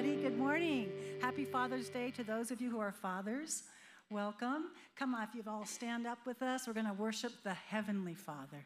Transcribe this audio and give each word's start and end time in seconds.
everybody. 0.00 0.22
Good 0.22 0.38
morning. 0.38 0.90
Happy 1.20 1.44
Father's 1.44 1.90
Day 1.90 2.10
to 2.12 2.24
those 2.24 2.50
of 2.50 2.58
you 2.58 2.70
who 2.70 2.78
are 2.78 2.90
fathers. 2.90 3.64
Welcome. 4.08 4.70
Come 4.96 5.14
on, 5.14 5.24
if 5.24 5.34
you've 5.34 5.48
all 5.48 5.66
stand 5.66 6.06
up 6.06 6.18
with 6.24 6.40
us, 6.40 6.66
we're 6.66 6.72
going 6.72 6.86
to 6.86 6.94
worship 6.94 7.32
the 7.44 7.52
Heavenly 7.52 8.14
Father. 8.14 8.64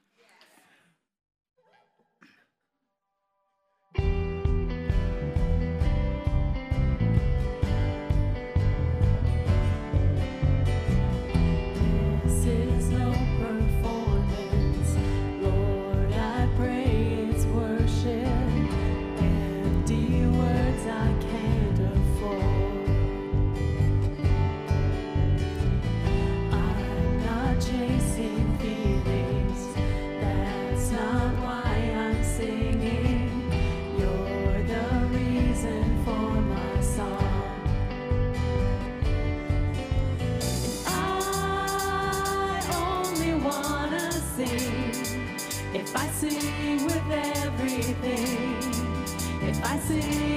dancing. 49.88 50.33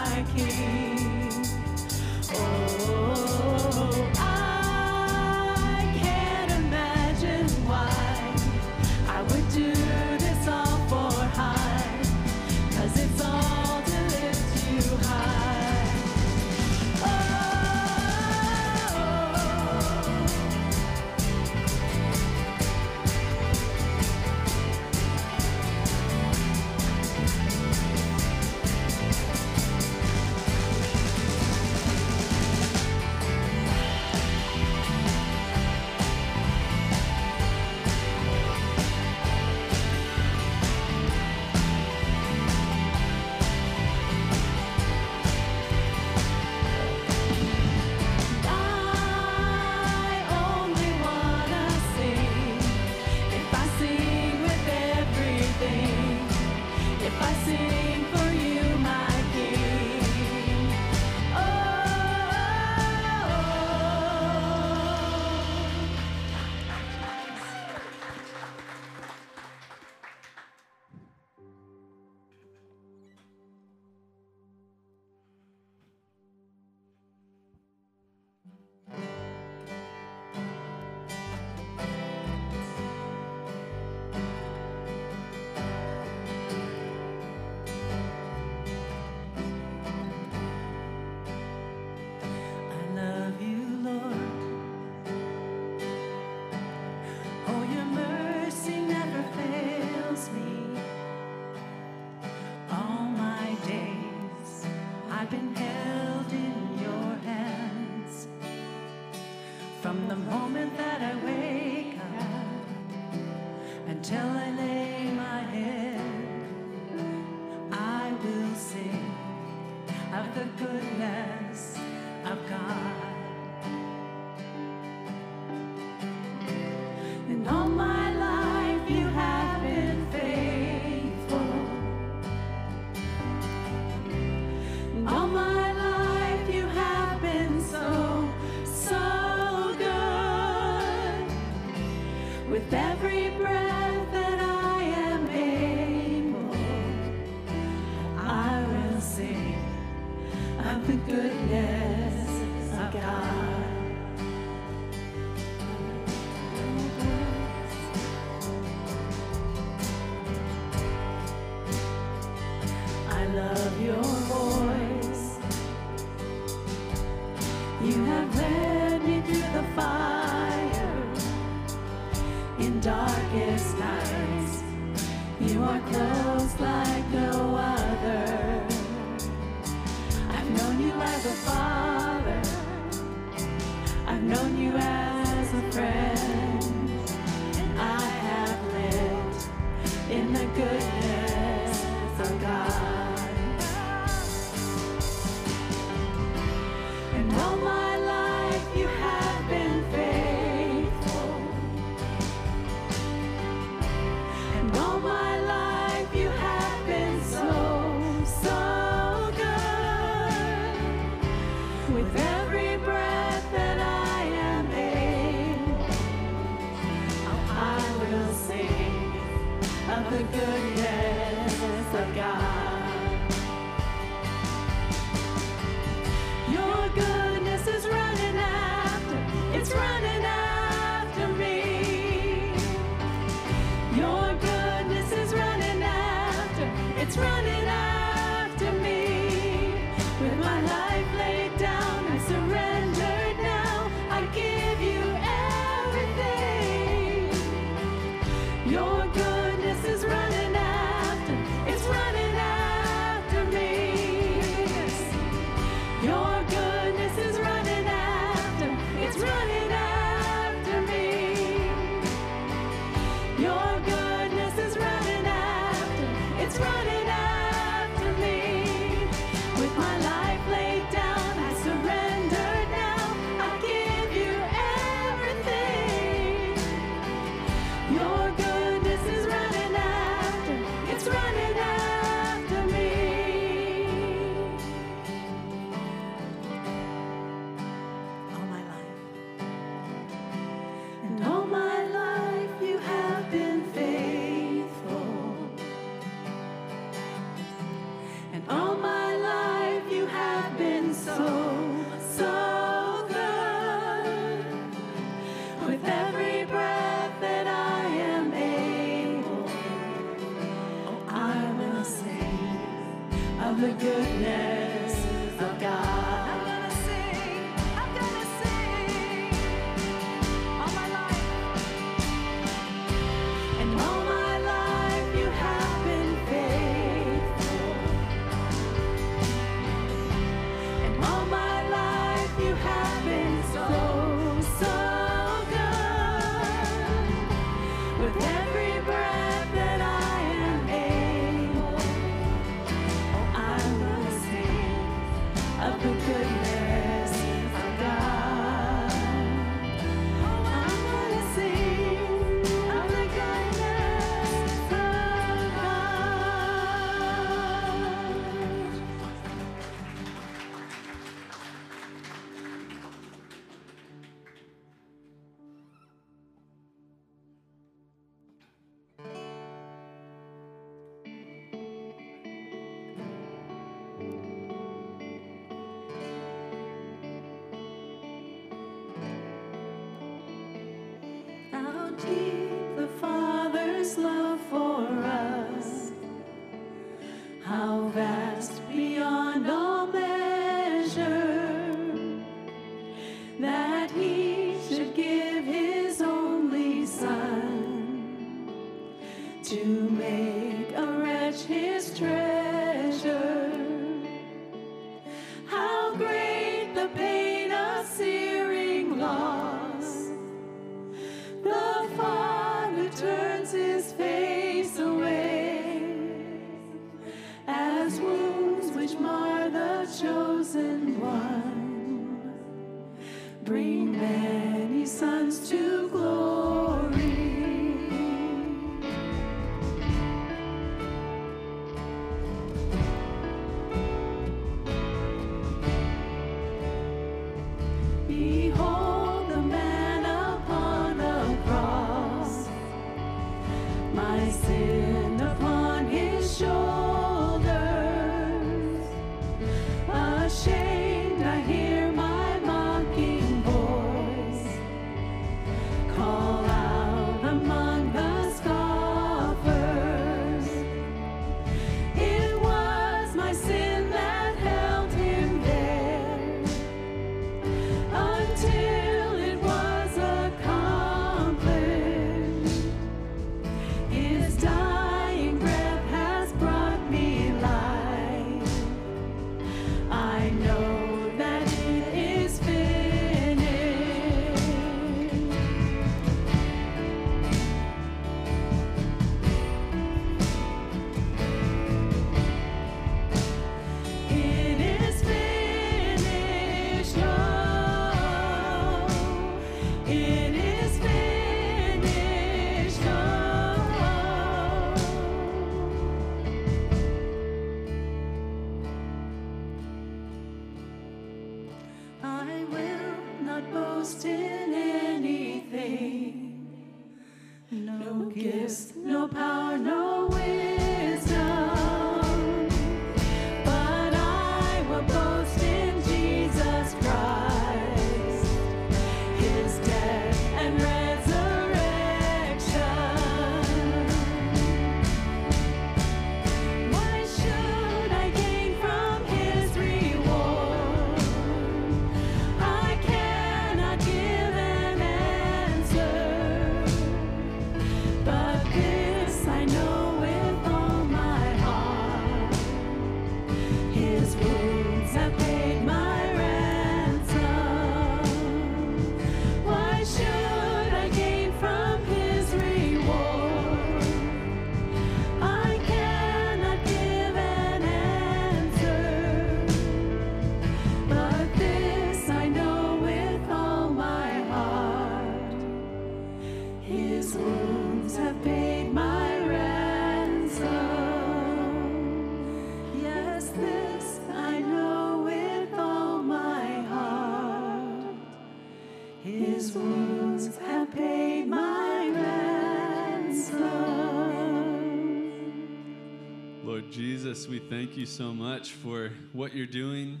Thank 597.50 597.76
you 597.76 597.84
so 597.84 598.14
much 598.14 598.52
for 598.52 598.90
what 599.12 599.34
you're 599.34 599.46
doing 599.46 600.00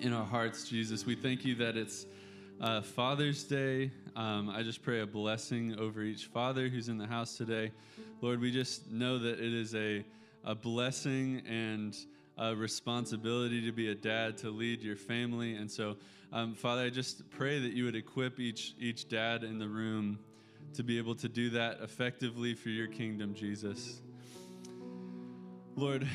in 0.00 0.12
our 0.14 0.24
hearts, 0.24 0.68
Jesus. 0.68 1.04
We 1.04 1.14
thank 1.14 1.44
you 1.44 1.54
that 1.56 1.76
it's 1.76 2.06
uh, 2.60 2.80
Father's 2.80 3.44
Day. 3.44 3.90
Um, 4.16 4.48
I 4.48 4.62
just 4.62 4.82
pray 4.82 5.00
a 5.00 5.06
blessing 5.06 5.78
over 5.78 6.02
each 6.02 6.26
father 6.26 6.68
who's 6.68 6.88
in 6.88 6.96
the 6.96 7.06
house 7.06 7.36
today. 7.36 7.70
Lord, 8.22 8.40
we 8.40 8.50
just 8.50 8.90
know 8.90 9.18
that 9.18 9.40
it 9.40 9.52
is 9.52 9.74
a, 9.74 10.04
a 10.44 10.54
blessing 10.54 11.42
and 11.46 11.94
a 12.38 12.56
responsibility 12.56 13.60
to 13.66 13.72
be 13.72 13.90
a 13.90 13.94
dad, 13.94 14.38
to 14.38 14.50
lead 14.50 14.80
your 14.82 14.96
family. 14.96 15.56
And 15.56 15.70
so, 15.70 15.96
um, 16.32 16.54
Father, 16.54 16.82
I 16.82 16.90
just 16.90 17.28
pray 17.30 17.58
that 17.58 17.72
you 17.72 17.84
would 17.84 17.96
equip 17.96 18.40
each, 18.40 18.74
each 18.78 19.08
dad 19.08 19.44
in 19.44 19.58
the 19.58 19.68
room 19.68 20.18
to 20.74 20.82
be 20.82 20.96
able 20.96 21.14
to 21.16 21.28
do 21.28 21.50
that 21.50 21.80
effectively 21.82 22.54
for 22.54 22.70
your 22.70 22.86
kingdom, 22.86 23.34
Jesus. 23.34 24.00
Lord, 25.78 26.08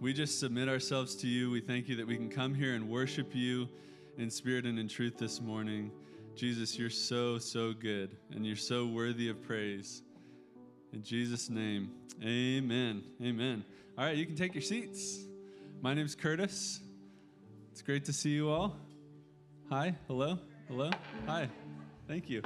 we 0.00 0.12
just 0.12 0.38
submit 0.38 0.68
ourselves 0.68 1.16
to 1.16 1.26
you. 1.26 1.50
We 1.50 1.60
thank 1.60 1.88
you 1.88 1.96
that 1.96 2.06
we 2.06 2.14
can 2.14 2.30
come 2.30 2.54
here 2.54 2.74
and 2.74 2.88
worship 2.88 3.34
you 3.34 3.68
in 4.16 4.30
spirit 4.30 4.64
and 4.64 4.78
in 4.78 4.86
truth 4.86 5.18
this 5.18 5.40
morning. 5.40 5.90
Jesus, 6.36 6.78
you're 6.78 6.88
so, 6.88 7.36
so 7.36 7.72
good, 7.72 8.16
and 8.30 8.46
you're 8.46 8.54
so 8.54 8.86
worthy 8.86 9.28
of 9.28 9.42
praise. 9.42 10.02
In 10.92 11.02
Jesus' 11.02 11.50
name, 11.50 11.90
amen. 12.22 13.02
Amen. 13.20 13.64
All 13.98 14.04
right, 14.04 14.16
you 14.16 14.24
can 14.24 14.36
take 14.36 14.54
your 14.54 14.62
seats. 14.62 15.24
My 15.80 15.94
name's 15.94 16.14
Curtis. 16.14 16.78
It's 17.72 17.82
great 17.82 18.04
to 18.04 18.12
see 18.12 18.30
you 18.30 18.50
all. 18.50 18.76
Hi, 19.68 19.96
hello, 20.06 20.38
hello, 20.68 20.90
hi. 21.26 21.48
Thank 22.06 22.30
you. 22.30 22.40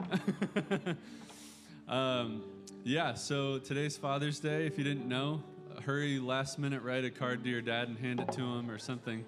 um, 1.87 2.45
yeah, 2.83 3.13
so 3.13 3.59
today's 3.59 3.99
Father's 3.99 4.41
Day. 4.41 4.65
If 4.65 4.79
you 4.79 4.85
didn't 4.85 5.07
know, 5.07 5.43
hurry 5.83 6.19
last 6.19 6.59
minute 6.59 6.83
write 6.83 7.05
a 7.05 7.11
card 7.11 7.45
to 7.45 7.51
your 7.51 7.61
dad 7.61 7.89
and 7.89 7.99
hand 7.99 8.21
it 8.21 8.33
to 8.33 8.41
him 8.41 8.71
or 8.71 8.79
something. 8.79 9.25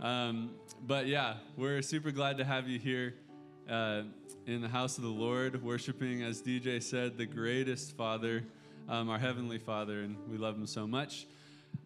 Um, 0.00 0.50
but 0.86 1.06
yeah, 1.06 1.34
we're 1.56 1.82
super 1.82 2.10
glad 2.10 2.38
to 2.38 2.44
have 2.44 2.68
you 2.68 2.78
here 2.78 3.14
uh, 3.70 4.02
in 4.46 4.60
the 4.60 4.68
house 4.68 4.96
of 4.96 5.04
the 5.04 5.10
Lord, 5.10 5.62
worshiping, 5.62 6.22
as 6.22 6.42
DJ 6.42 6.82
said, 6.82 7.16
the 7.16 7.26
greatest 7.26 7.96
Father, 7.96 8.42
um, 8.88 9.08
our 9.08 9.18
Heavenly 9.18 9.58
Father, 9.58 10.00
and 10.00 10.16
we 10.28 10.36
love 10.36 10.56
Him 10.56 10.66
so 10.66 10.86
much. 10.86 11.26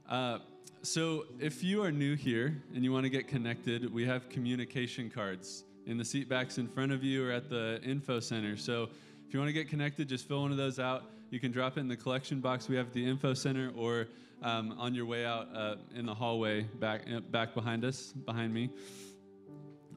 Uh, 0.09 0.39
so, 0.83 1.27
if 1.41 1.63
you 1.63 1.83
are 1.83 1.93
new 1.93 2.15
here 2.15 2.63
and 2.75 2.83
you 2.83 2.93
want 2.93 3.05
to 3.05 3.11
get 3.11 3.29
connected, 3.29 3.93
we 3.93 4.07
have 4.07 4.29
communication 4.29 5.11
cards 5.11 5.65
in 5.87 5.99
the 5.99 6.05
seat 6.05 6.29
backs 6.29 6.59
in 6.59 6.69
front 6.69 6.93
of 6.93 7.03
you 7.03 7.27
or 7.27 7.33
at 7.33 7.51
the 7.51 7.81
info 7.83 8.21
center. 8.21 8.57
So, 8.57 8.89
if 9.27 9.35
you 9.35 9.41
want 9.41 9.49
to 9.49 9.53
get 9.53 9.69
connected, 9.69 10.09
just 10.09 10.29
fill 10.29 10.43
one 10.43 10.53
of 10.53 10.57
those 10.57 10.79
out. 10.79 11.05
You 11.31 11.41
can 11.41 11.51
drop 11.51 11.77
it 11.77 11.81
in 11.81 11.89
the 11.89 11.97
collection 11.97 12.41
box 12.41 12.69
we 12.69 12.77
have 12.77 12.87
at 12.87 12.93
the 12.93 13.05
info 13.05 13.35
center 13.35 13.73
or 13.77 14.07
um, 14.43 14.77
on 14.79 14.95
your 14.95 15.07
way 15.07 15.27
out 15.27 15.49
uh, 15.55 15.75
in 15.95 16.07
the 16.07 16.15
hallway 16.15 16.63
back, 16.63 17.03
uh, 17.13 17.21
back 17.21 17.53
behind 17.53 17.85
us, 17.85 18.13
behind 18.25 18.55
me. 18.55 18.71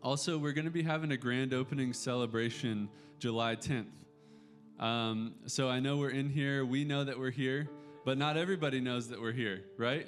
Also, 0.01 0.37
we're 0.37 0.53
going 0.53 0.65
to 0.65 0.71
be 0.71 0.81
having 0.81 1.11
a 1.11 1.17
grand 1.17 1.53
opening 1.53 1.93
celebration 1.93 2.89
July 3.19 3.55
10th. 3.55 3.85
Um, 4.79 5.35
so 5.45 5.69
I 5.69 5.79
know 5.79 5.97
we're 5.97 6.09
in 6.09 6.29
here, 6.29 6.65
we 6.65 6.83
know 6.83 7.03
that 7.03 7.19
we're 7.19 7.29
here, 7.29 7.69
but 8.05 8.17
not 8.17 8.37
everybody 8.37 8.79
knows 8.79 9.09
that 9.09 9.21
we're 9.21 9.33
here, 9.33 9.61
right? 9.77 10.07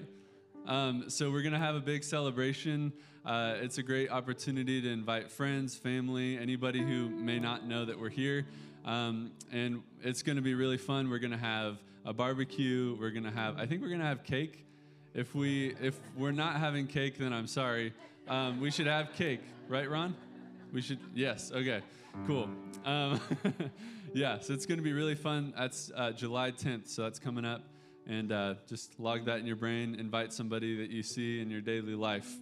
Um, 0.66 1.10
so 1.10 1.30
we're 1.30 1.42
going 1.42 1.54
to 1.54 1.60
have 1.60 1.76
a 1.76 1.82
big 1.82 2.04
celebration. 2.04 2.94
Uh, 3.26 3.56
it's 3.58 3.78
a 3.78 3.84
great 3.84 4.10
opportunity 4.10 4.82
to 4.82 4.90
invite 4.90 5.30
friends, 5.30 5.76
family, 5.76 6.38
anybody 6.38 6.82
who 6.82 7.10
may 7.10 7.38
not 7.38 7.68
know 7.68 7.86
that 7.86 8.00
we're 8.00 8.10
here. 8.10 8.48
Um, 8.86 9.32
and 9.52 9.84
it's 10.02 10.24
going 10.24 10.38
to 10.38 10.42
be 10.42 10.54
really 10.54 10.78
fun. 10.78 11.10
We're 11.10 11.20
going 11.20 11.32
to 11.32 11.38
have 11.38 11.78
a 12.06 12.14
barbecue. 12.14 12.98
We're 13.00 13.12
going 13.12 13.24
to 13.24 13.32
have, 13.32 13.58
I 13.58 13.66
think 13.66 13.82
we're 13.82 13.90
going 13.90 14.00
to 14.00 14.06
have 14.06 14.24
cake. 14.24 14.66
If 15.14 15.36
we 15.36 15.76
if 15.82 16.00
we're 16.16 16.32
not 16.32 16.56
having 16.56 16.88
cake, 16.88 17.18
then 17.18 17.34
I'm 17.34 17.48
sorry. 17.48 17.94
Um, 18.30 18.62
we 18.62 18.72
should 18.72 18.88
have 18.88 19.14
cake, 19.14 19.42
right, 19.68 19.90
Ron? 19.90 20.16
We 20.72 20.82
should. 20.82 21.00
Yes. 21.14 21.52
Okay. 21.52 21.82
Cool. 22.26 22.50
Um, 22.86 23.20
yeah. 24.14 24.40
So 24.40 24.54
it's 24.54 24.66
going 24.66 24.78
to 24.78 24.84
be 24.84 24.94
really 24.94 25.16
fun. 25.16 25.54
That's 25.58 25.92
uh, 25.96 26.12
July 26.12 26.52
10th. 26.52 26.88
So 26.88 27.04
that's 27.04 27.20
coming 27.20 27.44
up, 27.44 27.64
and 28.08 28.32
uh, 28.32 28.56
just 28.70 28.98
log 29.02 29.26
that 29.26 29.40
in 29.40 29.46
your 29.46 29.58
brain. 29.58 29.96
Invite 30.00 30.32
somebody 30.32 30.78
that 30.78 30.90
you 30.90 31.04
see 31.04 31.42
in 31.42 31.50
your 31.50 31.62
daily 31.62 31.96
life. 31.96 32.34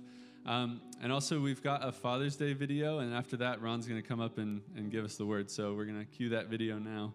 Um, 0.45 0.81
and 1.01 1.11
also, 1.11 1.39
we've 1.39 1.61
got 1.61 1.87
a 1.87 1.91
Father's 1.91 2.35
Day 2.35 2.53
video, 2.53 2.99
and 2.99 3.13
after 3.13 3.37
that, 3.37 3.61
Ron's 3.61 3.87
going 3.87 4.01
to 4.01 4.07
come 4.07 4.19
up 4.19 4.37
and, 4.37 4.61
and 4.75 4.91
give 4.91 5.05
us 5.05 5.15
the 5.15 5.25
word. 5.25 5.49
So 5.49 5.73
we're 5.73 5.85
going 5.85 5.99
to 5.99 6.05
cue 6.05 6.29
that 6.29 6.47
video 6.47 6.79
now. 6.79 7.13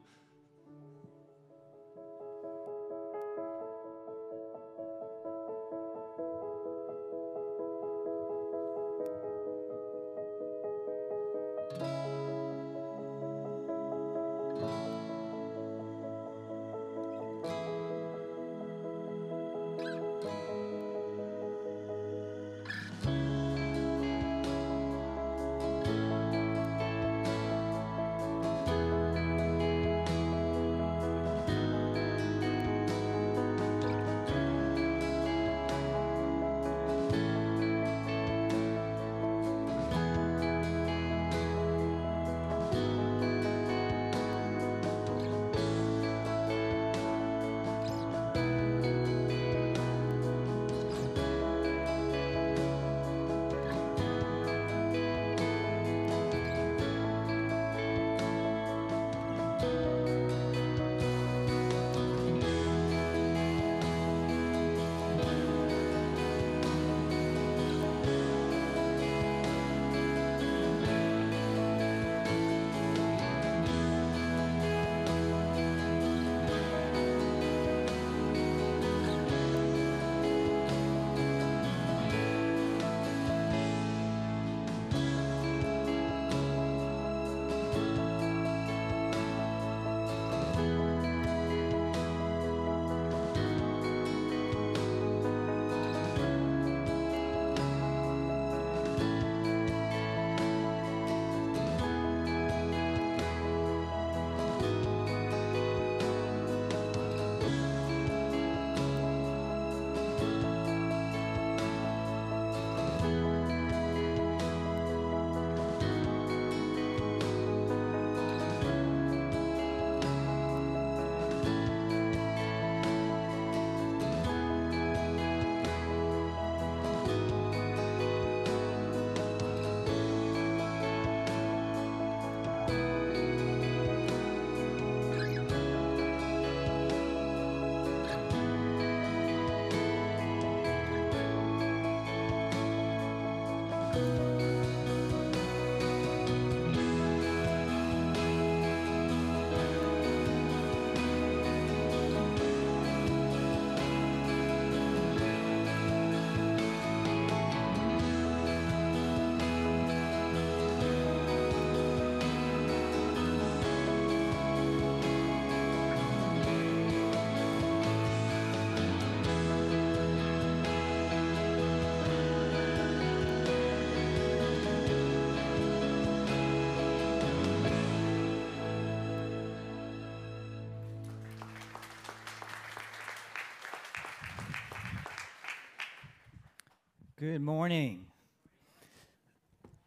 Good 187.25 187.41
morning. 187.41 188.05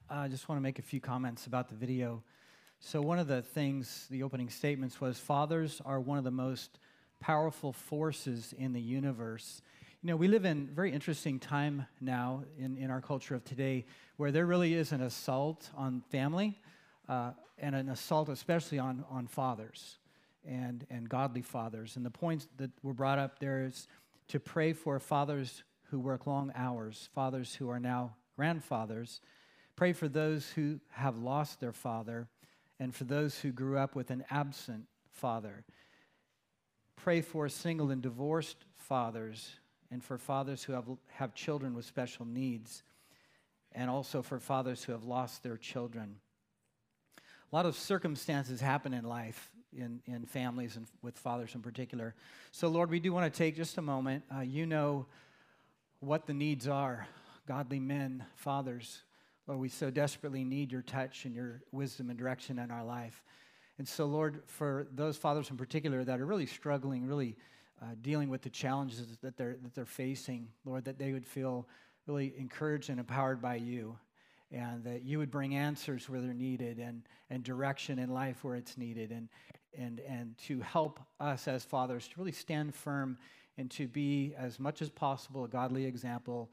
I 0.10 0.28
just 0.28 0.50
want 0.50 0.58
to 0.58 0.64
make 0.64 0.80
a 0.80 0.82
few 0.82 1.00
comments 1.00 1.46
about 1.46 1.70
the 1.70 1.76
video. 1.76 2.24
So, 2.80 3.00
one 3.00 3.20
of 3.20 3.28
the 3.28 3.44
things, 3.44 4.08
the 4.10 4.24
opening 4.24 4.50
statements 4.50 5.00
was 5.00 5.20
fathers 5.20 5.80
are 5.86 6.00
one 6.00 6.18
of 6.18 6.24
the 6.24 6.32
most 6.32 6.80
powerful 7.20 7.74
forces 7.74 8.56
in 8.58 8.74
the 8.74 8.82
universe. 8.82 9.62
You 10.02 10.08
know, 10.08 10.16
we 10.16 10.28
live 10.28 10.46
in 10.46 10.72
very 10.74 10.92
interesting 10.92 11.40
time 11.40 11.86
now 12.02 12.44
in, 12.58 12.76
in 12.76 12.90
our 12.90 13.02
culture 13.02 13.36
of 13.36 13.46
today 13.46 13.86
where 14.16 14.32
there 14.32 14.48
really 14.48 14.74
is 14.74 14.92
an 14.92 15.02
assault 15.02 15.70
on 15.78 16.02
family 16.10 16.58
uh, 17.08 17.34
and 17.60 17.76
an 17.76 17.90
assault 17.90 18.30
especially 18.30 18.80
on, 18.80 19.06
on 19.12 19.28
fathers 19.28 20.00
and, 20.44 20.88
and 20.90 21.08
godly 21.08 21.44
fathers. 21.44 21.98
And 21.98 22.04
the 22.04 22.10
points 22.10 22.48
that 22.58 22.72
were 22.82 22.94
brought 22.94 23.20
up 23.20 23.38
there 23.38 23.64
is 23.64 23.88
to 24.30 24.40
pray 24.40 24.74
for 24.74 25.00
fathers 25.00 25.62
who 25.90 26.00
work 26.00 26.28
long 26.28 26.52
hours, 26.56 27.10
fathers 27.14 27.56
who 27.56 27.70
are 27.70 27.80
now 27.80 28.16
grandfathers. 28.36 29.22
Pray 29.76 29.94
for 29.94 30.08
those 30.08 30.50
who 30.52 30.80
have 30.90 31.18
lost 31.18 31.60
their 31.60 31.72
father 31.72 32.28
and 32.80 32.94
for 32.94 33.06
those 33.06 33.40
who 33.40 33.52
grew 33.52 33.78
up 33.78 33.96
with 33.96 34.12
an 34.12 34.24
absent 34.30 34.86
father. 35.12 35.64
Pray 36.96 37.22
for 37.22 37.48
single 37.50 37.92
and 37.92 38.02
divorced 38.02 38.66
fathers 38.76 39.56
and 39.92 40.04
for 40.04 40.18
fathers 40.18 40.64
who 40.64 40.74
have, 40.74 40.86
have 41.14 41.34
children 41.34 41.74
with 41.74 41.86
special 41.86 42.26
needs, 42.26 42.84
and 43.72 43.90
also 43.90 44.22
for 44.22 44.40
fathers 44.40 44.84
who 44.84 44.92
have 44.92 45.06
lost 45.06 45.44
their 45.44 45.56
children. 45.56 46.18
A 47.52 47.56
lot 47.56 47.66
of 47.66 47.76
circumstances 47.76 48.60
happen 48.60 48.94
in 48.94 49.06
life, 49.06 49.50
in, 49.72 50.02
in 50.06 50.26
families, 50.26 50.76
and 50.76 50.88
with 51.02 51.18
fathers 51.18 51.56
in 51.56 51.62
particular. 51.62 52.16
So, 52.52 52.68
Lord, 52.68 52.90
we 52.90 53.00
do 53.00 53.14
want 53.14 53.32
to 53.32 53.38
take 53.38 53.56
just 53.56 53.78
a 53.78 53.82
moment. 53.82 54.24
Uh, 54.36 54.42
you 54.42 54.66
know 54.66 55.06
what 56.00 56.26
the 56.26 56.34
needs 56.34 56.68
are, 56.68 57.08
godly 57.48 57.80
men, 57.80 58.24
fathers. 58.36 59.04
Lord, 59.48 59.60
we 59.60 59.70
so 59.70 59.90
desperately 59.90 60.44
need 60.44 60.72
your 60.72 60.82
touch 60.82 61.26
and 61.26 61.34
your 61.34 61.62
wisdom 61.72 62.10
and 62.10 62.20
direction 62.20 62.60
in 62.60 62.70
our 62.70 62.84
life. 62.84 63.24
And 63.78 63.88
so, 63.88 64.06
Lord, 64.06 64.42
for 64.46 64.88
those 64.94 65.18
fathers 65.18 65.50
in 65.50 65.58
particular 65.58 66.04
that 66.04 66.20
are 66.20 66.26
really 66.26 66.46
struggling, 66.46 67.06
really 67.06 67.36
uh, 67.82 67.86
dealing 68.02 68.30
with 68.30 68.42
the 68.42 68.50
challenges 68.50 69.06
that 69.22 69.38
they're, 69.38 69.58
that 69.62 69.76
they're 69.76 69.86
facing, 69.86 70.48
Lord, 70.66 70.86
that 70.86 70.98
they 70.98 71.14
would 71.14 71.26
feel 71.26 71.68
really 72.08 72.34
encouraged 72.38 72.90
and 72.90 73.00
empowered 73.00 73.42
by 73.42 73.56
you, 73.56 73.98
and 74.52 74.84
that 74.84 75.04
you 75.04 75.20
would 75.20 75.30
bring 75.30 75.56
answers 75.56 76.10
where 76.10 76.22
they're 76.22 76.34
needed 76.34 76.80
and, 76.80 77.04
and 77.30 77.44
direction 77.44 78.00
in 78.00 78.10
life 78.10 78.44
where 78.44 78.56
it's 78.56 78.78
needed, 78.78 79.12
and, 79.12 79.30
and, 79.78 80.00
and 80.08 80.38
to 80.38 80.60
help 80.62 81.00
us 81.20 81.48
as 81.48 81.64
fathers 81.64 82.08
to 82.08 82.14
really 82.18 82.32
stand 82.32 82.74
firm 82.74 83.18
and 83.58 83.72
to 83.72 83.88
be, 83.88 84.34
as 84.38 84.60
much 84.60 84.82
as 84.82 84.90
possible, 84.90 85.44
a 85.44 85.48
godly 85.48 85.86
example 85.86 86.52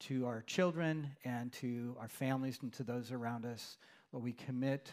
to 0.00 0.26
our 0.26 0.42
children 0.42 1.08
and 1.24 1.52
to 1.52 1.96
our 1.98 2.08
families 2.08 2.58
and 2.62 2.72
to 2.74 2.82
those 2.82 3.12
around 3.12 3.46
us. 3.46 3.78
Lord, 4.12 4.24
we 4.24 4.32
commit 4.32 4.90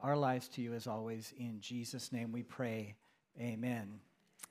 our 0.00 0.16
lives 0.16 0.48
to 0.48 0.62
you 0.62 0.74
as 0.74 0.86
always. 0.86 1.32
In 1.38 1.60
Jesus' 1.60 2.12
name 2.12 2.32
we 2.32 2.42
pray. 2.42 2.94
Amen. 3.40 4.00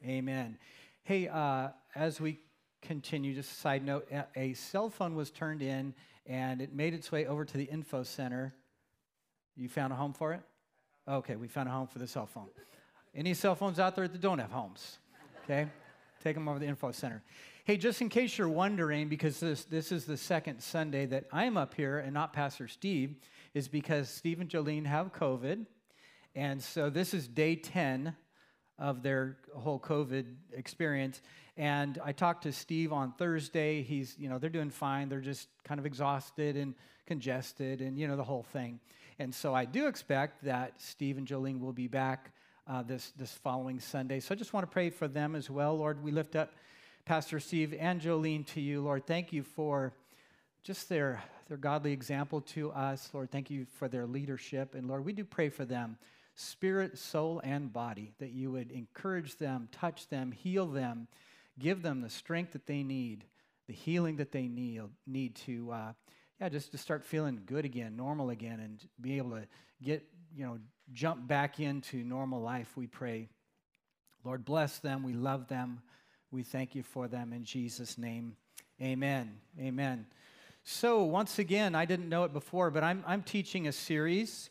Amen. 0.06 0.58
Hey, 1.04 1.28
uh, 1.28 1.70
as 1.94 2.20
we 2.20 2.40
continue, 2.82 3.34
just 3.34 3.52
a 3.52 3.56
side 3.56 3.86
note 3.86 4.12
a 4.36 4.54
cell 4.54 4.90
phone 4.90 5.16
was 5.16 5.32
turned 5.32 5.62
in 5.62 5.94
and 6.26 6.62
it 6.62 6.74
made 6.74 6.94
its 6.94 7.12
way 7.12 7.26
over 7.26 7.46
to 7.46 7.58
the 7.58 7.66
info 7.66 8.04
center. 8.04 8.54
You 9.56 9.70
found 9.70 9.94
a 9.94 9.96
home 9.96 10.14
for 10.14 10.34
it? 10.34 10.42
Okay, 11.08 11.36
we 11.36 11.48
found 11.48 11.70
a 11.70 11.72
home 11.72 11.88
for 11.88 12.00
the 12.00 12.08
cell 12.08 12.26
phone. 12.26 12.48
Any 13.14 13.34
cell 13.34 13.56
phones 13.56 13.80
out 13.80 13.96
there 13.96 14.08
that 14.08 14.20
don't 14.20 14.40
have 14.40 14.52
homes? 14.52 14.98
Okay, 15.44 15.68
take 16.26 16.36
them 16.36 16.48
over 16.48 16.58
to 16.58 16.66
the 16.66 16.70
info 16.70 16.92
center. 16.92 17.22
Hey, 17.66 17.78
just 17.78 18.02
in 18.02 18.10
case 18.10 18.36
you're 18.36 18.50
wondering, 18.50 19.10
because 19.10 19.40
this, 19.40 19.66
this 19.66 19.92
is 19.92 20.06
the 20.06 20.18
second 20.18 20.60
Sunday 20.60 21.06
that 21.06 21.26
I'm 21.32 21.56
up 21.56 21.76
here 21.76 22.00
and 22.00 22.16
not 22.16 22.34
Pastor 22.34 22.68
Steve, 22.68 23.16
is 23.54 23.68
because 23.68 24.10
Steve 24.10 24.42
and 24.42 24.50
Jolene 24.50 24.88
have 24.88 25.14
COVID. 25.14 25.68
And 26.34 26.64
so 26.64 26.90
this 26.90 27.14
is 27.14 27.28
day 27.28 27.56
10 27.56 28.16
of 28.80 29.04
their 29.04 29.38
whole 29.56 29.80
COVID 29.80 30.26
experience. 30.54 31.22
And 31.58 32.00
I 32.04 32.12
talked 32.12 32.42
to 32.44 32.52
Steve 32.52 32.92
on 32.92 33.12
Thursday. 33.12 33.84
He's, 33.84 34.16
you 34.18 34.28
know, 34.28 34.40
they're 34.40 34.50
doing 34.50 34.72
fine. 34.72 35.10
They're 35.10 35.22
just 35.22 35.48
kind 35.64 35.80
of 35.80 35.86
exhausted 35.86 36.58
and 36.58 36.74
congested 37.06 37.82
and, 37.82 38.00
you 38.00 38.08
know, 38.08 38.18
the 38.18 38.24
whole 38.24 38.44
thing. 38.44 38.80
And 39.20 39.34
so 39.34 39.54
I 39.54 39.66
do 39.66 39.86
expect 39.86 40.44
that 40.46 40.82
Steve 40.82 41.20
and 41.20 41.28
Jolene 41.28 41.60
will 41.60 41.72
be 41.72 41.88
back 41.88 42.32
uh, 42.68 42.82
this, 42.82 43.12
this 43.18 43.32
following 43.32 43.80
Sunday. 43.80 44.20
So 44.20 44.34
I 44.34 44.38
just 44.38 44.54
want 44.54 44.66
to 44.66 44.72
pray 44.72 44.90
for 44.90 45.08
them 45.08 45.36
as 45.36 45.50
well. 45.50 45.78
Lord, 45.78 46.04
we 46.04 46.12
lift 46.12 46.36
up 46.36 46.52
Pastor 47.06 47.40
Steve 47.40 47.76
and 47.80 48.02
Jolene 48.02 48.46
to 48.48 48.62
you. 48.62 48.82
Lord, 48.82 49.06
thank 49.06 49.32
you 49.32 49.44
for 49.44 49.94
just 50.64 50.90
their, 50.90 51.22
their 51.48 51.58
godly 51.58 51.92
example 51.92 52.42
to 52.42 52.72
us. 52.72 53.10
Lord, 53.14 53.32
thank 53.32 53.50
you 53.50 53.66
for 53.78 53.88
their 53.88 54.08
leadership. 54.08 54.74
And 54.74 54.88
Lord, 54.88 55.06
we 55.06 55.14
do 55.14 55.24
pray 55.24 55.50
for 55.50 55.66
them 55.66 55.98
spirit, 56.38 56.98
soul, 56.98 57.40
and 57.44 57.72
body, 57.72 58.12
that 58.20 58.32
you 58.32 58.52
would 58.52 58.70
encourage 58.72 59.38
them, 59.38 59.70
touch 59.72 60.10
them, 60.10 60.32
heal 60.32 60.66
them, 60.66 61.08
give 61.60 61.82
them 61.82 62.02
the 62.02 62.10
strength 62.10 62.52
that 62.52 62.68
they 62.68 62.84
need, 62.84 63.24
the 63.68 63.74
healing 63.74 64.18
that 64.18 64.32
they 64.32 64.48
need, 64.48 64.82
need 65.08 65.34
to, 65.36 65.72
uh, 65.72 65.94
yeah, 66.42 66.50
just 66.50 66.72
to 66.72 66.78
start 66.78 67.06
feeling 67.06 67.42
good 67.46 67.64
again, 67.64 67.96
normal 67.96 68.32
again, 68.32 68.60
and 68.60 68.86
be 69.00 69.18
able 69.18 69.32
to 69.32 69.48
get, 69.82 70.04
you 70.36 70.46
know, 70.46 70.60
jump 70.94 71.28
back 71.28 71.60
into 71.60 72.04
normal 72.04 72.42
life, 72.42 72.76
we 72.76 72.88
pray. 72.88 73.30
Lord, 74.24 74.46
bless 74.46 74.80
them. 74.80 75.04
We 75.04 75.14
love 75.14 75.48
them. 75.48 75.82
We 76.32 76.44
thank 76.44 76.76
you 76.76 76.84
for 76.84 77.08
them 77.08 77.34
in 77.34 77.44
Jesus' 77.44 77.98
name. 77.98 78.36
Amen. 78.82 79.38
Amen. 79.60 80.06
So, 80.64 81.04
once 81.04 81.38
again, 81.40 81.76
I 81.76 81.86
didn't 81.86 82.10
know 82.10 82.24
it 82.24 82.34
before, 82.34 82.72
but 82.72 82.84
I'm, 82.84 83.04
I'm 83.06 83.22
teaching 83.22 83.68
a 83.68 83.72
series 83.72 84.50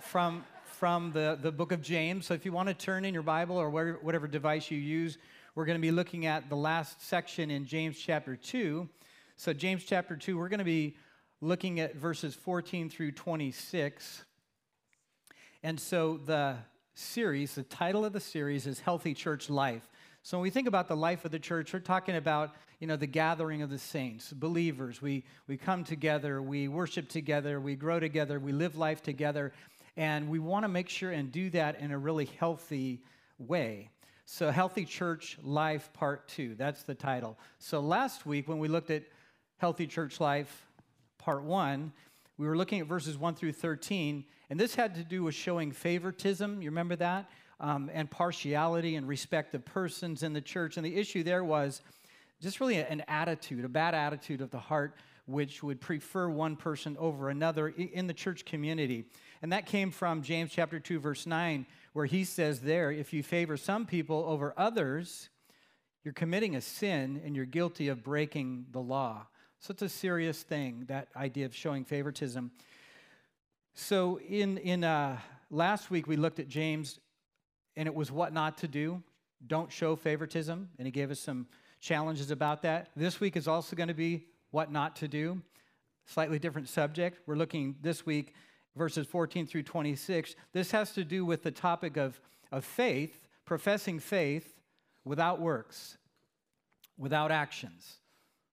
from 0.00 0.44
from 0.78 1.10
the, 1.10 1.36
the 1.42 1.50
book 1.50 1.72
of 1.72 1.82
James. 1.82 2.24
So 2.24 2.34
if 2.34 2.44
you 2.44 2.52
want 2.52 2.68
to 2.68 2.74
turn 2.74 3.04
in 3.04 3.12
your 3.12 3.24
Bible 3.24 3.56
or 3.56 3.68
whatever, 3.68 3.98
whatever 4.00 4.28
device 4.28 4.70
you 4.70 4.78
use, 4.78 5.18
we're 5.56 5.64
going 5.64 5.76
to 5.76 5.82
be 5.82 5.90
looking 5.90 6.26
at 6.26 6.48
the 6.48 6.54
last 6.54 7.02
section 7.02 7.50
in 7.50 7.66
James 7.66 7.98
chapter 7.98 8.36
2. 8.36 8.88
So, 9.36 9.52
James 9.52 9.84
chapter 9.84 10.16
2, 10.16 10.38
we're 10.38 10.48
going 10.48 10.58
to 10.58 10.64
be 10.64 10.96
looking 11.40 11.80
at 11.80 11.96
verses 11.96 12.36
14 12.36 12.90
through 12.90 13.10
26. 13.10 14.24
And 15.62 15.80
so, 15.80 16.18
the 16.24 16.56
series, 16.94 17.56
the 17.56 17.64
title 17.64 18.04
of 18.04 18.12
the 18.12 18.20
series 18.20 18.66
is 18.66 18.78
Healthy 18.78 19.14
Church 19.14 19.50
Life. 19.50 19.88
So 20.22 20.36
when 20.36 20.42
we 20.42 20.50
think 20.50 20.68
about 20.68 20.86
the 20.86 20.96
life 20.96 21.24
of 21.24 21.32
the 21.32 21.38
church, 21.38 21.72
we're 21.72 21.80
talking 21.80 22.14
about, 22.14 22.54
you 22.78 22.86
know, 22.86 22.96
the 22.96 23.06
gathering 23.06 23.62
of 23.62 23.70
the 23.70 23.78
saints, 23.78 24.32
believers. 24.32 25.02
We, 25.02 25.24
we 25.48 25.56
come 25.56 25.84
together, 25.84 26.42
we 26.42 26.68
worship 26.68 27.08
together, 27.08 27.60
we 27.60 27.76
grow 27.76 27.98
together, 27.98 28.38
we 28.38 28.52
live 28.52 28.76
life 28.76 29.02
together. 29.02 29.52
And 29.96 30.28
we 30.28 30.38
want 30.38 30.62
to 30.62 30.68
make 30.68 30.88
sure 30.88 31.10
and 31.10 31.32
do 31.32 31.50
that 31.50 31.80
in 31.80 31.90
a 31.90 31.98
really 31.98 32.26
healthy 32.26 33.02
way. 33.38 33.90
So, 34.26 34.50
Healthy 34.50 34.84
Church 34.84 35.38
Life 35.42 35.90
Part 35.92 36.28
2, 36.28 36.54
that's 36.54 36.84
the 36.84 36.94
title. 36.94 37.36
So, 37.58 37.80
last 37.80 38.26
week 38.26 38.46
when 38.46 38.58
we 38.58 38.68
looked 38.68 38.90
at 38.90 39.04
Healthy 39.56 39.88
Church 39.88 40.20
Life 40.20 40.66
Part 41.16 41.42
1, 41.42 41.92
we 42.36 42.46
were 42.46 42.56
looking 42.56 42.80
at 42.80 42.86
verses 42.86 43.16
1 43.16 43.34
through 43.34 43.52
13, 43.52 44.24
and 44.50 44.58
this 44.58 44.74
had 44.74 44.94
to 44.94 45.04
do 45.04 45.22
with 45.24 45.34
showing 45.34 45.72
favoritism. 45.72 46.62
You 46.62 46.70
remember 46.70 46.96
that? 46.96 47.30
Um, 47.60 47.90
and 47.92 48.10
partiality 48.10 48.96
and 48.96 49.06
respect 49.06 49.54
of 49.54 49.64
persons 49.64 50.22
in 50.22 50.32
the 50.32 50.40
church. 50.40 50.76
And 50.76 50.86
the 50.86 50.96
issue 50.96 51.22
there 51.22 51.44
was 51.44 51.82
just 52.40 52.60
really 52.60 52.76
an 52.76 53.02
attitude, 53.08 53.64
a 53.64 53.68
bad 53.68 53.94
attitude 53.94 54.40
of 54.40 54.50
the 54.50 54.58
heart, 54.58 54.94
which 55.26 55.62
would 55.62 55.80
prefer 55.80 56.28
one 56.30 56.56
person 56.56 56.96
over 56.98 57.28
another 57.28 57.68
in 57.68 58.06
the 58.06 58.14
church 58.14 58.44
community. 58.44 59.04
And 59.42 59.52
that 59.52 59.66
came 59.66 59.90
from 59.90 60.22
James 60.22 60.50
chapter 60.52 60.80
2 60.80 61.00
verse 61.00 61.26
9 61.26 61.66
where 61.92 62.06
he 62.06 62.24
says 62.24 62.60
there 62.60 62.90
if 62.90 63.12
you 63.12 63.22
favor 63.22 63.56
some 63.56 63.84
people 63.84 64.24
over 64.26 64.54
others 64.56 65.28
you're 66.04 66.14
committing 66.14 66.56
a 66.56 66.60
sin 66.60 67.20
and 67.24 67.36
you're 67.36 67.44
guilty 67.44 67.88
of 67.88 68.02
breaking 68.02 68.66
the 68.72 68.80
law. 68.80 69.26
So 69.60 69.72
it's 69.72 69.82
a 69.82 69.88
serious 69.88 70.42
thing 70.42 70.84
that 70.88 71.08
idea 71.14 71.44
of 71.44 71.54
showing 71.54 71.84
favoritism. 71.84 72.50
So 73.80 74.18
in 74.28 74.58
in 74.58 74.82
uh, 74.82 75.18
last 75.52 75.88
week 75.88 76.08
we 76.08 76.16
looked 76.16 76.40
at 76.40 76.48
James 76.48 76.98
and 77.76 77.86
it 77.86 77.94
was 77.94 78.10
what 78.10 78.32
not 78.32 78.58
to 78.58 78.66
do. 78.66 79.00
Don't 79.46 79.70
show 79.70 79.94
favoritism 79.94 80.68
and 80.78 80.86
he 80.86 80.90
gave 80.90 81.12
us 81.12 81.20
some 81.20 81.46
challenges 81.80 82.32
about 82.32 82.62
that. 82.62 82.90
This 82.96 83.20
week 83.20 83.36
is 83.36 83.46
also 83.46 83.76
going 83.76 83.86
to 83.86 83.94
be 83.94 84.26
what 84.50 84.72
not 84.72 84.96
to 84.96 85.06
do. 85.06 85.40
Slightly 86.06 86.40
different 86.40 86.68
subject. 86.68 87.20
We're 87.24 87.36
looking 87.36 87.76
this 87.80 88.04
week 88.04 88.34
verses 88.76 89.06
14 89.06 89.46
through 89.46 89.62
26. 89.62 90.34
This 90.52 90.72
has 90.72 90.92
to 90.94 91.04
do 91.04 91.24
with 91.24 91.44
the 91.44 91.52
topic 91.52 91.96
of, 91.96 92.20
of 92.50 92.64
faith, 92.64 93.28
professing 93.44 94.00
faith 94.00 94.60
without 95.04 95.40
works, 95.40 95.98
without 96.96 97.30
actions, 97.30 97.98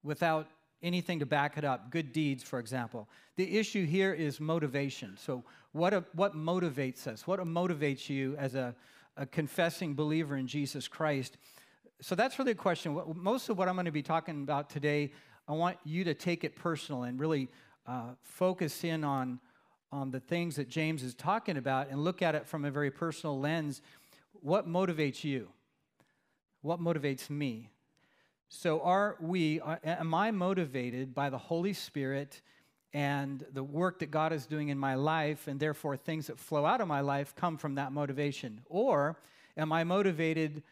without 0.03 0.47
anything 0.85 1.19
to 1.19 1.25
back 1.25 1.57
it 1.57 1.65
up, 1.65 1.89
good 1.89 2.13
deeds, 2.13 2.43
for 2.43 2.59
example. 2.59 3.09
The 3.35 3.57
issue 3.57 3.85
here 3.85 4.13
is 4.13 4.39
motivation. 4.39 5.17
So, 5.17 5.43
what, 5.73 5.93
a, 5.93 6.05
what 6.13 6.35
motivates 6.35 7.07
us? 7.07 7.27
What 7.27 7.41
motivates 7.41 8.07
you 8.07 8.35
as 8.37 8.55
a, 8.55 8.73
a 9.17 9.25
confessing 9.25 9.93
believer 9.93 10.37
in 10.37 10.47
Jesus 10.47 10.87
Christ? 10.87 11.37
so 12.01 12.15
that's 12.15 12.37
really 12.39 12.51
a 12.51 12.55
question. 12.55 12.99
Most 13.15 13.49
of 13.49 13.57
what 13.57 13.67
I'm 13.67 13.75
going 13.75 13.85
to 13.85 13.91
be 13.91 14.01
talking 14.01 14.43
about 14.43 14.69
today, 14.69 15.11
I 15.47 15.53
want 15.53 15.77
you 15.83 16.03
to 16.03 16.13
take 16.13 16.43
it 16.43 16.55
personal 16.55 17.03
and 17.03 17.19
really 17.19 17.49
uh, 17.87 18.09
focus 18.21 18.83
in 18.83 19.03
on, 19.03 19.39
on 19.91 20.11
the 20.11 20.19
things 20.19 20.55
that 20.57 20.69
James 20.69 21.03
is 21.03 21.13
talking 21.15 21.57
about 21.57 21.89
and 21.89 22.03
look 22.03 22.21
at 22.21 22.35
it 22.35 22.45
from 22.45 22.65
a 22.65 22.71
very 22.71 22.91
personal 22.91 23.39
lens. 23.39 23.81
What 24.33 24.67
motivates 24.67 25.23
you? 25.23 25.49
What 26.61 26.79
motivates 26.79 27.29
me? 27.29 27.69
So, 28.49 28.81
are 28.81 29.17
we, 29.19 29.59
are, 29.59 29.79
am 29.83 30.13
I 30.13 30.31
motivated 30.31 31.13
by 31.15 31.29
the 31.29 31.37
Holy 31.37 31.73
Spirit 31.73 32.41
and 32.93 33.43
the 33.51 33.63
work 33.63 33.99
that 33.99 34.11
God 34.11 34.31
is 34.31 34.45
doing 34.45 34.69
in 34.69 34.77
my 34.77 34.95
life, 34.95 35.47
and 35.47 35.59
therefore 35.59 35.97
things 35.97 36.27
that 36.27 36.39
flow 36.39 36.65
out 36.65 36.79
of 36.79 36.87
my 36.87 37.01
life 37.01 37.35
come 37.35 37.57
from 37.57 37.75
that 37.75 37.91
motivation? 37.91 38.61
Or 38.67 39.17
am 39.57 39.71
I 39.71 39.83
motivated 39.83 40.63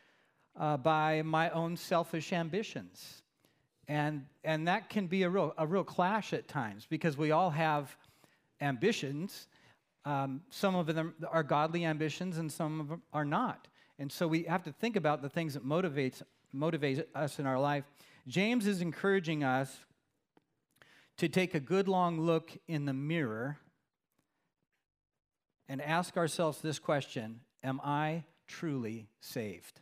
uh, 0.57 0.77
by 0.77 1.21
my 1.23 1.49
own 1.49 1.75
selfish 1.75 2.31
ambitions? 2.31 3.23
And, 3.87 4.25
and 4.43 4.67
that 4.67 4.89
can 4.89 5.07
be 5.07 5.23
a 5.23 5.29
real, 5.29 5.53
a 5.57 5.67
real 5.67 5.83
clash 5.83 6.31
at 6.31 6.47
times 6.47 6.87
because 6.89 7.17
we 7.17 7.31
all 7.31 7.49
have 7.49 7.95
ambitions. 8.61 9.47
Um, 10.05 10.41
some 10.49 10.75
of 10.75 10.87
them 10.87 11.15
are 11.29 11.43
godly 11.43 11.85
ambitions 11.85 12.37
and 12.37 12.51
some 12.51 12.79
of 12.79 12.87
them 12.87 13.01
are 13.11 13.25
not. 13.25 13.67
And 13.99 14.11
so 14.11 14.27
we 14.27 14.43
have 14.43 14.63
to 14.63 14.71
think 14.71 14.95
about 14.95 15.21
the 15.21 15.29
things 15.29 15.53
that 15.53 15.65
motivates, 15.65 16.21
motivate 16.53 17.07
us 17.15 17.39
in 17.39 17.45
our 17.45 17.59
life. 17.59 17.83
James 18.27 18.67
is 18.67 18.81
encouraging 18.81 19.43
us 19.43 19.79
to 21.17 21.27
take 21.27 21.53
a 21.53 21.59
good 21.59 21.87
long 21.87 22.19
look 22.21 22.51
in 22.67 22.85
the 22.85 22.93
mirror 22.93 23.57
and 25.67 25.81
ask 25.81 26.17
ourselves 26.17 26.61
this 26.61 26.79
question 26.79 27.41
Am 27.63 27.81
I 27.83 28.23
truly 28.47 29.07
saved? 29.19 29.81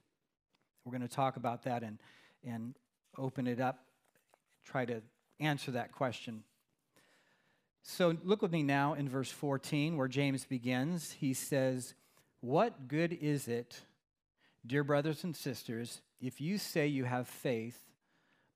We're 0.85 0.91
going 0.91 1.07
to 1.07 1.13
talk 1.13 1.35
about 1.35 1.63
that 1.63 1.83
and, 1.83 1.99
and 2.43 2.75
open 3.17 3.47
it 3.47 3.59
up, 3.59 3.85
try 4.65 4.85
to 4.85 5.01
answer 5.39 5.71
that 5.71 5.91
question. 5.91 6.43
So 7.83 8.15
look 8.23 8.41
with 8.41 8.51
me 8.51 8.63
now 8.63 8.93
in 8.93 9.09
verse 9.09 9.31
14 9.31 9.97
where 9.97 10.07
James 10.07 10.45
begins. 10.45 11.13
He 11.13 11.33
says, 11.33 11.95
What 12.39 12.87
good 12.87 13.13
is 13.13 13.47
it, 13.47 13.81
dear 14.65 14.83
brothers 14.83 15.23
and 15.23 15.35
sisters, 15.35 16.01
if 16.21 16.39
you 16.39 16.57
say 16.57 16.87
you 16.87 17.03
have 17.03 17.27
faith, 17.27 17.77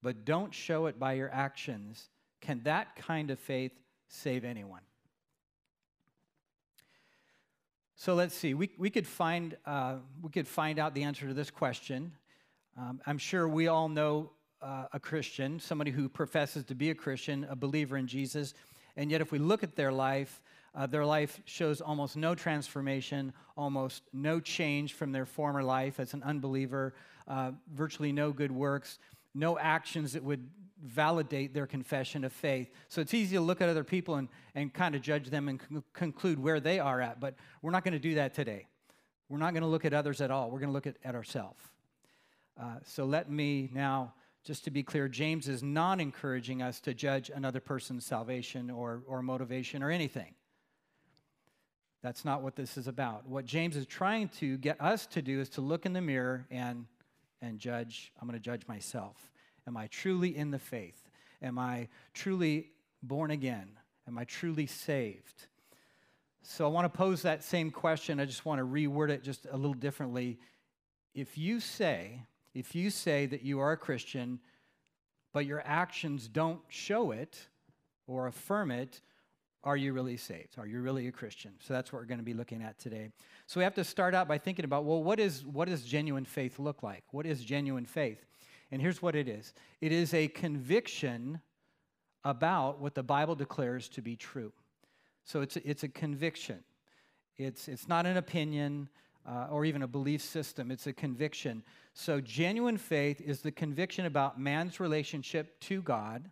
but 0.01 0.23
don't 0.23 0.53
show 0.53 0.85
it 0.85 0.99
by 0.99 1.13
your 1.13 1.31
actions? 1.33 2.09
Can 2.41 2.61
that 2.63 2.95
kind 2.95 3.31
of 3.31 3.39
faith 3.39 3.71
save 4.07 4.45
anyone? 4.45 4.81
So 7.95 8.13
let's 8.13 8.35
see. 8.35 8.53
We, 8.53 8.69
we, 8.77 8.89
could 8.89 9.07
find, 9.07 9.57
uh, 9.65 9.95
we 10.21 10.29
could 10.29 10.47
find 10.47 10.79
out 10.79 10.93
the 10.93 11.03
answer 11.03 11.27
to 11.27 11.33
this 11.33 11.49
question. 11.49 12.11
Um, 12.77 13.01
I'm 13.05 13.17
sure 13.17 13.47
we 13.47 13.67
all 13.67 13.89
know 13.89 14.31
uh, 14.61 14.85
a 14.93 14.99
Christian, 14.99 15.59
somebody 15.59 15.91
who 15.91 16.09
professes 16.09 16.65
to 16.65 16.75
be 16.75 16.89
a 16.89 16.95
Christian, 16.95 17.45
a 17.49 17.55
believer 17.55 17.97
in 17.97 18.05
Jesus, 18.05 18.53
and 18.97 19.09
yet 19.09 19.21
if 19.21 19.31
we 19.31 19.39
look 19.39 19.63
at 19.63 19.75
their 19.75 19.91
life, 19.91 20.41
uh, 20.75 20.85
their 20.85 21.05
life 21.05 21.39
shows 21.45 21.79
almost 21.79 22.17
no 22.17 22.35
transformation, 22.35 23.31
almost 23.55 24.03
no 24.11 24.39
change 24.39 24.93
from 24.93 25.11
their 25.11 25.25
former 25.25 25.63
life 25.63 25.99
as 25.99 26.13
an 26.13 26.21
unbeliever, 26.23 26.93
uh, 27.27 27.51
virtually 27.73 28.11
no 28.11 28.31
good 28.31 28.51
works, 28.51 28.99
no 29.33 29.57
actions 29.57 30.13
that 30.13 30.23
would 30.23 30.47
validate 30.83 31.53
their 31.53 31.65
confession 31.65 32.23
of 32.23 32.31
faith. 32.31 32.69
So 32.87 33.01
it's 33.01 33.13
easy 33.13 33.35
to 33.35 33.41
look 33.41 33.61
at 33.61 33.69
other 33.69 33.83
people 33.83 34.15
and, 34.15 34.27
and 34.53 34.73
kind 34.73 34.95
of 34.95 35.01
judge 35.01 35.29
them 35.29 35.47
and 35.49 35.59
con- 35.59 35.83
conclude 35.93 36.39
where 36.39 36.59
they 36.59 36.79
are 36.79 37.01
at, 37.01 37.19
but 37.19 37.35
we're 37.61 37.71
not 37.71 37.83
going 37.83 37.93
to 37.93 37.99
do 37.99 38.15
that 38.15 38.33
today. 38.33 38.67
We're 39.29 39.39
not 39.39 39.53
going 39.53 39.63
to 39.63 39.69
look 39.69 39.85
at 39.85 39.93
others 39.93 40.21
at 40.21 40.29
all. 40.31 40.51
We're 40.51 40.59
going 40.59 40.69
to 40.69 40.73
look 40.73 40.87
at, 40.87 40.97
at 41.03 41.15
ourselves. 41.15 41.59
Uh, 42.61 42.75
so 42.85 43.05
let 43.05 43.29
me 43.29 43.69
now, 43.73 44.13
just 44.43 44.63
to 44.65 44.71
be 44.71 44.83
clear, 44.83 45.07
James 45.07 45.47
is 45.47 45.63
not 45.63 45.99
encouraging 45.99 46.61
us 46.61 46.79
to 46.81 46.93
judge 46.93 47.31
another 47.33 47.59
person's 47.59 48.05
salvation 48.05 48.69
or, 48.69 49.01
or 49.07 49.21
motivation 49.21 49.81
or 49.81 49.89
anything. 49.89 50.35
That's 52.03 52.23
not 52.23 52.43
what 52.43 52.55
this 52.55 52.77
is 52.77 52.87
about. 52.87 53.27
What 53.27 53.45
James 53.45 53.75
is 53.75 53.87
trying 53.87 54.29
to 54.39 54.57
get 54.57 54.79
us 54.79 55.07
to 55.07 55.23
do 55.23 55.39
is 55.39 55.49
to 55.49 55.61
look 55.61 55.87
in 55.87 55.93
the 55.93 56.01
mirror 56.01 56.45
and, 56.51 56.85
and 57.45 57.59
judge. 57.59 58.11
I'm 58.19 58.27
going 58.27 58.39
to 58.39 58.43
judge 58.43 58.67
myself. 58.67 59.31
Am 59.67 59.77
I 59.77 59.87
truly 59.87 60.35
in 60.35 60.51
the 60.51 60.59
faith? 60.59 61.09
Am 61.41 61.57
I 61.57 61.87
truly 62.13 62.71
born 63.03 63.31
again? 63.31 63.69
Am 64.07 64.17
I 64.17 64.23
truly 64.25 64.67
saved? 64.67 65.47
So 66.41 66.65
I 66.65 66.69
want 66.69 66.91
to 66.91 66.95
pose 66.95 67.23
that 67.23 67.43
same 67.43 67.71
question. 67.71 68.19
I 68.19 68.25
just 68.25 68.45
want 68.45 68.59
to 68.59 68.65
reword 68.65 69.09
it 69.09 69.23
just 69.23 69.47
a 69.51 69.57
little 69.57 69.73
differently. 69.73 70.37
If 71.13 71.37
you 71.37 71.59
say, 71.59 72.21
if 72.53 72.75
you 72.75 72.89
say 72.89 73.25
that 73.25 73.41
you 73.41 73.59
are 73.59 73.71
a 73.71 73.77
Christian, 73.77 74.39
but 75.33 75.45
your 75.45 75.63
actions 75.65 76.27
don't 76.27 76.61
show 76.67 77.11
it 77.11 77.47
or 78.07 78.27
affirm 78.27 78.71
it, 78.71 79.01
are 79.65 79.75
you 79.75 79.93
really 79.93 80.15
saved? 80.15 80.59
Are 80.59 80.67
you 80.67 80.79
really 80.79 81.07
a 81.07 81.11
Christian? 81.11 81.51
So 81.59 81.73
that's 81.73 81.91
what 81.91 81.99
we're 81.99 82.07
going 82.07 82.19
to 82.19 82.23
be 82.23 82.35
looking 82.35 82.61
at 82.61 82.77
today. 82.77 83.09
So 83.47 83.59
we 83.59 83.63
have 83.63 83.73
to 83.75 83.83
start 83.83 84.13
out 84.13 84.27
by 84.27 84.37
thinking 84.37 84.63
about 84.63 84.85
well, 84.85 85.03
what, 85.03 85.19
is, 85.19 85.43
what 85.43 85.67
does 85.67 85.83
genuine 85.83 86.23
faith 86.23 86.59
look 86.59 86.83
like? 86.83 87.03
What 87.11 87.25
is 87.25 87.43
genuine 87.43 87.85
faith? 87.85 88.23
And 88.71 88.79
here's 88.79 89.01
what 89.01 89.15
it 89.15 89.27
is 89.27 89.53
it 89.81 89.91
is 89.91 90.13
a 90.13 90.27
conviction 90.27 91.41
about 92.23 92.79
what 92.79 92.93
the 92.93 93.03
Bible 93.03 93.35
declares 93.35 93.89
to 93.89 94.01
be 94.01 94.15
true. 94.15 94.53
So 95.23 95.41
it's 95.41 95.57
a, 95.57 95.67
it's 95.67 95.83
a 95.83 95.89
conviction, 95.89 96.63
it's, 97.35 97.67
it's 97.67 97.87
not 97.87 98.05
an 98.05 98.17
opinion. 98.17 98.89
Uh, 99.27 99.47
or 99.49 99.65
even 99.65 99.81
a 99.81 99.87
belief 99.87 100.21
system, 100.21 100.69
it's 100.69 100.85
a 100.85 100.93
conviction. 100.93 101.63
So, 101.95 102.21
genuine 102.21 102.77
faith 102.77 103.19
is 103.21 103.41
the 103.41 103.51
conviction 103.51 104.05
about 104.05 104.39
man's 104.39 104.79
relationship 104.79 105.59
to 105.61 105.81
God. 105.81 106.29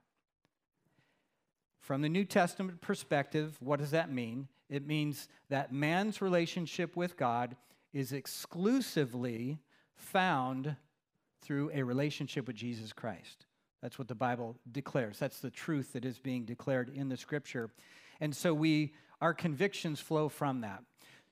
From 1.83 2.01
the 2.01 2.07
New 2.07 2.23
Testament 2.23 2.79
perspective, 2.79 3.57
what 3.59 3.77
does 3.77 3.91
that 3.91 4.09
mean? 4.09 4.47
It 4.69 4.87
means 4.87 5.27
that 5.49 5.73
man's 5.73 6.21
relationship 6.21 6.95
with 6.95 7.17
God 7.17 7.57
is 7.91 8.13
exclusively 8.13 9.59
found 9.97 10.77
through 11.41 11.71
a 11.73 11.83
relationship 11.83 12.47
with 12.47 12.55
Jesus 12.55 12.93
Christ. 12.93 13.47
That's 13.81 13.99
what 13.99 14.07
the 14.07 14.15
Bible 14.15 14.55
declares. 14.71 15.19
That's 15.19 15.41
the 15.41 15.49
truth 15.49 15.91
that 15.91 16.05
is 16.05 16.19
being 16.19 16.45
declared 16.45 16.87
in 16.95 17.09
the 17.09 17.17
scripture. 17.17 17.69
And 18.21 18.33
so 18.33 18.53
we 18.53 18.93
our 19.19 19.33
convictions 19.33 19.99
flow 19.99 20.29
from 20.29 20.61
that. 20.61 20.83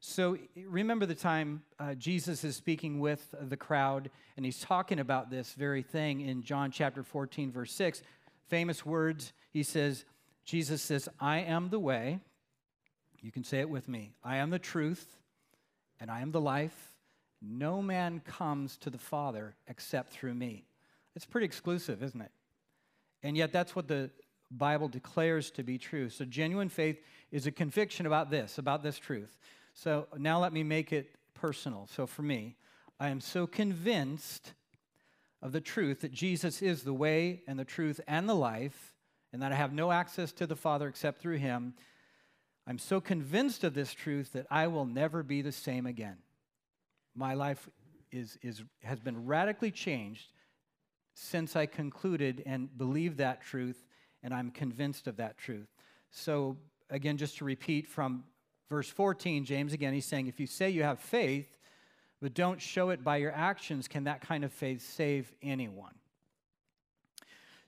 So 0.01 0.37
remember 0.67 1.05
the 1.05 1.15
time 1.15 1.63
uh, 1.79 1.93
Jesus 1.93 2.43
is 2.43 2.57
speaking 2.57 2.99
with 2.99 3.33
the 3.39 3.55
crowd 3.55 4.11
and 4.35 4.45
he's 4.45 4.59
talking 4.59 4.99
about 4.99 5.29
this 5.29 5.53
very 5.53 5.81
thing 5.81 6.19
in 6.19 6.43
John 6.43 6.71
chapter 6.71 7.03
14 7.03 7.53
verse 7.53 7.71
6. 7.71 8.01
Famous 8.49 8.85
words. 8.85 9.31
He 9.49 9.63
says 9.63 10.03
Jesus 10.45 10.81
says, 10.81 11.07
"I 11.19 11.39
am 11.39 11.69
the 11.69 11.79
way." 11.79 12.19
You 13.21 13.31
can 13.31 13.43
say 13.43 13.59
it 13.59 13.69
with 13.69 13.87
me. 13.87 14.13
I 14.23 14.37
am 14.37 14.49
the 14.49 14.59
truth 14.59 15.17
and 15.99 16.09
I 16.09 16.21
am 16.21 16.31
the 16.31 16.41
life 16.41 16.91
no 17.41 17.81
man 17.81 18.19
comes 18.19 18.77
to 18.77 18.89
the 18.89 18.97
Father 18.97 19.55
except 19.67 20.11
through 20.11 20.35
me. 20.35 20.65
It's 21.15 21.25
pretty 21.25 21.45
exclusive, 21.45 22.03
isn't 22.03 22.21
it? 22.21 22.31
And 23.23 23.35
yet, 23.35 23.51
that's 23.51 23.75
what 23.75 23.87
the 23.87 24.11
Bible 24.49 24.87
declares 24.87 25.51
to 25.51 25.63
be 25.63 25.77
true. 25.77 26.09
So, 26.09 26.25
genuine 26.25 26.69
faith 26.69 27.01
is 27.31 27.47
a 27.47 27.51
conviction 27.51 28.05
about 28.05 28.29
this, 28.29 28.57
about 28.57 28.83
this 28.83 28.97
truth. 28.97 29.37
So, 29.73 30.07
now 30.17 30.39
let 30.39 30.53
me 30.53 30.63
make 30.63 30.93
it 30.93 31.15
personal. 31.33 31.87
So, 31.87 32.05
for 32.05 32.21
me, 32.21 32.57
I 32.99 33.09
am 33.09 33.21
so 33.21 33.47
convinced 33.47 34.53
of 35.41 35.51
the 35.51 35.61
truth 35.61 36.01
that 36.01 36.11
Jesus 36.11 36.61
is 36.61 36.83
the 36.83 36.93
way 36.93 37.41
and 37.47 37.57
the 37.57 37.65
truth 37.65 37.99
and 38.07 38.29
the 38.29 38.35
life, 38.35 38.90
and 39.33 39.41
that 39.41 39.51
I 39.51 39.55
have 39.55 39.73
no 39.73 39.91
access 39.91 40.31
to 40.33 40.47
the 40.47 40.55
Father 40.55 40.87
except 40.87 41.21
through 41.21 41.37
him. 41.37 41.73
I'm 42.67 42.77
so 42.77 43.01
convinced 43.01 43.63
of 43.63 43.73
this 43.73 43.93
truth 43.93 44.33
that 44.33 44.47
I 44.51 44.67
will 44.67 44.85
never 44.85 45.23
be 45.23 45.41
the 45.41 45.51
same 45.51 45.85
again 45.85 46.17
my 47.15 47.33
life 47.33 47.69
is, 48.11 48.37
is, 48.41 48.63
has 48.83 48.99
been 48.99 49.25
radically 49.25 49.71
changed 49.71 50.27
since 51.13 51.55
I 51.55 51.65
concluded 51.65 52.43
and 52.45 52.75
believed 52.77 53.17
that 53.17 53.41
truth, 53.41 53.85
and 54.23 54.33
I'm 54.33 54.51
convinced 54.51 55.07
of 55.07 55.17
that 55.17 55.37
truth. 55.37 55.67
So, 56.09 56.57
again, 56.89 57.17
just 57.17 57.37
to 57.37 57.45
repeat 57.45 57.87
from 57.87 58.23
verse 58.69 58.89
14, 58.89 59.45
James 59.45 59.73
again, 59.73 59.93
he's 59.93 60.05
saying, 60.05 60.27
if 60.27 60.39
you 60.39 60.47
say 60.47 60.69
you 60.69 60.83
have 60.83 60.99
faith, 60.99 61.57
but 62.21 62.33
don't 62.33 62.61
show 62.61 62.89
it 62.89 63.03
by 63.03 63.17
your 63.17 63.31
actions, 63.31 63.87
can 63.87 64.05
that 64.05 64.21
kind 64.21 64.45
of 64.45 64.53
faith 64.53 64.81
save 64.81 65.31
anyone? 65.41 65.93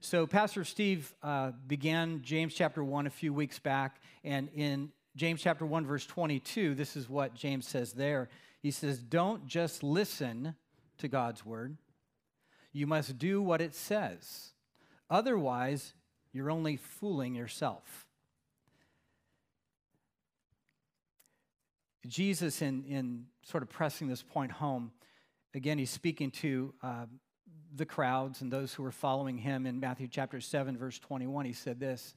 So, 0.05 0.27
Pastor 0.27 0.65
Steve 0.65 1.15
uh, 1.23 1.51
began 1.65 2.23
James 2.23 2.53
chapter 2.53 2.83
1 2.83 3.07
a 3.07 3.09
few 3.09 3.33
weeks 3.33 3.57
back, 3.57 4.01
and 4.25 4.49
in 4.53 4.91
James 5.15 5.41
chapter 5.41 5.65
1, 5.65 5.85
verse 5.85 6.05
22, 6.05 6.75
this 6.75 6.97
is 6.97 7.07
what 7.07 7.33
James 7.33 7.65
says 7.65 7.93
there. 7.93 8.27
He 8.61 8.69
says, 8.69 8.99
Don't 8.99 9.47
just 9.47 9.81
listen 9.81 10.55
to 10.97 11.07
God's 11.07 11.45
word, 11.45 11.77
you 12.73 12.85
must 12.85 13.17
do 13.17 13.41
what 13.41 13.61
it 13.61 13.73
says. 13.73 14.51
Otherwise, 15.09 15.93
you're 16.33 16.51
only 16.51 16.75
fooling 16.75 17.33
yourself. 17.33 18.05
Jesus, 22.05 22.61
in, 22.61 22.83
in 22.83 23.27
sort 23.41 23.63
of 23.63 23.69
pressing 23.69 24.09
this 24.09 24.21
point 24.21 24.51
home, 24.51 24.91
again, 25.55 25.77
he's 25.77 25.91
speaking 25.91 26.29
to 26.29 26.73
uh, 26.83 27.05
the 27.75 27.85
crowds 27.85 28.41
and 28.41 28.51
those 28.51 28.73
who 28.73 28.83
were 28.83 28.91
following 28.91 29.37
him 29.37 29.65
in 29.65 29.79
Matthew 29.79 30.07
chapter 30.07 30.39
7, 30.39 30.77
verse 30.77 30.99
21, 30.99 31.45
he 31.45 31.53
said 31.53 31.79
this. 31.79 32.13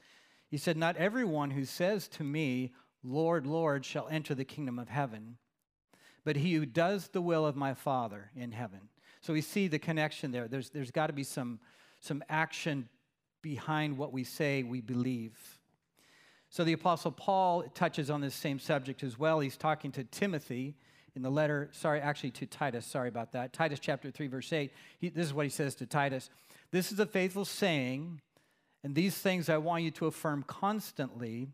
He 0.49 0.59
said, 0.59 0.77
Not 0.77 0.97
everyone 0.97 1.51
who 1.51 1.65
says 1.65 2.09
to 2.09 2.25
me, 2.25 2.73
Lord, 3.03 3.47
Lord, 3.47 3.85
shall 3.85 4.09
enter 4.09 4.35
the 4.35 4.45
kingdom 4.45 4.79
of 4.79 4.89
heaven, 4.89 5.37
but 6.25 6.37
he 6.37 6.55
who 6.55 6.67
does 6.67 7.09
the 7.09 7.23
will 7.23 7.47
of 7.47 7.57
my 7.57 7.75
Father 7.75 8.31
in 8.37 8.53
heaven. 8.53 8.81
So 9.21 9.33
we 9.33 9.41
see 9.41 9.69
the 9.69 9.79
connection 9.79 10.31
there. 10.31 10.49
There's, 10.49 10.71
there's 10.71 10.91
got 10.91 11.09
to 11.09 11.13
be 11.13 11.25
some, 11.25 11.61
some 12.01 12.23
action 12.29 12.89
behind 13.43 13.97
what 13.97 14.13
we 14.13 14.25
say 14.25 14.63
we 14.63 14.81
believe. 14.81 15.37
So 16.51 16.65
the 16.65 16.73
Apostle 16.73 17.13
Paul 17.13 17.65
touches 17.75 18.11
on 18.11 18.21
this 18.21 18.35
same 18.35 18.59
subject 18.59 19.03
as 19.03 19.19
well. 19.19 19.41
He's 19.41 19.57
talking 19.57 19.93
to 19.93 20.05
Timothy 20.05 20.77
in 21.17 21.23
the 21.23 21.31
letter, 21.31 21.71
sorry, 21.73 22.01
actually 22.01 22.31
to 22.33 22.47
Titus, 22.47 22.85
sorry 22.85 23.09
about 23.09 23.33
that. 23.33 23.55
Titus 23.55 23.81
chapter 23.81 24.11
3, 24.11 24.27
verse 24.27 24.53
8. 24.53 24.71
He, 24.99 25.09
this 25.09 25.27
is 25.27 25.33
what 25.33 25.47
he 25.47 25.51
says 25.51 25.75
to 25.77 25.87
Titus 25.87 26.29
This 26.71 26.93
is 26.93 27.01
a 27.01 27.07
faithful 27.07 27.47
saying, 27.47 28.21
and 28.85 28.95
these 28.95 29.17
things 29.17 29.49
I 29.49 29.57
want 29.57 29.83
you 29.83 29.91
to 29.93 30.07
affirm 30.07 30.45
constantly 30.47 31.49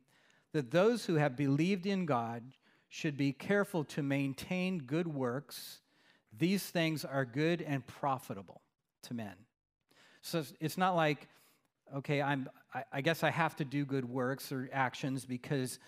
that 0.52 0.72
those 0.72 1.06
who 1.06 1.14
have 1.14 1.36
believed 1.36 1.86
in 1.86 2.04
God 2.06 2.42
should 2.88 3.16
be 3.16 3.32
careful 3.32 3.84
to 3.84 4.02
maintain 4.02 4.78
good 4.78 5.06
works. 5.06 5.80
These 6.36 6.64
things 6.64 7.04
are 7.04 7.24
good 7.24 7.62
and 7.62 7.86
profitable 7.86 8.60
to 9.04 9.14
men. 9.14 9.34
So 10.22 10.42
it's 10.60 10.76
not 10.76 10.96
like, 10.96 11.28
okay, 11.96 12.20
I'm, 12.20 12.50
I, 12.74 12.84
I 12.92 13.00
guess 13.00 13.22
I 13.22 13.30
have 13.30 13.56
to 13.56 13.64
do 13.64 13.84
good 13.84 14.04
works 14.04 14.50
or 14.50 14.68
actions 14.72 15.24
because, 15.24 15.78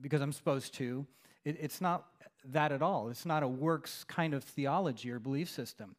because 0.00 0.20
I'm 0.20 0.32
supposed 0.32 0.74
to. 0.74 1.06
It, 1.44 1.56
it's 1.60 1.80
not 1.80 2.06
that 2.44 2.72
at 2.72 2.82
all. 2.82 3.08
It's 3.08 3.26
not 3.26 3.42
a 3.42 3.48
works 3.48 4.04
kind 4.04 4.34
of 4.34 4.44
theology 4.44 5.10
or 5.10 5.18
belief 5.18 5.50
system. 5.50 5.96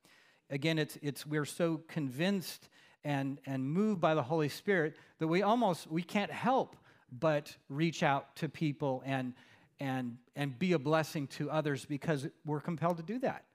Again, 0.49 0.79
it's, 0.79 0.97
it's 1.01 1.25
we're 1.25 1.45
so 1.45 1.81
convinced 1.87 2.69
and, 3.03 3.37
and 3.45 3.63
moved 3.63 4.01
by 4.01 4.15
the 4.15 4.23
Holy 4.23 4.49
Spirit 4.49 4.95
that 5.19 5.27
we 5.27 5.41
almost 5.41 5.89
we 5.89 6.01
can't 6.01 6.31
help 6.31 6.75
but 7.11 7.55
reach 7.69 8.03
out 8.03 8.35
to 8.37 8.49
people 8.49 9.01
and, 9.05 9.33
and, 9.79 10.17
and 10.35 10.57
be 10.57 10.73
a 10.73 10.79
blessing 10.79 11.27
to 11.27 11.49
others 11.49 11.85
because 11.85 12.27
we're 12.45 12.59
compelled 12.59 12.97
to 12.97 13.03
do 13.03 13.19
that. 13.19 13.45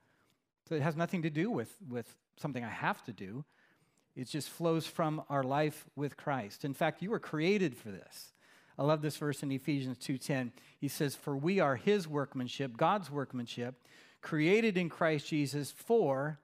So 0.69 0.75
it 0.75 0.83
has 0.83 0.97
nothing 0.97 1.23
to 1.23 1.31
do 1.31 1.51
with, 1.51 1.73
with 1.89 2.15
something 2.37 2.65
I 2.65 2.71
have 2.71 3.03
to 3.05 3.13
do. 3.13 3.45
It 4.17 4.29
just 4.29 4.49
flows 4.49 4.87
from 4.87 5.23
our 5.29 5.43
life 5.43 5.87
with 5.97 6.17
Christ. 6.17 6.65
In 6.65 6.75
fact, 6.75 7.03
you 7.03 7.11
were 7.11 7.19
created 7.19 7.77
for 7.77 7.91
this. 7.91 8.34
I 8.79 8.83
love 8.83 9.03
this 9.03 9.17
verse 9.17 9.43
in 9.43 9.53
Ephesians 9.53 9.99
2:10. 9.99 10.53
He 10.79 10.89
says, 10.89 11.15
"For 11.15 11.37
we 11.37 11.61
are 11.61 11.77
his 11.77 12.09
workmanship, 12.09 12.77
God's 12.77 13.11
workmanship, 13.11 13.83
created 14.21 14.77
in 14.77 14.89
Christ 14.89 15.29
Jesus 15.29 15.71
for 15.71 16.41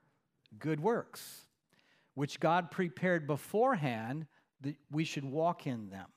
good 0.57 0.79
works, 0.79 1.47
which 2.13 2.39
God 2.39 2.71
prepared 2.71 3.27
beforehand 3.27 4.27
that 4.61 4.75
we 4.89 5.03
should 5.03 5.25
walk 5.25 5.67
in 5.67 5.89
them." 5.89 6.09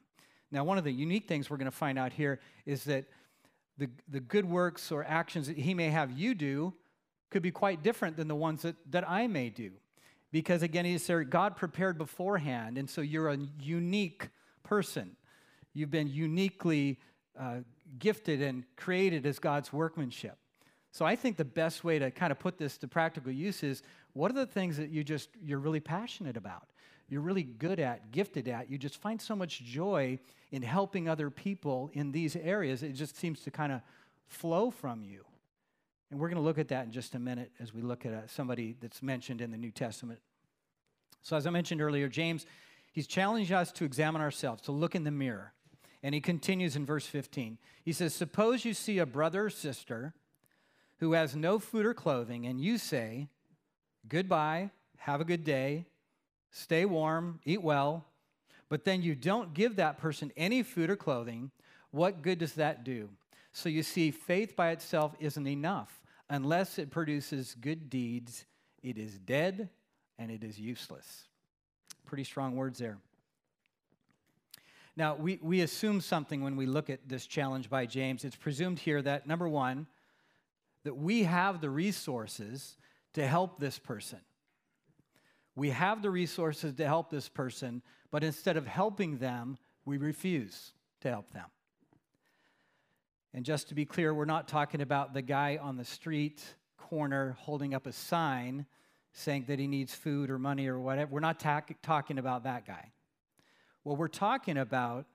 Now, 0.50 0.62
one 0.62 0.78
of 0.78 0.84
the 0.84 0.92
unique 0.92 1.26
things 1.26 1.50
we're 1.50 1.56
going 1.56 1.64
to 1.66 1.76
find 1.76 1.98
out 1.98 2.12
here 2.12 2.40
is 2.64 2.84
that 2.84 3.06
the, 3.76 3.90
the 4.08 4.20
good 4.20 4.44
works 4.44 4.92
or 4.92 5.02
actions 5.04 5.48
that 5.48 5.58
he 5.58 5.74
may 5.74 5.90
have 5.90 6.12
you 6.12 6.34
do 6.34 6.74
could 7.30 7.42
be 7.42 7.50
quite 7.50 7.82
different 7.82 8.16
than 8.16 8.28
the 8.28 8.36
ones 8.36 8.62
that, 8.62 8.76
that 8.92 9.08
I 9.08 9.26
may 9.26 9.50
do. 9.50 9.72
Because 10.30 10.62
again, 10.62 10.84
he 10.84 10.98
said, 10.98 11.30
God 11.30 11.56
prepared 11.56 11.98
beforehand, 11.98 12.78
and 12.78 12.88
so 12.88 13.00
you're 13.00 13.30
a 13.30 13.38
unique 13.60 14.28
person. 14.62 15.16
You've 15.74 15.90
been 15.90 16.08
uniquely 16.08 16.98
uh, 17.38 17.58
gifted 17.98 18.40
and 18.40 18.64
created 18.76 19.26
as 19.26 19.38
God's 19.38 19.72
workmanship. 19.72 20.38
So 20.92 21.04
I 21.04 21.16
think 21.16 21.36
the 21.36 21.44
best 21.44 21.82
way 21.82 21.98
to 21.98 22.10
kind 22.10 22.30
of 22.30 22.38
put 22.38 22.56
this 22.56 22.78
to 22.78 22.88
practical 22.88 23.32
use 23.32 23.62
is 23.62 23.82
what 24.12 24.30
are 24.30 24.34
the 24.34 24.46
things 24.46 24.76
that 24.76 24.90
you 24.90 25.04
just 25.04 25.28
you're 25.42 25.58
really 25.58 25.80
passionate 25.80 26.36
about? 26.36 26.68
you're 27.08 27.20
really 27.20 27.42
good 27.42 27.80
at, 27.80 28.10
gifted 28.10 28.48
at. 28.48 28.70
You 28.70 28.78
just 28.78 28.96
find 28.96 29.20
so 29.20 29.36
much 29.36 29.62
joy 29.62 30.18
in 30.50 30.62
helping 30.62 31.08
other 31.08 31.30
people 31.30 31.90
in 31.92 32.12
these 32.12 32.36
areas. 32.36 32.82
It 32.82 32.92
just 32.92 33.16
seems 33.16 33.40
to 33.42 33.50
kind 33.50 33.72
of 33.72 33.82
flow 34.26 34.70
from 34.70 35.04
you. 35.04 35.24
And 36.10 36.20
we're 36.20 36.28
going 36.28 36.40
to 36.40 36.44
look 36.44 36.58
at 36.58 36.68
that 36.68 36.86
in 36.86 36.92
just 36.92 37.14
a 37.14 37.18
minute 37.18 37.50
as 37.60 37.74
we 37.74 37.82
look 37.82 38.06
at 38.06 38.12
uh, 38.12 38.26
somebody 38.26 38.76
that's 38.80 39.02
mentioned 39.02 39.40
in 39.40 39.50
the 39.50 39.56
New 39.56 39.70
Testament. 39.70 40.20
So, 41.22 41.36
as 41.36 41.46
I 41.46 41.50
mentioned 41.50 41.80
earlier, 41.80 42.08
James, 42.08 42.46
he's 42.92 43.06
challenging 43.06 43.56
us 43.56 43.72
to 43.72 43.84
examine 43.84 44.20
ourselves, 44.20 44.62
to 44.62 44.72
look 44.72 44.94
in 44.94 45.04
the 45.04 45.10
mirror. 45.10 45.53
And 46.04 46.14
he 46.14 46.20
continues 46.20 46.76
in 46.76 46.84
verse 46.84 47.06
15. 47.06 47.56
He 47.82 47.94
says, 47.94 48.14
Suppose 48.14 48.66
you 48.66 48.74
see 48.74 48.98
a 48.98 49.06
brother 49.06 49.46
or 49.46 49.50
sister 49.50 50.12
who 50.98 51.14
has 51.14 51.34
no 51.34 51.58
food 51.58 51.86
or 51.86 51.94
clothing, 51.94 52.46
and 52.46 52.60
you 52.60 52.76
say, 52.76 53.28
Goodbye, 54.06 54.70
have 54.98 55.22
a 55.22 55.24
good 55.24 55.44
day, 55.44 55.86
stay 56.50 56.84
warm, 56.84 57.40
eat 57.46 57.62
well, 57.62 58.04
but 58.68 58.84
then 58.84 59.00
you 59.00 59.14
don't 59.14 59.54
give 59.54 59.76
that 59.76 59.96
person 59.96 60.30
any 60.36 60.62
food 60.62 60.90
or 60.90 60.96
clothing, 60.96 61.50
what 61.90 62.20
good 62.20 62.38
does 62.38 62.52
that 62.54 62.84
do? 62.84 63.08
So 63.52 63.70
you 63.70 63.82
see, 63.82 64.10
faith 64.10 64.54
by 64.54 64.70
itself 64.70 65.14
isn't 65.20 65.46
enough. 65.46 66.02
Unless 66.28 66.78
it 66.78 66.90
produces 66.90 67.56
good 67.58 67.88
deeds, 67.88 68.44
it 68.82 68.98
is 68.98 69.18
dead 69.18 69.70
and 70.18 70.30
it 70.30 70.44
is 70.44 70.60
useless. 70.60 71.28
Pretty 72.04 72.24
strong 72.24 72.56
words 72.56 72.78
there. 72.78 72.98
Now, 74.96 75.16
we, 75.16 75.40
we 75.42 75.62
assume 75.62 76.00
something 76.00 76.42
when 76.42 76.56
we 76.56 76.66
look 76.66 76.88
at 76.88 77.08
this 77.08 77.26
challenge 77.26 77.68
by 77.68 77.86
James. 77.86 78.24
It's 78.24 78.36
presumed 78.36 78.78
here 78.78 79.02
that, 79.02 79.26
number 79.26 79.48
one, 79.48 79.86
that 80.84 80.96
we 80.96 81.24
have 81.24 81.60
the 81.60 81.70
resources 81.70 82.76
to 83.14 83.26
help 83.26 83.58
this 83.58 83.78
person. 83.78 84.20
We 85.56 85.70
have 85.70 86.02
the 86.02 86.10
resources 86.10 86.74
to 86.74 86.86
help 86.86 87.10
this 87.10 87.28
person, 87.28 87.82
but 88.10 88.22
instead 88.22 88.56
of 88.56 88.66
helping 88.66 89.18
them, 89.18 89.56
we 89.84 89.96
refuse 89.96 90.72
to 91.00 91.10
help 91.10 91.30
them. 91.32 91.46
And 93.32 93.44
just 93.44 93.68
to 93.68 93.74
be 93.74 93.84
clear, 93.84 94.14
we're 94.14 94.24
not 94.24 94.46
talking 94.46 94.80
about 94.80 95.12
the 95.12 95.22
guy 95.22 95.58
on 95.60 95.76
the 95.76 95.84
street 95.84 96.42
corner 96.76 97.36
holding 97.40 97.74
up 97.74 97.86
a 97.86 97.92
sign 97.92 98.66
saying 99.12 99.44
that 99.48 99.58
he 99.58 99.66
needs 99.66 99.94
food 99.94 100.30
or 100.30 100.38
money 100.38 100.68
or 100.68 100.78
whatever. 100.78 101.12
We're 101.12 101.20
not 101.20 101.40
ta- 101.40 101.62
talking 101.82 102.18
about 102.18 102.44
that 102.44 102.66
guy. 102.66 102.92
What 103.84 103.98
we're 103.98 104.08
talking 104.08 104.58
about 104.58 105.06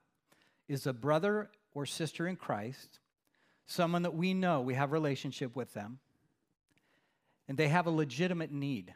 is 0.68 0.88
a 0.88 0.94
brother 0.94 1.50
or 1.74 1.86
sister 1.86 2.28
in 2.28 2.36
Christ, 2.36 3.00
someone 3.66 4.04
that 4.04 4.16
we 4.16 4.34
know, 4.34 4.62
we 4.62 4.76
have 4.76 4.92
relationship 4.92 5.56
with 5.56 5.74
them, 5.74 6.00
and 7.48 7.58
they 7.58 7.68
have 7.68 7.88
a 7.88 7.92
legitimate 7.92 8.52
need. 8.52 8.94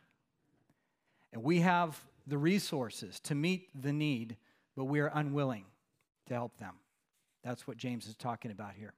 And 1.33 1.43
we 1.43 1.59
have 1.61 1.99
the 2.27 2.37
resources 2.37 3.19
to 3.21 3.35
meet 3.35 3.69
the 3.79 3.91
need, 3.91 4.37
but 4.75 4.85
we 4.85 4.99
are 4.99 5.11
unwilling 5.13 5.65
to 6.27 6.33
help 6.35 6.57
them. 6.57 6.75
That's 7.43 7.67
what 7.67 7.75
James 7.75 8.07
is 8.07 8.15
talking 8.15 8.51
about 8.51 8.73
here. 8.77 8.93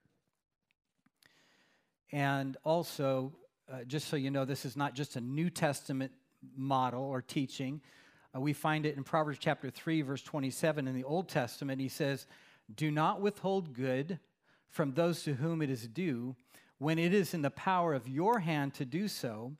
And 2.12 2.56
also, 2.62 3.32
uh, 3.72 3.84
just 3.84 4.08
so 4.08 4.16
you 4.16 4.30
know, 4.30 4.44
this 4.44 4.64
is 4.64 4.76
not 4.76 4.94
just 4.94 5.16
a 5.16 5.20
New 5.20 5.50
Testament 5.50 6.12
model 6.56 7.02
or 7.02 7.22
teaching. 7.22 7.80
Uh, 8.36 8.40
we 8.40 8.52
find 8.52 8.84
it 8.84 8.96
in 8.96 9.04
Proverbs 9.04 9.38
chapter 9.40 9.70
3, 9.70 10.02
verse 10.02 10.22
27 10.22 10.86
in 10.86 10.94
the 10.94 11.04
Old 11.04 11.28
Testament. 11.28 11.80
He 11.80 11.88
says, 11.88 12.26
Do 12.74 12.90
not 12.90 13.20
withhold 13.20 13.72
good 13.72 14.18
from 14.68 14.92
those 14.92 15.22
to 15.22 15.34
whom 15.34 15.62
it 15.62 15.70
is 15.70 15.86
due 15.88 16.36
when 16.78 16.98
it 16.98 17.14
is 17.14 17.32
in 17.32 17.42
the 17.42 17.50
power 17.50 17.94
of 17.94 18.08
your 18.08 18.40
hand 18.40 18.74
to 18.74 18.84
do 18.84 19.08
so 19.08 19.52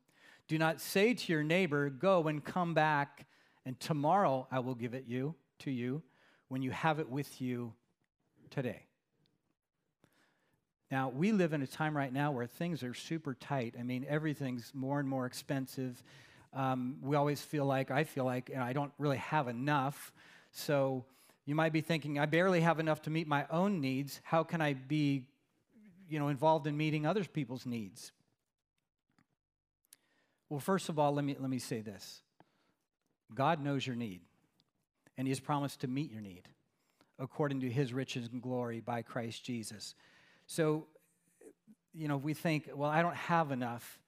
do 0.49 0.59
not 0.59 0.81
say 0.81 1.13
to 1.15 1.33
your 1.33 1.43
neighbor, 1.43 1.91
Go 1.91 2.29
and 2.29 2.45
come 2.45 2.75
back, 2.75 3.27
and 3.65 3.79
tomorrow 3.81 4.47
I 4.51 4.61
will 4.61 4.75
give 4.75 4.95
it 4.95 5.05
you 5.07 5.35
to 5.61 5.71
you 5.71 6.03
when 6.49 6.63
you 6.63 6.71
have 6.71 7.01
it 7.01 7.09
with 7.09 7.41
you 7.41 7.73
today. 8.51 8.83
Now, 10.89 11.09
we 11.09 11.33
live 11.33 11.53
in 11.53 11.63
a 11.63 11.67
time 11.67 11.97
right 11.97 12.13
now 12.13 12.31
where 12.31 12.47
things 12.47 12.85
are 12.85 12.95
super 12.95 13.35
tight. 13.35 13.75
I 13.79 13.83
mean, 13.83 14.07
everything's 14.09 14.71
more 14.73 15.01
and 15.01 15.09
more 15.09 15.27
expensive. 15.27 16.01
Um, 16.57 16.97
we 17.03 17.17
always 17.17 17.43
feel 17.43 17.67
like, 17.67 17.91
I 17.91 18.05
feel 18.05 18.25
like, 18.25 18.49
you 18.49 18.57
know, 18.57 18.63
I 18.63 18.73
don't 18.73 18.93
really 18.99 19.19
have 19.19 19.47
enough. 19.47 20.11
So 20.53 21.05
you 21.45 21.55
might 21.55 21.73
be 21.73 21.83
thinking, 21.83 22.19
I 22.19 22.25
barely 22.25 22.63
have 22.63 22.81
enough 22.81 23.03
to 23.03 23.11
meet 23.11 23.29
my 23.29 23.45
own 23.51 23.83
needs. 23.83 24.23
How 24.25 24.43
can 24.43 24.63
I 24.63 24.73
be, 24.73 25.27
you 26.09 26.19
know, 26.19 26.29
involved 26.29 26.67
in 26.67 26.75
meeting 26.75 27.05
other 27.05 27.25
people's 27.25 27.67
needs? 27.67 28.11
Well, 30.49 30.59
first 30.59 30.89
of 30.89 30.99
all, 30.99 31.13
let 31.13 31.27
me, 31.27 31.37
let 31.39 31.51
me 31.51 31.59
say 31.59 31.83
this 31.83 32.23
God 33.35 33.63
knows 33.63 33.87
your 33.87 33.97
need, 33.97 34.21
and 35.19 35.27
He 35.27 35.31
has 35.31 35.41
promised 35.41 35.81
to 35.81 35.89
meet 35.89 36.11
your 36.11 36.23
need 36.23 36.49
according 37.19 37.61
to 37.61 37.71
His 37.71 37.93
riches 37.93 38.29
and 38.33 38.41
glory 38.41 38.81
by 38.81 39.03
Christ 39.03 39.45
Jesus. 39.45 39.95
So, 40.47 40.87
you 41.93 42.09
know, 42.09 42.17
we 42.17 42.33
think, 42.33 42.71
well, 42.75 42.91
I 42.91 43.03
don't 43.03 43.17
have 43.17 43.51
enough 43.51 43.99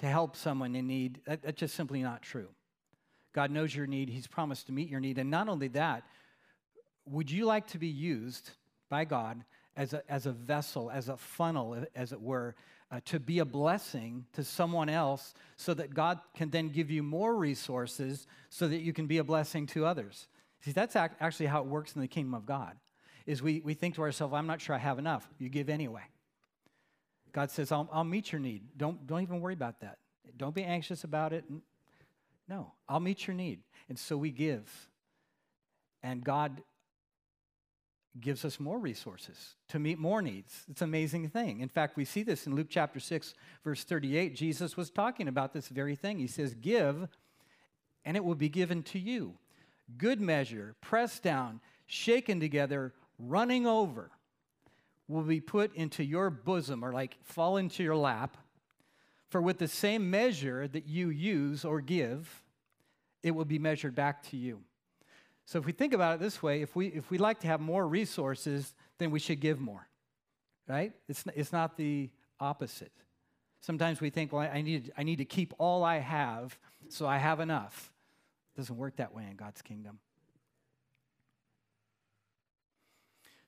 to 0.00 0.06
help 0.06 0.36
someone 0.36 0.74
in 0.74 0.86
need. 0.86 1.20
That, 1.26 1.42
that's 1.42 1.60
just 1.60 1.74
simply 1.74 2.02
not 2.02 2.22
true. 2.22 2.48
God 3.32 3.50
knows 3.50 3.74
your 3.74 3.86
need, 3.86 4.08
He's 4.08 4.26
promised 4.26 4.66
to 4.66 4.72
meet 4.72 4.88
your 4.88 5.00
need. 5.00 5.18
And 5.18 5.30
not 5.30 5.48
only 5.48 5.68
that, 5.68 6.02
would 7.06 7.30
you 7.30 7.44
like 7.44 7.68
to 7.68 7.78
be 7.78 7.86
used 7.86 8.50
by 8.88 9.04
God 9.04 9.44
as 9.76 9.94
a, 9.94 10.02
as 10.10 10.26
a 10.26 10.32
vessel, 10.32 10.90
as 10.90 11.08
a 11.08 11.16
funnel, 11.16 11.84
as 11.94 12.12
it 12.12 12.20
were, 12.20 12.54
uh, 12.90 13.00
to 13.04 13.20
be 13.20 13.38
a 13.38 13.44
blessing 13.44 14.26
to 14.32 14.42
someone 14.42 14.88
else 14.88 15.32
so 15.56 15.74
that 15.74 15.94
God 15.94 16.18
can 16.34 16.50
then 16.50 16.68
give 16.70 16.90
you 16.90 17.02
more 17.02 17.36
resources 17.36 18.26
so 18.48 18.66
that 18.66 18.80
you 18.80 18.92
can 18.92 19.06
be 19.06 19.18
a 19.18 19.24
blessing 19.24 19.66
to 19.68 19.86
others. 19.86 20.26
See, 20.62 20.72
that's 20.72 20.96
ac- 20.96 21.14
actually 21.20 21.46
how 21.46 21.60
it 21.60 21.66
works 21.66 21.94
in 21.94 22.00
the 22.00 22.08
kingdom 22.08 22.34
of 22.34 22.46
God. 22.46 22.76
Is 23.26 23.42
we, 23.42 23.60
we 23.60 23.74
think 23.74 23.94
to 23.94 24.02
ourselves, 24.02 24.34
I'm 24.34 24.46
not 24.46 24.60
sure 24.60 24.74
I 24.74 24.78
have 24.78 24.98
enough. 24.98 25.28
You 25.38 25.48
give 25.48 25.68
anyway. 25.68 26.02
God 27.32 27.50
says, 27.50 27.72
I'll, 27.72 27.88
I'll 27.92 28.04
meet 28.04 28.32
your 28.32 28.40
need. 28.40 28.62
Don't, 28.76 29.06
don't 29.06 29.22
even 29.22 29.40
worry 29.40 29.54
about 29.54 29.80
that. 29.80 29.98
Don't 30.36 30.54
be 30.54 30.64
anxious 30.64 31.04
about 31.04 31.32
it. 31.32 31.44
No, 32.48 32.72
I'll 32.88 33.00
meet 33.00 33.26
your 33.26 33.34
need. 33.34 33.60
And 33.88 33.98
so 33.98 34.16
we 34.16 34.30
give. 34.30 34.68
And 36.02 36.24
God 36.24 36.62
gives 38.18 38.44
us 38.44 38.58
more 38.58 38.78
resources 38.78 39.54
to 39.68 39.78
meet 39.78 39.98
more 39.98 40.20
needs. 40.20 40.64
It's 40.68 40.82
an 40.82 40.88
amazing 40.88 41.28
thing. 41.28 41.60
In 41.60 41.68
fact, 41.68 41.96
we 41.96 42.04
see 42.04 42.22
this 42.22 42.46
in 42.46 42.54
Luke 42.54 42.66
chapter 42.68 42.98
6, 42.98 43.34
verse 43.62 43.84
38. 43.84 44.34
Jesus 44.34 44.76
was 44.76 44.90
talking 44.90 45.28
about 45.28 45.52
this 45.52 45.68
very 45.68 45.94
thing. 45.94 46.18
He 46.18 46.26
says, 46.26 46.54
Give, 46.54 47.08
and 48.04 48.16
it 48.16 48.24
will 48.24 48.34
be 48.34 48.48
given 48.48 48.82
to 48.84 48.98
you. 48.98 49.34
Good 49.96 50.20
measure, 50.20 50.74
pressed 50.80 51.22
down, 51.22 51.60
shaken 51.86 52.40
together, 52.40 52.94
running 53.18 53.66
over, 53.66 54.10
will 55.10 55.22
be 55.22 55.40
put 55.40 55.74
into 55.74 56.04
your 56.04 56.30
bosom 56.30 56.84
or 56.84 56.92
like 56.92 57.16
fall 57.22 57.56
into 57.56 57.82
your 57.82 57.96
lap. 57.96 58.36
For 59.28 59.40
with 59.40 59.58
the 59.58 59.68
same 59.68 60.10
measure 60.10 60.66
that 60.68 60.86
you 60.86 61.10
use 61.10 61.64
or 61.64 61.80
give, 61.80 62.42
it 63.22 63.32
will 63.32 63.44
be 63.44 63.58
measured 63.58 63.94
back 63.94 64.22
to 64.30 64.36
you. 64.36 64.60
So 65.44 65.58
if 65.58 65.66
we 65.66 65.72
think 65.72 65.92
about 65.92 66.14
it 66.14 66.20
this 66.20 66.42
way, 66.42 66.62
if 66.62 66.74
we 66.76 66.88
if 66.88 67.10
we 67.10 67.18
like 67.18 67.40
to 67.40 67.46
have 67.46 67.60
more 67.60 67.86
resources, 67.86 68.74
then 68.98 69.10
we 69.10 69.18
should 69.18 69.40
give 69.40 69.60
more. 69.60 69.88
Right? 70.68 70.92
It's 71.08 71.24
it's 71.34 71.52
not 71.52 71.76
the 71.76 72.10
opposite. 72.38 72.92
Sometimes 73.60 74.00
we 74.00 74.10
think, 74.10 74.32
well, 74.32 74.48
I 74.52 74.62
need 74.62 74.92
I 74.96 75.02
need 75.02 75.16
to 75.16 75.24
keep 75.24 75.52
all 75.58 75.84
I 75.84 75.98
have 75.98 76.58
so 76.88 77.06
I 77.06 77.18
have 77.18 77.40
enough. 77.40 77.92
It 78.54 78.60
doesn't 78.60 78.76
work 78.76 78.96
that 78.96 79.14
way 79.14 79.26
in 79.30 79.36
God's 79.36 79.62
kingdom. 79.62 79.98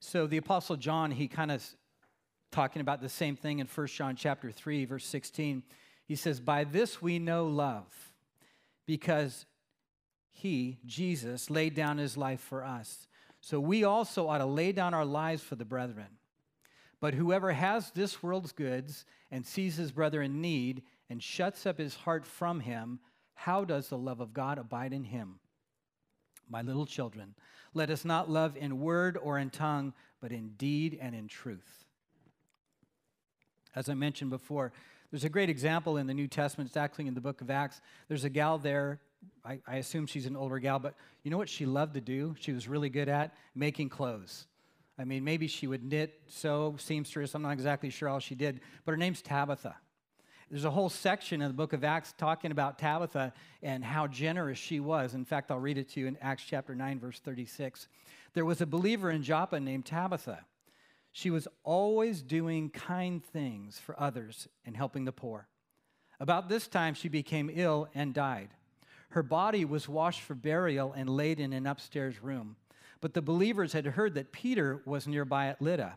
So 0.04 0.26
the 0.26 0.38
apostle 0.38 0.76
John, 0.76 1.12
he 1.12 1.28
kind 1.28 1.52
of 1.52 1.64
talking 2.50 2.82
about 2.82 3.00
the 3.00 3.08
same 3.08 3.36
thing 3.36 3.60
in 3.60 3.68
1 3.68 3.86
John 3.86 4.16
chapter 4.16 4.50
3 4.50 4.84
verse 4.84 5.06
16. 5.06 5.62
He 6.04 6.16
says, 6.16 6.40
"By 6.40 6.64
this 6.64 7.00
we 7.00 7.20
know 7.20 7.46
love, 7.46 8.12
because 8.84 9.46
he, 10.32 10.80
Jesus, 10.84 11.50
laid 11.50 11.74
down 11.74 11.98
his 11.98 12.16
life 12.16 12.40
for 12.40 12.64
us. 12.64 13.06
So 13.40 13.60
we 13.60 13.84
also 13.84 14.26
ought 14.26 14.38
to 14.38 14.46
lay 14.46 14.72
down 14.72 14.92
our 14.92 15.04
lives 15.04 15.42
for 15.42 15.54
the 15.54 15.64
brethren. 15.64 16.18
But 16.98 17.14
whoever 17.14 17.52
has 17.52 17.92
this 17.92 18.24
world's 18.24 18.52
goods 18.52 19.04
and 19.30 19.46
sees 19.46 19.76
his 19.76 19.92
brother 19.92 20.20
in 20.20 20.40
need 20.40 20.82
and 21.08 21.22
shuts 21.22 21.64
up 21.64 21.78
his 21.78 21.94
heart 21.94 22.26
from 22.26 22.60
him, 22.60 22.98
how 23.34 23.64
does 23.64 23.88
the 23.88 23.98
love 23.98 24.20
of 24.20 24.32
God 24.32 24.58
abide 24.58 24.92
in 24.92 25.04
him? 25.04 25.38
My 26.52 26.62
little 26.62 26.86
children, 26.86 27.34
let 27.74 27.90
us 27.90 28.04
not 28.04 28.30
love 28.30 28.56
in 28.56 28.80
word 28.80 29.18
or 29.20 29.38
in 29.38 29.50
tongue, 29.50 29.94
but 30.20 30.30
in 30.30 30.50
deed 30.58 30.98
and 31.00 31.14
in 31.14 31.26
truth. 31.26 31.86
As 33.74 33.88
I 33.88 33.94
mentioned 33.94 34.30
before, 34.30 34.72
there's 35.10 35.24
a 35.24 35.30
great 35.30 35.48
example 35.48 35.96
in 35.96 36.06
the 36.06 36.14
New 36.14 36.28
Testament. 36.28 36.68
It's 36.68 36.76
actually 36.76 37.06
in 37.06 37.14
the 37.14 37.20
book 37.20 37.40
of 37.40 37.50
Acts. 37.50 37.80
There's 38.06 38.24
a 38.24 38.30
gal 38.30 38.58
there 38.58 39.00
I, 39.44 39.58
I, 39.66 39.76
assume 39.76 40.06
she's 40.06 40.26
an 40.26 40.36
older 40.36 40.58
gal, 40.58 40.78
but 40.78 40.94
you 41.22 41.30
know 41.30 41.38
what 41.38 41.48
she 41.48 41.66
loved 41.66 41.94
to 41.94 42.00
do? 42.00 42.34
She 42.38 42.52
was 42.52 42.68
really 42.68 42.88
good 42.88 43.08
at 43.08 43.34
making 43.54 43.88
clothes. 43.88 44.46
I 44.98 45.04
mean, 45.04 45.24
maybe 45.24 45.48
she 45.48 45.66
would 45.66 45.84
knit, 45.84 46.20
sew, 46.26 46.76
seamstress. 46.78 47.34
I'm 47.34 47.42
not 47.42 47.50
exactly 47.50 47.90
sure 47.90 48.08
all 48.08 48.20
she 48.20 48.34
did, 48.34 48.60
but 48.84 48.92
her 48.92 48.96
name's 48.96 49.22
Tabitha. 49.22 49.76
There's 50.52 50.66
a 50.66 50.70
whole 50.70 50.90
section 50.90 51.40
in 51.40 51.48
the 51.48 51.54
book 51.54 51.72
of 51.72 51.82
Acts 51.82 52.12
talking 52.18 52.50
about 52.50 52.78
Tabitha 52.78 53.32
and 53.62 53.82
how 53.82 54.06
generous 54.06 54.58
she 54.58 54.80
was. 54.80 55.14
In 55.14 55.24
fact, 55.24 55.50
I'll 55.50 55.58
read 55.58 55.78
it 55.78 55.88
to 55.92 56.00
you 56.00 56.06
in 56.06 56.18
Acts 56.20 56.44
chapter 56.46 56.74
9, 56.74 57.00
verse 57.00 57.18
36. 57.20 57.88
There 58.34 58.44
was 58.44 58.60
a 58.60 58.66
believer 58.66 59.10
in 59.10 59.22
Joppa 59.22 59.58
named 59.58 59.86
Tabitha. 59.86 60.44
She 61.10 61.30
was 61.30 61.48
always 61.64 62.20
doing 62.20 62.68
kind 62.68 63.24
things 63.24 63.78
for 63.78 63.98
others 63.98 64.46
and 64.66 64.76
helping 64.76 65.06
the 65.06 65.10
poor. 65.10 65.48
About 66.20 66.50
this 66.50 66.68
time, 66.68 66.92
she 66.92 67.08
became 67.08 67.50
ill 67.50 67.88
and 67.94 68.12
died. 68.12 68.50
Her 69.12 69.22
body 69.22 69.64
was 69.64 69.88
washed 69.88 70.20
for 70.20 70.34
burial 70.34 70.92
and 70.92 71.08
laid 71.08 71.40
in 71.40 71.54
an 71.54 71.66
upstairs 71.66 72.22
room. 72.22 72.56
But 73.00 73.14
the 73.14 73.22
believers 73.22 73.72
had 73.72 73.86
heard 73.86 74.12
that 74.16 74.32
Peter 74.32 74.82
was 74.84 75.06
nearby 75.06 75.46
at 75.46 75.62
Lydda. 75.62 75.96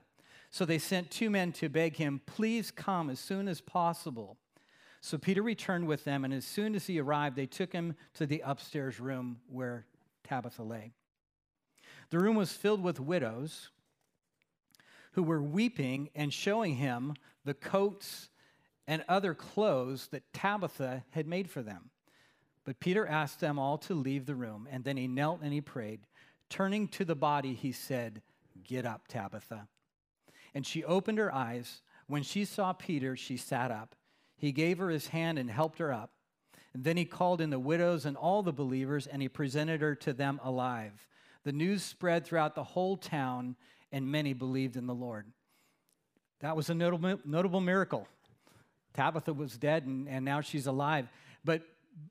So 0.49 0.63
they 0.63 0.79
sent 0.79 1.11
two 1.11 1.29
men 1.29 1.51
to 1.53 1.67
beg 1.67 1.97
him, 1.97 2.21
Please 2.25 2.71
come 2.71 3.09
as 3.09 3.19
soon 3.19 3.49
as 3.49 3.59
possible. 3.59 4.37
So 5.05 5.19
Peter 5.19 5.43
returned 5.43 5.85
with 5.85 6.03
them, 6.03 6.25
and 6.25 6.33
as 6.33 6.45
soon 6.45 6.73
as 6.73 6.87
he 6.87 6.99
arrived, 6.99 7.35
they 7.35 7.45
took 7.45 7.71
him 7.71 7.95
to 8.15 8.25
the 8.25 8.41
upstairs 8.43 8.99
room 8.99 9.37
where 9.47 9.85
Tabitha 10.23 10.63
lay. 10.63 10.93
The 12.09 12.17
room 12.17 12.35
was 12.35 12.53
filled 12.53 12.81
with 12.81 12.99
widows 12.99 13.69
who 15.11 15.21
were 15.21 15.43
weeping 15.43 16.09
and 16.15 16.33
showing 16.33 16.77
him 16.77 17.13
the 17.43 17.53
coats 17.53 18.29
and 18.87 19.05
other 19.07 19.35
clothes 19.35 20.07
that 20.07 20.33
Tabitha 20.33 21.03
had 21.11 21.27
made 21.27 21.51
for 21.51 21.61
them. 21.61 21.91
But 22.63 22.79
Peter 22.79 23.05
asked 23.05 23.39
them 23.39 23.59
all 23.59 23.77
to 23.77 23.93
leave 23.93 24.25
the 24.25 24.33
room, 24.33 24.67
and 24.71 24.83
then 24.83 24.97
he 24.97 25.07
knelt 25.07 25.41
and 25.43 25.53
he 25.53 25.61
prayed. 25.61 25.99
Turning 26.49 26.87
to 26.87 27.05
the 27.05 27.15
body, 27.15 27.53
he 27.53 27.71
said, 27.71 28.23
Get 28.63 28.87
up, 28.87 29.07
Tabitha. 29.07 29.67
And 30.55 30.65
she 30.65 30.83
opened 30.83 31.19
her 31.19 31.31
eyes. 31.31 31.83
When 32.07 32.23
she 32.23 32.43
saw 32.43 32.73
Peter, 32.73 33.15
she 33.15 33.37
sat 33.37 33.69
up. 33.69 33.95
He 34.38 34.51
gave 34.51 34.77
her 34.77 34.89
his 34.89 35.07
hand 35.07 35.39
and 35.39 35.49
helped 35.49 35.79
her 35.79 35.93
up. 35.93 36.11
And 36.73 36.83
then 36.83 36.97
he 36.97 37.05
called 37.05 37.39
in 37.39 37.49
the 37.49 37.59
widows 37.59 38.05
and 38.05 38.17
all 38.17 38.43
the 38.43 38.51
believers, 38.51 39.07
and 39.07 39.21
he 39.21 39.29
presented 39.29 39.81
her 39.81 39.95
to 39.95 40.13
them 40.13 40.39
alive. 40.43 41.07
The 41.43 41.53
news 41.53 41.83
spread 41.83 42.25
throughout 42.25 42.55
the 42.55 42.63
whole 42.63 42.97
town, 42.97 43.55
and 43.91 44.11
many 44.11 44.33
believed 44.33 44.75
in 44.75 44.88
the 44.88 44.93
Lord. 44.93 45.25
That 46.41 46.55
was 46.55 46.69
a 46.69 46.73
notable, 46.73 47.19
notable 47.23 47.61
miracle. 47.61 48.07
Tabitha 48.93 49.33
was 49.33 49.57
dead, 49.57 49.86
and, 49.86 50.09
and 50.09 50.25
now 50.25 50.41
she's 50.41 50.67
alive. 50.67 51.07
But 51.45 51.61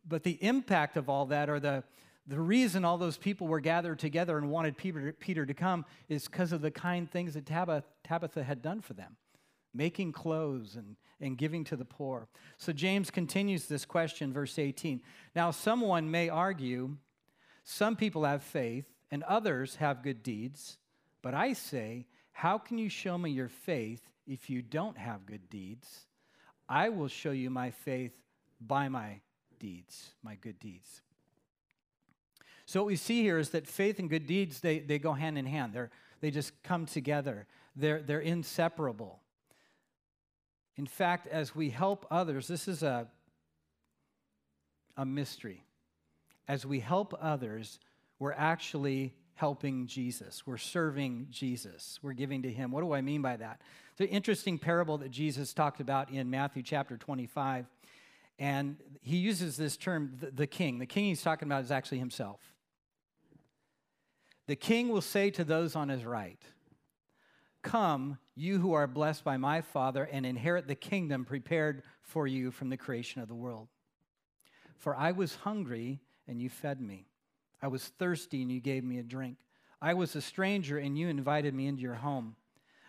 but 0.07 0.23
the 0.23 0.43
impact 0.43 0.97
of 0.97 1.09
all 1.09 1.27
that, 1.27 1.51
or 1.51 1.61
the, 1.61 1.85
the 2.27 2.41
reason 2.41 2.85
all 2.85 2.99
those 2.99 3.19
people 3.19 3.47
were 3.47 3.61
gathered 3.61 3.99
together 3.99 4.39
and 4.39 4.51
wanted 4.51 4.77
Peter, 4.77 5.13
Peter 5.13 5.45
to 5.45 5.55
come, 5.55 5.85
is 6.09 6.27
because 6.27 6.53
of 6.53 6.63
the 6.63 6.71
kind 6.71 7.11
things 7.11 7.35
that 7.35 7.47
Tabitha, 7.47 7.85
Tabitha 8.03 8.43
had 8.43 8.63
done 8.63 8.81
for 8.81 8.95
them 8.95 9.17
making 9.75 10.13
clothes 10.13 10.77
and, 10.77 10.97
and 11.21 11.37
giving 11.37 11.65
to 11.65 11.77
the 11.77 11.85
poor. 11.85 12.29
So 12.57 12.73
James 12.73 13.11
continues 13.11 13.67
this 13.67 13.85
question, 13.85 14.33
verse 14.33 14.59
18. 14.59 15.03
Now, 15.35 15.51
someone 15.51 16.11
may 16.11 16.29
argue, 16.29 16.97
some 17.65 17.97
people 17.97 18.25
have 18.25 18.43
faith 18.43 18.87
and 19.11 19.23
others 19.25 19.77
have 19.77 20.03
good 20.03 20.23
deeds, 20.23 20.79
but 21.23 21.35
I 21.35 21.53
say, 21.53 22.07
how 22.33 22.59
can 22.59 22.79
you 22.79 22.89
show 22.89 23.17
me 23.19 23.31
your 23.31 23.49
faith 23.49 24.03
if 24.27 24.49
you 24.49 24.63
don't 24.63 24.99
have 24.99 25.27
good 25.27 25.51
deeds? 25.51 26.07
I 26.69 26.89
will 26.89 27.09
show 27.09 27.31
you 27.31 27.51
my 27.51 27.71
faith 27.71 28.13
by 28.61 28.89
my 28.89 29.21
deeds, 29.59 30.15
my 30.23 30.37
good 30.37 30.59
deeds. 30.59 31.03
So 32.67 32.81
what 32.81 32.87
we 32.87 32.97
see 32.97 33.23
here 33.23 33.39
is 33.39 33.51
that 33.51 33.67
faith 33.67 33.99
and 33.99 34.09
good 34.09 34.27
deeds, 34.27 34.61
they, 34.61 34.79
they 34.79 34.99
go 34.99 35.13
hand 35.13 35.37
in 35.37 35.47
hand. 35.47 35.73
They're, 35.73 35.91
they 36.21 36.31
just 36.31 36.53
come 36.63 36.87
together. 36.87 37.47
They're, 37.77 38.01
they're 38.01 38.21
inseparable. 38.21 39.21
In 40.77 40.87
fact, 40.87 41.27
as 41.29 41.55
we 41.55 41.71
help 41.71 42.07
others, 42.11 42.49
this 42.49 42.67
is 42.67 42.83
a, 42.83 43.07
a 44.97 45.05
mystery. 45.05 45.65
As 46.49 46.67
we 46.67 46.81
help 46.81 47.15
others, 47.21 47.79
we're 48.19 48.33
actually 48.33 49.15
helping 49.35 49.87
Jesus. 49.87 50.47
We're 50.47 50.57
serving 50.57 51.29
Jesus. 51.31 51.99
We're 52.03 52.13
giving 52.13 52.43
to 52.43 52.51
him. 52.51 52.71
What 52.71 52.83
do 52.83 52.93
I 52.93 53.01
mean 53.01 53.23
by 53.23 53.37
that? 53.37 53.61
An 53.99 54.07
interesting 54.07 54.59
parable 54.59 54.99
that 54.99 55.11
Jesus 55.11 55.53
talked 55.53 55.81
about 55.81 56.11
in 56.11 56.31
Matthew 56.31 56.63
chapter 56.63 56.97
25. 56.97 57.67
And 58.39 58.77
he 59.01 59.17
uses 59.17 59.57
this 59.57 59.77
term, 59.77 60.17
the, 60.21 60.31
the, 60.31 60.47
king. 60.47 60.79
The 60.79 60.87
king 60.87 61.05
he's 61.05 61.23
talking 61.23 61.47
about 61.47 61.63
is 61.63 61.71
actually 61.71 61.99
himself. 61.99 62.41
The 64.47 64.57
king 64.57 64.89
will 64.89 65.01
say 65.01 65.31
to 65.31 65.45
those 65.45 65.77
on 65.77 65.89
his 65.89 66.05
right, 66.05 66.41
Come, 67.65 68.19
you 68.37 68.61
who 68.61 68.75
are 68.75 68.87
blessed 68.87 69.25
by 69.25 69.37
my 69.37 69.61
Father, 69.61 70.05
and 70.05 70.25
inherit 70.25 70.69
the 70.69 70.77
kingdom 70.77 71.25
prepared 71.25 71.83
for 72.03 72.29
you 72.29 72.53
from 72.53 72.69
the 72.69 72.77
creation 72.77 73.21
of 73.21 73.27
the 73.27 73.35
world. 73.35 73.67
For 74.77 74.95
I 74.95 75.11
was 75.11 75.35
hungry, 75.35 76.01
and 76.29 76.41
you 76.41 76.49
fed 76.49 76.81
me. 76.81 77.07
I 77.61 77.67
was 77.67 77.89
thirsty, 77.99 78.43
and 78.43 78.53
you 78.53 78.61
gave 78.61 78.85
me 78.85 78.99
a 78.99 79.03
drink. 79.03 79.39
I 79.83 79.95
was 79.95 80.15
a 80.15 80.21
stranger, 80.21 80.79
and 80.79 80.97
you 80.97 81.09
invited 81.09 81.55
me 81.55 81.67
into 81.67 81.83
your 81.83 81.95
home. 81.95 82.37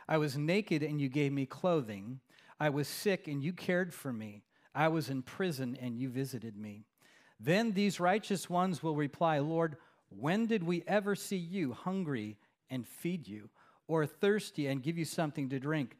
I 0.07 0.19
was 0.19 0.37
naked, 0.37 0.83
and 0.83 1.01
you 1.01 1.09
gave 1.09 1.33
me 1.33 1.47
clothing. 1.47 2.19
I 2.59 2.69
was 2.69 2.87
sick, 2.87 3.27
and 3.27 3.41
you 3.41 3.53
cared 3.53 3.91
for 3.91 4.13
me. 4.13 4.43
I 4.75 4.89
was 4.89 5.09
in 5.09 5.21
prison 5.23 5.77
and 5.81 5.97
you 5.97 6.09
visited 6.09 6.57
me. 6.57 6.83
Then 7.39 7.71
these 7.71 7.99
righteous 7.99 8.49
ones 8.49 8.83
will 8.83 8.95
reply, 8.95 9.39
Lord, 9.39 9.77
when 10.09 10.45
did 10.45 10.63
we 10.63 10.83
ever 10.85 11.15
see 11.15 11.37
you 11.37 11.73
hungry 11.73 12.37
and 12.69 12.85
feed 12.85 13.27
you, 13.27 13.49
or 13.87 14.05
thirsty 14.05 14.67
and 14.67 14.81
give 14.83 14.97
you 14.97 15.05
something 15.05 15.49
to 15.49 15.59
drink? 15.59 15.95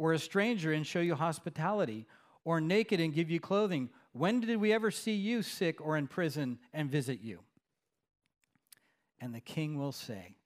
or 0.00 0.14
a 0.14 0.18
stranger 0.18 0.72
and 0.72 0.86
show 0.86 1.00
you 1.00 1.14
hospitality, 1.14 2.06
or 2.46 2.58
naked 2.58 3.00
and 3.00 3.12
give 3.12 3.30
you 3.30 3.38
clothing? 3.38 3.90
When 4.12 4.40
did 4.40 4.56
we 4.56 4.72
ever 4.72 4.90
see 4.90 5.12
you 5.12 5.42
sick 5.42 5.78
or 5.78 5.98
in 5.98 6.06
prison 6.06 6.58
and 6.72 6.90
visit 6.90 7.20
you? 7.20 7.40
And 9.20 9.34
the 9.34 9.42
king 9.42 9.76
will 9.76 9.92
say, 9.92 10.36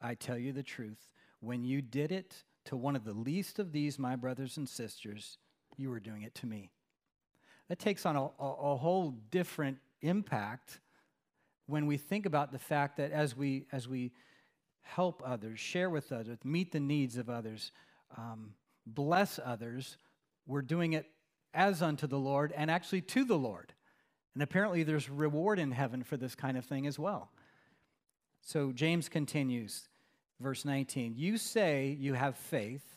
I 0.00 0.14
tell 0.14 0.38
you 0.38 0.52
the 0.52 0.62
truth, 0.62 1.10
when 1.40 1.64
you 1.64 1.82
did 1.82 2.12
it 2.12 2.44
to 2.66 2.76
one 2.76 2.94
of 2.94 3.04
the 3.04 3.12
least 3.12 3.58
of 3.58 3.72
these, 3.72 3.98
my 3.98 4.14
brothers 4.14 4.56
and 4.58 4.68
sisters, 4.68 5.38
you 5.76 5.90
were 5.90 5.98
doing 5.98 6.22
it 6.22 6.36
to 6.36 6.46
me. 6.46 6.70
That 7.68 7.80
takes 7.80 8.06
on 8.06 8.14
a, 8.14 8.22
a, 8.22 8.28
a 8.38 8.76
whole 8.76 9.10
different 9.32 9.78
impact 10.02 10.78
when 11.66 11.86
we 11.86 11.96
think 11.96 12.26
about 12.26 12.52
the 12.52 12.60
fact 12.60 12.98
that 12.98 13.10
as 13.10 13.36
we, 13.36 13.66
as 13.72 13.88
we 13.88 14.12
help 14.84 15.22
others, 15.24 15.58
share 15.58 15.90
with 15.90 16.12
others, 16.12 16.38
meet 16.44 16.72
the 16.72 16.80
needs 16.80 17.16
of 17.16 17.28
others, 17.28 17.72
um, 18.16 18.54
bless 18.86 19.40
others, 19.44 19.96
we're 20.46 20.62
doing 20.62 20.92
it 20.92 21.06
as 21.52 21.82
unto 21.82 22.06
the 22.06 22.18
Lord 22.18 22.52
and 22.56 22.70
actually 22.70 23.00
to 23.00 23.24
the 23.24 23.36
Lord. 23.36 23.72
And 24.34 24.42
apparently 24.42 24.82
there's 24.82 25.08
reward 25.08 25.58
in 25.58 25.72
heaven 25.72 26.02
for 26.02 26.16
this 26.16 26.34
kind 26.34 26.56
of 26.56 26.64
thing 26.64 26.86
as 26.86 26.98
well. 26.98 27.30
So 28.42 28.72
James 28.72 29.08
continues, 29.08 29.88
verse 30.40 30.64
19 30.64 31.14
You 31.16 31.38
say 31.38 31.96
you 31.98 32.14
have 32.14 32.36
faith, 32.36 32.96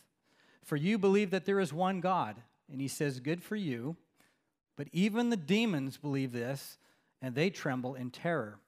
for 0.63 0.75
you 0.75 0.97
believe 0.97 1.31
that 1.31 1.45
there 1.45 1.59
is 1.59 1.71
one 1.71 2.01
God. 2.01 2.35
And 2.69 2.81
he 2.81 2.89
says, 2.89 3.19
Good 3.19 3.41
for 3.41 3.55
you. 3.55 3.95
But 4.75 4.89
even 4.91 5.29
the 5.29 5.37
demons 5.37 5.97
believe 5.97 6.31
this, 6.31 6.77
and 7.21 7.33
they 7.33 7.49
tremble 7.49 7.95
in 7.95 8.11
terror. 8.11 8.59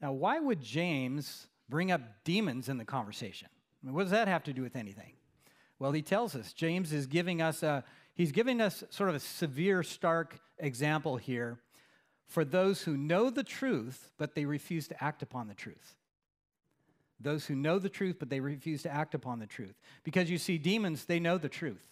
Now, 0.00 0.12
why 0.12 0.38
would 0.38 0.60
James 0.60 1.48
bring 1.68 1.90
up 1.90 2.00
demons 2.24 2.68
in 2.68 2.78
the 2.78 2.84
conversation? 2.84 3.48
I 3.82 3.86
mean, 3.86 3.94
what 3.94 4.02
does 4.02 4.12
that 4.12 4.28
have 4.28 4.44
to 4.44 4.52
do 4.52 4.62
with 4.62 4.76
anything? 4.76 5.12
Well, 5.78 5.92
he 5.92 6.02
tells 6.02 6.34
us. 6.34 6.52
James 6.52 6.92
is 6.92 7.06
giving 7.06 7.42
us 7.42 7.62
a, 7.62 7.84
he's 8.14 8.32
giving 8.32 8.60
us 8.60 8.82
sort 8.90 9.10
of 9.10 9.14
a 9.14 9.20
severe, 9.20 9.82
stark 9.82 10.40
example 10.58 11.16
here 11.16 11.58
for 12.26 12.44
those 12.44 12.82
who 12.82 12.96
know 12.96 13.30
the 13.30 13.44
truth, 13.44 14.10
but 14.18 14.34
they 14.34 14.44
refuse 14.44 14.88
to 14.88 15.04
act 15.04 15.22
upon 15.22 15.48
the 15.48 15.54
truth. 15.54 15.94
Those 17.20 17.46
who 17.46 17.54
know 17.54 17.78
the 17.78 17.88
truth, 17.88 18.16
but 18.18 18.28
they 18.28 18.40
refuse 18.40 18.82
to 18.82 18.92
act 18.92 19.14
upon 19.14 19.38
the 19.38 19.46
truth. 19.46 19.74
Because 20.04 20.30
you 20.30 20.38
see, 20.38 20.58
demons, 20.58 21.04
they 21.04 21.20
know 21.20 21.38
the 21.38 21.48
truth, 21.48 21.86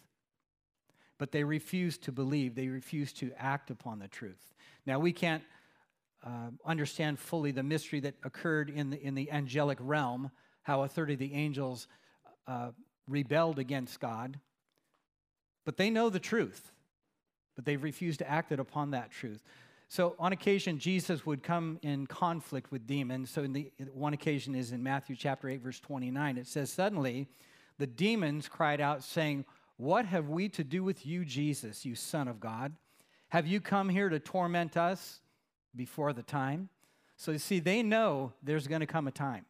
but 1.19 1.33
they 1.33 1.45
refuse 1.45 1.97
to 1.99 2.13
believe, 2.13 2.55
they 2.55 2.69
refuse 2.69 3.13
to 3.15 3.33
act 3.39 3.71
upon 3.71 4.01
the 4.01 4.09
truth. 4.09 4.55
Now, 4.87 4.99
we 4.99 5.13
can't 5.13 5.43
uh, 6.25 6.51
understand 6.65 7.19
fully 7.19 7.51
the 7.51 7.63
mystery 7.63 8.01
that 8.01 8.15
occurred 8.25 8.71
in 8.71 8.91
the, 8.91 9.03
in 9.03 9.15
the 9.15 9.31
angelic 9.31 9.79
realm, 9.81 10.31
how 10.63 10.83
a 10.83 10.89
third 10.89 11.11
of 11.11 11.19
the 11.19 11.35
angels 11.35 11.87
uh, 12.47 12.71
rebelled 13.07 13.59
against 13.59 14.01
God. 14.01 14.41
But 15.65 15.77
they 15.77 15.91
know 15.91 16.11
the 16.11 16.21
truth, 16.21 16.73
but 17.57 17.65
they've 17.65 17.83
refused 17.83 18.21
to 18.21 18.31
act 18.31 18.53
upon 18.53 18.93
that 18.93 19.11
truth. 19.11 19.43
So 19.89 20.17
on 20.19 20.33
occasion, 20.33 20.79
Jesus 20.79 21.27
would 21.27 21.43
come 21.43 21.79
in 21.83 22.07
conflict 22.07 22.73
with 22.73 22.87
demons. 22.87 23.31
So 23.31 23.43
in 23.43 23.53
the 23.53 23.71
one 23.93 24.15
occasion 24.15 24.55
is 24.55 24.73
in 24.73 24.83
Matthew 24.83 25.15
chapter 25.17 25.49
8, 25.49 25.61
verse 25.63 25.81
29. 25.81 26.39
It 26.39 26.47
says, 26.47 26.73
Suddenly 26.73 27.29
the 27.79 27.87
demons 27.87 28.49
cried 28.49 28.81
out, 28.81 29.05
saying, 29.05 29.45
What 29.77 30.07
have 30.07 30.29
we 30.29 30.49
to 30.51 30.65
do 30.65 30.83
with 30.83 31.07
you, 31.07 31.25
Jesus, 31.25 31.85
you 31.85 31.95
Son 31.95 32.29
of 32.29 32.41
God? 32.41 32.73
Have 33.29 33.47
you 33.47 33.61
come 33.61 33.89
here 33.89 34.09
to 34.09 34.19
torment 34.19 34.77
us 34.77 35.21
before 35.77 36.13
the 36.13 36.23
time? 36.23 36.69
So 37.17 37.33
you 37.33 37.39
see, 37.39 37.61
they 37.61 37.83
know 37.83 38.33
there's 38.43 38.67
going 38.67 38.81
to 38.81 38.87
come 38.87 39.07
a 39.07 39.13
time 39.13 39.45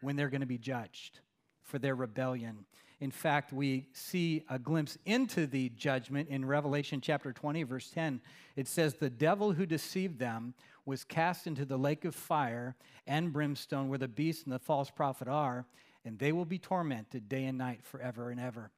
when 0.00 0.16
they're 0.16 0.30
going 0.30 0.40
to 0.40 0.46
be 0.46 0.58
judged 0.58 1.20
for 1.62 1.78
their 1.78 1.94
rebellion. 1.94 2.64
In 3.00 3.10
fact, 3.10 3.52
we 3.52 3.88
see 3.92 4.44
a 4.48 4.58
glimpse 4.58 4.96
into 5.04 5.46
the 5.46 5.68
judgment 5.70 6.30
in 6.30 6.44
Revelation 6.44 7.00
chapter 7.00 7.32
20, 7.32 7.62
verse 7.64 7.90
10. 7.90 8.22
It 8.56 8.68
says, 8.68 8.94
The 8.94 9.10
devil 9.10 9.52
who 9.52 9.66
deceived 9.66 10.18
them 10.18 10.54
was 10.86 11.04
cast 11.04 11.46
into 11.46 11.66
the 11.66 11.76
lake 11.76 12.04
of 12.04 12.14
fire 12.14 12.74
and 13.06 13.32
brimstone 13.32 13.88
where 13.88 13.98
the 13.98 14.08
beast 14.08 14.44
and 14.44 14.52
the 14.52 14.58
false 14.58 14.90
prophet 14.90 15.28
are, 15.28 15.66
and 16.04 16.18
they 16.18 16.32
will 16.32 16.44
be 16.46 16.58
tormented 16.58 17.28
day 17.28 17.44
and 17.44 17.58
night 17.58 17.84
forever 17.84 18.30
and 18.30 18.40
ever. 18.40 18.70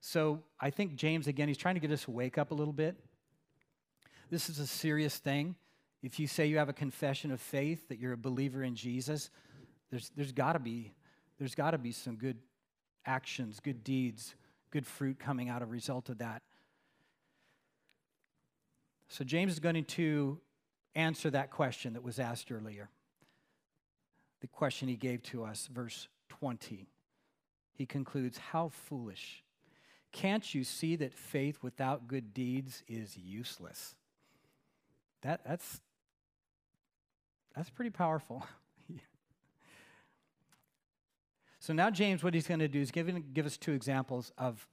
So 0.00 0.42
I 0.58 0.70
think 0.70 0.96
James, 0.96 1.26
again, 1.26 1.46
he's 1.46 1.58
trying 1.58 1.74
to 1.74 1.80
get 1.80 1.92
us 1.92 2.04
to 2.04 2.10
wake 2.10 2.38
up 2.38 2.50
a 2.50 2.54
little 2.54 2.72
bit. 2.72 2.96
This 4.30 4.48
is 4.48 4.58
a 4.58 4.66
serious 4.66 5.18
thing. 5.18 5.54
If 6.02 6.18
you 6.18 6.26
say 6.26 6.46
you 6.46 6.58
have 6.58 6.68
a 6.68 6.74
confession 6.74 7.30
of 7.30 7.40
faith, 7.40 7.88
that 7.88 7.98
you're 7.98 8.14
a 8.14 8.18
believer 8.18 8.62
in 8.62 8.74
Jesus, 8.74 9.30
there's, 9.90 10.10
there's 10.16 10.32
got 10.32 10.54
to 10.54 10.58
be 10.58 10.94
there's 11.38 11.54
got 11.54 11.70
to 11.70 11.78
be 11.78 11.90
some 11.90 12.16
good 12.16 12.36
actions, 13.06 13.60
good 13.60 13.82
deeds, 13.82 14.34
good 14.70 14.86
fruit 14.86 15.18
coming 15.18 15.48
out 15.48 15.62
of 15.62 15.70
result 15.70 16.10
of 16.10 16.18
that. 16.18 16.42
So 19.08 19.24
James 19.24 19.52
is 19.52 19.58
going 19.58 19.82
to 19.82 20.38
answer 20.94 21.30
that 21.30 21.50
question 21.50 21.94
that 21.94 22.02
was 22.02 22.18
asked 22.18 22.52
earlier. 22.52 22.90
The 24.40 24.48
question 24.48 24.86
he 24.86 24.96
gave 24.96 25.22
to 25.24 25.44
us, 25.44 25.68
verse 25.72 26.08
20. 26.28 26.86
He 27.72 27.86
concludes, 27.86 28.36
How 28.36 28.68
foolish. 28.68 29.42
Can't 30.12 30.54
you 30.54 30.64
see 30.64 30.96
that 30.96 31.14
faith 31.14 31.58
without 31.62 32.06
good 32.06 32.34
deeds 32.34 32.82
is 32.86 33.16
useless? 33.16 33.94
That, 35.22 35.40
that's, 35.46 35.80
that's 37.60 37.68
pretty 37.68 37.90
powerful. 37.90 38.42
So 41.62 41.74
now, 41.74 41.90
James, 41.90 42.24
what 42.24 42.32
he's 42.32 42.46
going 42.46 42.60
to 42.60 42.68
do 42.68 42.80
is 42.80 42.90
give, 42.90 43.34
give 43.34 43.44
us 43.44 43.58
two 43.58 43.72
examples 43.72 44.32
of 44.38 44.66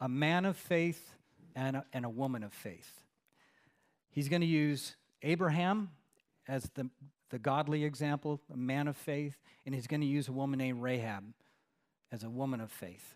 a 0.00 0.08
man 0.08 0.44
of 0.44 0.56
faith 0.56 1.14
and 1.54 1.76
a, 1.76 1.84
and 1.92 2.04
a 2.04 2.08
woman 2.08 2.42
of 2.42 2.52
faith. 2.52 2.90
He's 4.10 4.28
going 4.28 4.40
to 4.40 4.48
use 4.48 4.96
Abraham 5.22 5.90
as 6.48 6.68
the, 6.74 6.90
the 7.30 7.38
godly 7.38 7.84
example, 7.84 8.40
a 8.52 8.56
man 8.56 8.88
of 8.88 8.96
faith, 8.96 9.38
and 9.64 9.72
he's 9.72 9.86
going 9.86 10.00
to 10.00 10.06
use 10.08 10.26
a 10.26 10.32
woman 10.32 10.58
named 10.58 10.82
Rahab 10.82 11.22
as 12.10 12.24
a 12.24 12.28
woman 12.28 12.60
of 12.60 12.72
faith. 12.72 13.14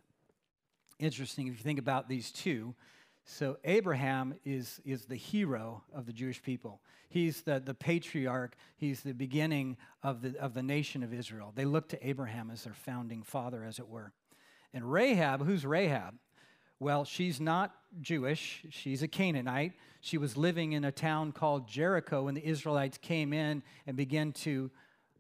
Interesting 1.00 1.48
if 1.48 1.58
you 1.58 1.64
think 1.64 1.80
about 1.80 2.08
these 2.08 2.30
two. 2.30 2.76
So 3.28 3.58
Abraham 3.64 4.34
is, 4.44 4.80
is 4.84 5.06
the 5.06 5.16
hero 5.16 5.82
of 5.92 6.06
the 6.06 6.12
Jewish 6.12 6.40
people. 6.40 6.80
He's 7.08 7.42
the, 7.42 7.58
the 7.58 7.74
patriarch. 7.74 8.54
He's 8.76 9.02
the 9.02 9.14
beginning 9.14 9.76
of 10.04 10.22
the, 10.22 10.38
of 10.38 10.54
the 10.54 10.62
nation 10.62 11.02
of 11.02 11.12
Israel. 11.12 11.52
They 11.54 11.64
look 11.64 11.88
to 11.88 12.08
Abraham 12.08 12.50
as 12.52 12.62
their 12.62 12.72
founding 12.72 13.24
father, 13.24 13.64
as 13.64 13.80
it 13.80 13.88
were. 13.88 14.12
And 14.72 14.90
Rahab, 14.90 15.44
who's 15.44 15.66
Rahab? 15.66 16.14
Well, 16.78 17.04
she's 17.04 17.40
not 17.40 17.74
Jewish. 18.00 18.64
She's 18.70 19.02
a 19.02 19.08
Canaanite. 19.08 19.72
She 20.00 20.18
was 20.18 20.36
living 20.36 20.72
in 20.72 20.84
a 20.84 20.92
town 20.92 21.32
called 21.32 21.66
Jericho 21.66 22.24
when 22.24 22.34
the 22.34 22.46
Israelites 22.46 22.96
came 22.96 23.32
in 23.32 23.64
and 23.88 23.96
began 23.96 24.32
to 24.32 24.70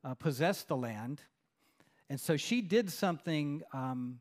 uh, 0.04 0.14
possess 0.14 0.62
the 0.62 0.76
land. 0.76 1.22
And 2.08 2.20
so 2.20 2.36
she 2.36 2.60
did 2.60 2.92
something 2.92 3.62
um, 3.72 4.20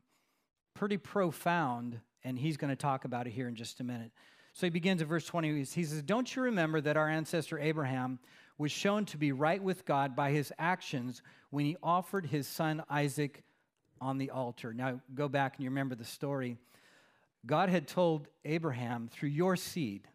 pretty 0.74 0.96
profound 0.96 2.00
and 2.24 2.38
he's 2.38 2.56
going 2.56 2.70
to 2.70 2.76
talk 2.76 3.04
about 3.04 3.26
it 3.26 3.30
here 3.30 3.48
in 3.48 3.54
just 3.54 3.80
a 3.80 3.84
minute. 3.84 4.10
So 4.52 4.66
he 4.66 4.70
begins 4.70 5.02
at 5.02 5.08
verse 5.08 5.26
20. 5.26 5.64
He 5.64 5.64
says, 5.64 6.02
Don't 6.02 6.34
you 6.34 6.42
remember 6.42 6.80
that 6.80 6.96
our 6.96 7.08
ancestor 7.08 7.58
Abraham 7.58 8.18
was 8.58 8.72
shown 8.72 9.04
to 9.06 9.18
be 9.18 9.32
right 9.32 9.62
with 9.62 9.84
God 9.84 10.16
by 10.16 10.30
his 10.30 10.52
actions 10.58 11.20
when 11.50 11.66
he 11.66 11.76
offered 11.82 12.26
his 12.26 12.48
son 12.48 12.82
Isaac 12.88 13.44
on 14.00 14.18
the 14.18 14.30
altar? 14.30 14.72
Now, 14.72 15.00
go 15.14 15.28
back 15.28 15.56
and 15.56 15.64
you 15.64 15.70
remember 15.70 15.94
the 15.94 16.04
story. 16.04 16.56
God 17.44 17.68
had 17.68 17.86
told 17.86 18.28
Abraham, 18.44 19.08
through 19.12 19.28
your 19.28 19.56
seed, 19.56 20.08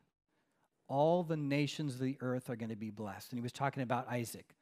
all 0.88 1.24
the 1.24 1.38
nations 1.38 1.94
of 1.94 2.02
the 2.02 2.18
earth 2.20 2.50
are 2.50 2.56
going 2.56 2.70
to 2.70 2.76
be 2.76 2.90
blessed. 2.90 3.32
And 3.32 3.38
he 3.38 3.44
was 3.44 3.54
talking 3.54 3.84
about 3.84 4.10
Isaac. 4.10 4.56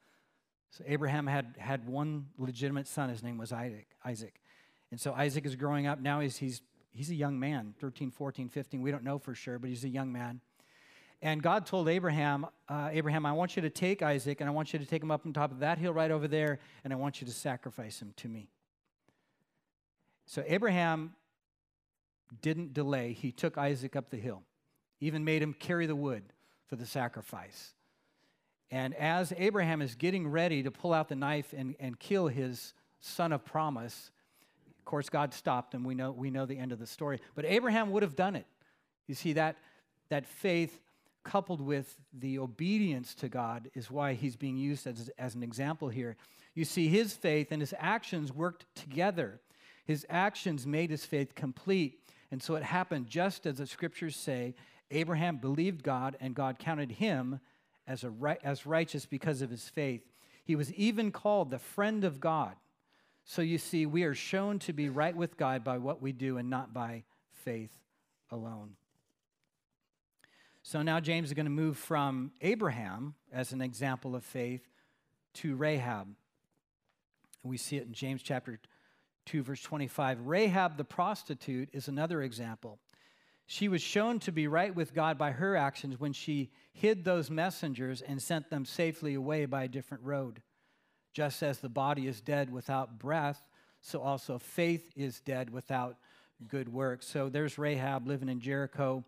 So 0.71 0.83
Abraham 0.85 1.25
had, 1.25 1.55
had 1.57 1.87
one 1.87 2.27
legitimate 2.37 2.87
son. 2.87 3.09
His 3.09 3.23
name 3.23 3.37
was 3.37 3.51
Isaac. 3.51 3.87
Isaac. 4.05 4.39
And 4.91 4.99
so 4.99 5.13
Isaac 5.13 5.45
is 5.45 5.55
growing 5.55 5.87
up. 5.87 5.99
Now 5.99 6.19
he's, 6.19 6.37
he's 6.37 6.61
he's 6.99 7.09
a 7.09 7.15
young 7.15 7.39
man, 7.39 7.73
13, 7.79 8.11
14, 8.11 8.49
15. 8.49 8.81
We 8.81 8.91
don't 8.91 9.05
know 9.05 9.19
for 9.19 9.33
sure, 9.33 9.57
but 9.57 9.69
he's 9.69 9.85
a 9.85 9.89
young 9.89 10.11
man. 10.11 10.41
And 11.21 11.41
God 11.41 11.65
told 11.65 11.87
Abraham, 11.87 12.45
uh, 12.67 12.89
Abraham, 12.91 13.25
I 13.25 13.31
want 13.31 13.55
you 13.55 13.61
to 13.61 13.69
take 13.69 14.01
Isaac 14.01 14.41
and 14.41 14.49
I 14.49 14.51
want 14.51 14.73
you 14.73 14.79
to 14.79 14.85
take 14.85 15.01
him 15.01 15.09
up 15.09 15.25
on 15.25 15.31
top 15.31 15.53
of 15.53 15.59
that 15.59 15.77
hill 15.77 15.93
right 15.93 16.11
over 16.11 16.27
there, 16.27 16.59
and 16.83 16.91
I 16.91 16.97
want 16.97 17.21
you 17.21 17.27
to 17.27 17.31
sacrifice 17.31 18.01
him 18.01 18.13
to 18.17 18.27
me. 18.27 18.49
So 20.25 20.43
Abraham 20.45 21.15
didn't 22.41 22.73
delay. 22.73 23.13
He 23.13 23.31
took 23.31 23.57
Isaac 23.57 23.95
up 23.95 24.09
the 24.09 24.17
hill, 24.17 24.43
even 24.99 25.23
made 25.23 25.41
him 25.41 25.53
carry 25.53 25.85
the 25.85 25.95
wood 25.95 26.23
for 26.67 26.75
the 26.75 26.85
sacrifice. 26.85 27.75
And 28.71 28.93
as 28.95 29.31
Abraham 29.37 29.81
is 29.81 29.95
getting 29.95 30.27
ready 30.27 30.63
to 30.63 30.69
pull 30.69 30.93
out 30.93 31.07
the 31.07 31.15
knife 31.15 31.53
and, 31.55 31.75
and 31.79 31.97
kill 31.97 32.27
his 32.27 32.73
son 32.99 33.31
of 33.31 33.45
promise, 33.45 34.11
course, 34.89 35.09
God 35.09 35.33
stopped 35.33 35.73
him. 35.73 35.83
We 35.83 35.93
know, 35.93 36.11
we 36.11 36.31
know 36.31 36.47
the 36.47 36.57
end 36.57 36.71
of 36.71 36.79
the 36.79 36.87
story. 36.87 37.19
But 37.35 37.45
Abraham 37.45 37.91
would 37.91 38.01
have 38.01 38.15
done 38.15 38.35
it. 38.35 38.47
You 39.07 39.13
see, 39.13 39.33
that, 39.33 39.57
that 40.09 40.25
faith 40.25 40.81
coupled 41.23 41.61
with 41.61 41.95
the 42.11 42.39
obedience 42.39 43.13
to 43.15 43.29
God 43.29 43.69
is 43.75 43.91
why 43.91 44.13
he's 44.13 44.35
being 44.35 44.57
used 44.57 44.87
as, 44.87 45.11
as 45.19 45.35
an 45.35 45.43
example 45.43 45.89
here. 45.89 46.17
You 46.55 46.65
see, 46.65 46.87
his 46.87 47.13
faith 47.13 47.51
and 47.51 47.61
his 47.61 47.73
actions 47.77 48.33
worked 48.33 48.65
together. 48.73 49.39
His 49.85 50.07
actions 50.09 50.65
made 50.65 50.89
his 50.89 51.05
faith 51.05 51.35
complete. 51.35 51.99
And 52.31 52.41
so 52.41 52.55
it 52.55 52.63
happened 52.63 53.07
just 53.07 53.45
as 53.45 53.57
the 53.57 53.67
scriptures 53.67 54.15
say 54.15 54.55
Abraham 54.89 55.37
believed 55.37 55.83
God, 55.83 56.17
and 56.19 56.33
God 56.33 56.57
counted 56.57 56.93
him 56.93 57.39
as, 57.85 58.03
a, 58.03 58.11
as 58.43 58.65
righteous 58.65 59.05
because 59.05 59.43
of 59.43 59.51
his 59.51 59.69
faith. 59.69 60.01
He 60.43 60.55
was 60.55 60.73
even 60.73 61.11
called 61.11 61.51
the 61.51 61.59
friend 61.59 62.03
of 62.03 62.19
God. 62.19 62.55
So 63.29 63.43
you 63.43 63.59
see, 63.59 63.85
we 63.85 64.05
are 64.05 64.15
shown 64.15 64.57
to 64.57 64.73
be 64.73 64.89
right 64.89 65.15
with 65.15 65.37
God 65.37 65.63
by 65.63 65.77
what 65.77 66.01
we 66.01 66.13
do 66.13 66.37
and 66.37 66.49
not 66.49 66.73
by 66.73 67.03
faith 67.31 67.69
alone. 68.31 68.71
So 70.63 70.81
now 70.81 70.99
James 70.99 71.27
is 71.29 71.35
going 71.35 71.45
to 71.45 71.51
move 71.51 71.77
from 71.77 72.31
Abraham 72.41 73.13
as 73.31 73.51
an 73.51 73.61
example 73.61 74.15
of 74.15 74.23
faith 74.23 74.67
to 75.35 75.55
Rahab. 75.55 76.07
We 77.43 77.57
see 77.57 77.77
it 77.77 77.85
in 77.85 77.93
James 77.93 78.23
chapter 78.23 78.59
2, 79.27 79.43
verse 79.43 79.61
25. 79.61 80.25
Rahab 80.25 80.77
the 80.77 80.83
prostitute 80.83 81.69
is 81.71 81.87
another 81.87 82.23
example. 82.23 82.79
She 83.45 83.67
was 83.67 83.83
shown 83.83 84.17
to 84.21 84.31
be 84.31 84.47
right 84.47 84.73
with 84.73 84.95
God 84.95 85.19
by 85.19 85.33
her 85.33 85.55
actions 85.55 85.99
when 85.99 86.13
she 86.13 86.49
hid 86.73 87.03
those 87.03 87.29
messengers 87.29 88.01
and 88.01 88.19
sent 88.19 88.49
them 88.49 88.65
safely 88.65 89.13
away 89.13 89.45
by 89.45 89.65
a 89.65 89.67
different 89.67 90.03
road. 90.03 90.41
Just 91.13 91.41
as 91.43 91.59
the 91.59 91.69
body 91.69 92.07
is 92.07 92.21
dead 92.21 92.51
without 92.51 92.99
breath, 92.99 93.41
so 93.81 94.01
also 94.01 94.37
faith 94.37 94.91
is 94.95 95.19
dead 95.21 95.49
without 95.49 95.97
good 96.47 96.71
works. 96.71 97.07
So 97.07 97.29
there's 97.29 97.57
Rahab 97.57 98.07
living 98.07 98.29
in 98.29 98.39
Jericho. 98.39 99.03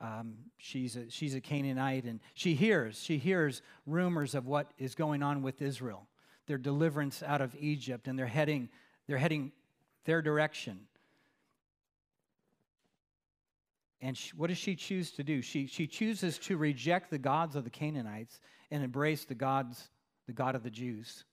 Um, 0.00 0.34
she's, 0.58 0.96
a, 0.96 1.10
she's 1.10 1.34
a 1.34 1.40
Canaanite, 1.40 2.04
and 2.04 2.20
she 2.34 2.54
hears, 2.54 3.02
she 3.02 3.18
hears 3.18 3.62
rumors 3.86 4.34
of 4.34 4.46
what 4.46 4.70
is 4.78 4.94
going 4.94 5.22
on 5.22 5.42
with 5.42 5.60
Israel, 5.60 6.06
their 6.46 6.58
deliverance 6.58 7.22
out 7.22 7.40
of 7.40 7.54
Egypt, 7.58 8.06
and 8.06 8.18
they're 8.18 8.26
heading, 8.26 8.68
they're 9.06 9.18
heading 9.18 9.50
their 10.04 10.22
direction. 10.22 10.80
And 14.00 14.16
she, 14.16 14.30
what 14.36 14.46
does 14.46 14.58
she 14.58 14.76
choose 14.76 15.10
to 15.12 15.24
do? 15.24 15.42
She, 15.42 15.66
she 15.66 15.88
chooses 15.88 16.38
to 16.38 16.56
reject 16.56 17.10
the 17.10 17.18
gods 17.18 17.56
of 17.56 17.64
the 17.64 17.70
Canaanites 17.70 18.40
and 18.70 18.84
embrace 18.84 19.24
the 19.24 19.34
gods, 19.34 19.88
the 20.26 20.32
God 20.32 20.54
of 20.54 20.62
the 20.62 20.70
Jews. 20.70 21.24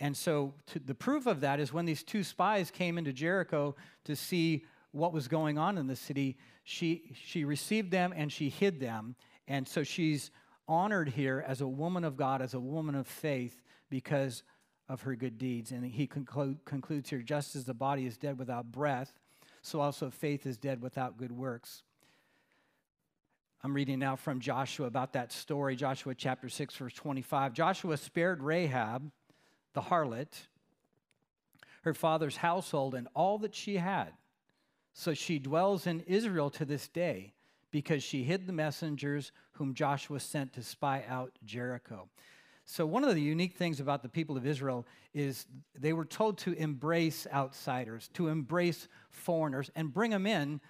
And 0.00 0.16
so 0.16 0.54
the 0.86 0.94
proof 0.94 1.26
of 1.26 1.40
that 1.40 1.60
is 1.60 1.72
when 1.72 1.84
these 1.84 2.02
two 2.02 2.24
spies 2.24 2.70
came 2.70 2.96
into 2.96 3.12
Jericho 3.12 3.76
to 4.04 4.16
see 4.16 4.64
what 4.92 5.12
was 5.12 5.28
going 5.28 5.58
on 5.58 5.76
in 5.76 5.86
the 5.86 5.94
city, 5.94 6.38
she, 6.64 7.12
she 7.14 7.44
received 7.44 7.90
them 7.90 8.12
and 8.16 8.32
she 8.32 8.48
hid 8.48 8.80
them. 8.80 9.14
And 9.46 9.68
so 9.68 9.82
she's 9.82 10.30
honored 10.66 11.10
here 11.10 11.44
as 11.46 11.60
a 11.60 11.68
woman 11.68 12.04
of 12.04 12.16
God, 12.16 12.40
as 12.40 12.54
a 12.54 12.60
woman 12.60 12.94
of 12.94 13.06
faith, 13.06 13.60
because 13.90 14.42
of 14.88 15.02
her 15.02 15.14
good 15.14 15.36
deeds. 15.36 15.70
And 15.70 15.84
he 15.84 16.06
conclude, 16.06 16.64
concludes 16.64 17.10
here 17.10 17.20
just 17.20 17.54
as 17.54 17.64
the 17.64 17.74
body 17.74 18.06
is 18.06 18.16
dead 18.16 18.38
without 18.38 18.72
breath, 18.72 19.12
so 19.62 19.80
also 19.80 20.10
faith 20.10 20.46
is 20.46 20.56
dead 20.56 20.80
without 20.80 21.18
good 21.18 21.32
works. 21.32 21.82
I'm 23.62 23.74
reading 23.74 23.98
now 23.98 24.16
from 24.16 24.40
Joshua 24.40 24.86
about 24.86 25.12
that 25.12 25.32
story, 25.32 25.76
Joshua 25.76 26.14
chapter 26.14 26.48
6, 26.48 26.74
verse 26.74 26.94
25. 26.94 27.52
Joshua 27.52 27.98
spared 27.98 28.42
Rahab, 28.42 29.12
the 29.72 29.82
harlot, 29.82 30.46
her 31.82 31.94
father's 31.94 32.36
household, 32.36 32.94
and 32.94 33.08
all 33.14 33.38
that 33.38 33.54
she 33.54 33.76
had. 33.76 34.12
So 34.92 35.14
she 35.14 35.38
dwells 35.38 35.86
in 35.86 36.00
Israel 36.00 36.50
to 36.50 36.64
this 36.64 36.88
day 36.88 37.32
because 37.70 38.02
she 38.02 38.24
hid 38.24 38.46
the 38.46 38.52
messengers 38.52 39.32
whom 39.52 39.74
Joshua 39.74 40.20
sent 40.20 40.52
to 40.54 40.62
spy 40.62 41.04
out 41.08 41.32
Jericho. 41.44 42.08
So, 42.64 42.86
one 42.86 43.02
of 43.02 43.14
the 43.14 43.20
unique 43.20 43.56
things 43.56 43.80
about 43.80 44.02
the 44.02 44.08
people 44.08 44.36
of 44.36 44.46
Israel 44.46 44.86
is 45.12 45.46
they 45.76 45.92
were 45.92 46.04
told 46.04 46.38
to 46.38 46.52
embrace 46.52 47.26
outsiders, 47.32 48.08
to 48.14 48.28
embrace 48.28 48.86
foreigners, 49.08 49.70
and 49.74 49.92
bring 49.92 50.12
them 50.12 50.26
in 50.26 50.60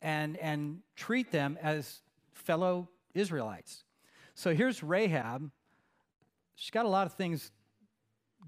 and, 0.00 0.38
and 0.38 0.80
treat 0.96 1.30
them 1.30 1.58
as 1.60 2.00
fellow 2.32 2.88
Israelites. 3.12 3.84
So, 4.34 4.54
here's 4.54 4.82
Rahab. 4.82 5.50
She's 6.54 6.70
got 6.70 6.86
a 6.86 6.88
lot 6.88 7.06
of 7.06 7.12
things 7.14 7.50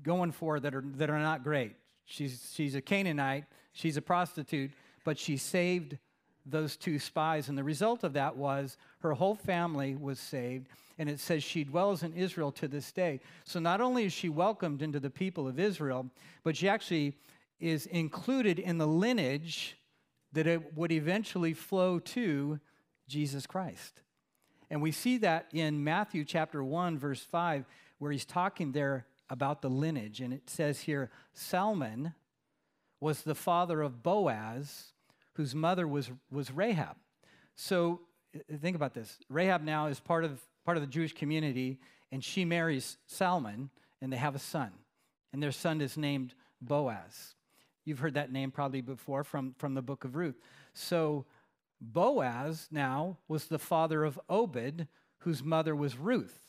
going 0.03 0.33
for 0.33 0.61
that 0.61 0.75
are, 0.75 0.85
that 0.97 1.11
are 1.11 1.19
not 1.19 1.43
great. 1.43 1.77
She's, 2.05 2.53
she's 2.55 2.75
a 2.75 2.81
Canaanite, 2.81 3.45
she's 3.73 3.97
a 3.97 4.03
prostitute, 4.03 4.71
but 5.05 5.19
she 5.19 5.37
saved 5.37 5.99
those 6.45 6.77
two 6.77 6.99
spies. 6.99 7.49
And 7.49 7.59
the 7.59 7.65
result 7.65 8.05
of 8.05 8.13
that 8.13 8.37
was 8.37 8.77
her 9.01 9.13
whole 9.13 9.35
family 9.35 9.97
was 9.97 10.21
saved 10.21 10.69
and 10.99 11.09
it 11.09 11.21
says 11.21 11.43
she 11.43 11.65
dwells 11.65 12.03
in 12.03 12.13
Israel 12.15 12.51
to 12.53 12.69
this 12.69 12.91
day. 12.93 13.21
So 13.45 13.61
not 13.61 13.81
only 13.81 14.05
is 14.05 14.13
she 14.13 14.29
welcomed 14.29 14.83
into 14.83 15.01
the 15.01 15.11
people 15.11 15.47
of 15.47 15.59
Israel, 15.59 16.07
but 16.43 16.57
she 16.57 16.69
actually 16.69 17.17
is 17.61 17.87
included 17.87 18.59
in 18.59 18.79
the 18.79 18.87
lineage 18.87 19.77
that 20.33 20.47
it 20.47 20.77
would 20.77 20.93
eventually 20.93 21.53
flow 21.53 21.99
to 21.99 22.61
Jesus 23.09 23.47
Christ. 23.47 24.01
And 24.71 24.83
we 24.83 24.93
see 24.93 25.19
that 25.19 25.47
in 25.53 25.85
Matthew 25.85 26.25
chapter 26.25 26.65
1, 26.65 26.99
verse 26.99 27.23
5, 27.23 27.65
where 27.99 28.11
he's 28.11 28.25
talking 28.25 28.73
there 28.73 29.07
about 29.29 29.63
the 29.63 29.71
lineage. 29.71 30.21
And 30.21 30.33
it 30.33 30.49
says 30.49 30.81
here 30.81 31.11
Salmon 31.35 32.15
was 33.01 33.23
the 33.23 33.35
father 33.35 33.83
of 33.83 34.03
Boaz, 34.03 34.93
whose 35.35 35.55
mother 35.55 35.87
was, 35.87 36.11
was 36.31 36.51
Rahab. 36.51 36.97
So 37.55 38.01
uh, 38.35 38.57
think 38.61 38.77
about 38.77 38.95
this 38.95 39.19
Rahab 39.29 39.63
now 39.63 39.87
is 39.87 40.01
part 40.01 40.25
of 40.25 40.41
part 40.67 40.77
of 40.77 40.83
the 40.83 40.89
Jewish 40.89 41.15
community, 41.15 41.79
and 42.11 42.23
she 42.23 42.45
marries 42.45 42.99
Salmon, 43.07 43.71
and 44.03 44.13
they 44.13 44.17
have 44.17 44.35
a 44.35 44.41
son. 44.41 44.73
And 45.33 45.43
their 45.43 45.53
son 45.53 45.81
is 45.81 45.97
named 45.97 46.35
Boaz. 46.61 47.35
You've 47.85 48.01
heard 48.01 48.15
that 48.15 48.33
name 48.33 48.51
probably 48.51 48.81
before 48.81 49.23
from, 49.23 49.55
from 49.59 49.75
the 49.75 49.83
book 49.83 50.05
of 50.05 50.17
Ruth. 50.17 50.41
So 50.75 51.25
Boaz 51.81 52.67
now 52.73 53.19
was 53.29 53.47
the 53.47 53.61
father 53.61 54.03
of 54.03 54.19
Obed, 54.29 54.89
whose 55.19 55.45
mother 55.45 55.77
was 55.77 55.97
Ruth. 55.97 56.46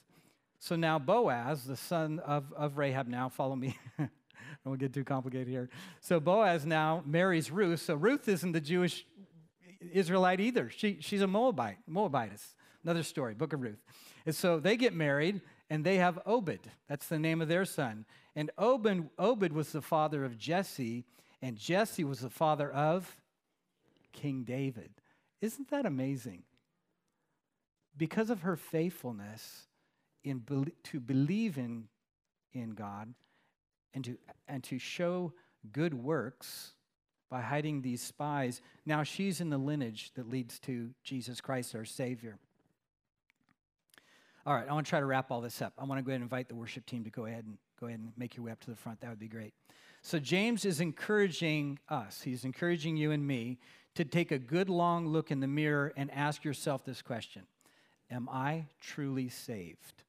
So 0.60 0.76
now 0.76 1.00
Boaz, 1.00 1.66
the 1.66 1.78
son 1.78 2.20
of, 2.20 2.52
of 2.54 2.78
Rahab, 2.78 3.08
now 3.08 3.30
follow 3.30 3.56
me. 3.56 3.78
I 4.00 4.70
won't 4.70 4.80
get 4.80 4.94
too 4.94 5.04
complicated 5.04 5.48
here. 5.48 5.70
So 6.02 6.20
Boaz 6.20 6.66
now 6.66 7.04
marries 7.06 7.52
Ruth. 7.52 7.82
So 7.82 7.96
Ruth 7.96 8.28
isn't 8.28 8.52
the 8.52 8.62
Jewish 8.62 9.06
Israelite 9.94 10.40
either. 10.40 10.70
She, 10.70 10.98
she's 11.00 11.22
a 11.22 11.28
Moabite, 11.28 11.78
Moabitess. 11.88 12.56
Another 12.84 13.04
story, 13.04 13.34
Book 13.34 13.54
of 13.54 13.62
Ruth. 13.62 13.82
And 14.26 14.36
so 14.36 14.60
they 14.60 14.78
get 14.78 14.94
married 14.94 15.42
and 15.70 15.84
they 15.84 15.98
have 15.98 16.20
Obed. 16.26 16.70
That's 16.88 17.08
the 17.08 17.20
name 17.20 17.42
of 17.42 17.48
their 17.48 17.66
son. 17.66 18.06
And 18.36 18.52
Obed, 18.58 19.10
Obed 19.18 19.52
was 19.52 19.72
the 19.72 19.82
father 19.82 20.24
of 20.24 20.38
Jesse, 20.38 21.06
and 21.42 21.58
Jesse 21.58 22.04
was 22.04 22.20
the 22.20 22.30
father 22.30 22.72
of 22.72 23.18
King 24.14 24.44
David. 24.44 24.92
Isn't 25.42 25.70
that 25.70 25.86
amazing? 25.86 26.44
Because 27.98 28.30
of 28.30 28.42
her 28.42 28.56
faithfulness 28.56 29.68
in 30.30 30.44
to 30.84 31.00
believe 31.00 31.58
in, 31.58 31.86
in 32.54 32.72
God 32.72 33.14
and 33.94 34.04
to, 34.06 34.18
and 34.48 34.64
to 34.66 34.80
show 34.80 35.34
good 35.72 35.94
works 35.94 36.74
by 37.30 37.42
hiding 37.42 37.82
these 37.82 38.02
spies, 38.02 38.62
now 38.86 39.04
she's 39.04 39.42
in 39.42 39.50
the 39.50 39.58
lineage 39.58 40.12
that 40.16 40.30
leads 40.30 40.60
to 40.60 40.92
Jesus 41.04 41.42
Christ, 41.42 41.76
our 41.76 41.86
Savior. 41.86 42.38
All 44.46 44.54
right, 44.54 44.66
I 44.68 44.74
want 44.74 44.86
to 44.86 44.90
try 44.90 45.02
to 45.02 45.06
wrap 45.06 45.30
all 45.30 45.42
this 45.42 45.62
up. 45.62 45.74
I 45.78 45.84
want 45.84 46.00
to 46.00 46.04
go 46.04 46.12
ahead 46.12 46.22
and 46.22 46.24
invite 46.24 46.48
the 46.48 46.56
worship 46.56 46.86
team 46.86 47.04
to 47.04 47.10
go 47.10 47.26
ahead 47.26 47.44
and 47.44 47.58
go 47.80 47.88
ahead 47.88 48.00
and 48.00 48.14
make 48.16 48.38
your 48.38 48.46
way 48.46 48.52
up 48.52 48.62
to 48.62 48.70
the 48.70 48.78
front. 48.78 49.02
That 49.02 49.10
would 49.10 49.20
be 49.20 49.28
great. 49.28 49.54
So 50.02 50.20
James 50.20 50.64
is 50.64 50.80
encouraging 50.80 51.80
us. 51.90 52.22
He's 52.22 52.46
encouraging 52.46 52.96
you 52.96 53.12
and 53.12 53.28
me 53.28 53.60
to 53.96 54.06
take 54.06 54.32
a 54.32 54.40
good 54.40 54.70
long 54.70 55.08
look 55.08 55.32
in 55.32 55.42
the 55.42 55.48
mirror 55.48 55.92
and 55.98 56.10
ask 56.12 56.46
yourself 56.46 56.86
this 56.86 57.02
question. 57.02 57.44
Am 58.10 58.30
I 58.30 58.68
truly 58.80 59.28
saved? 59.28 60.04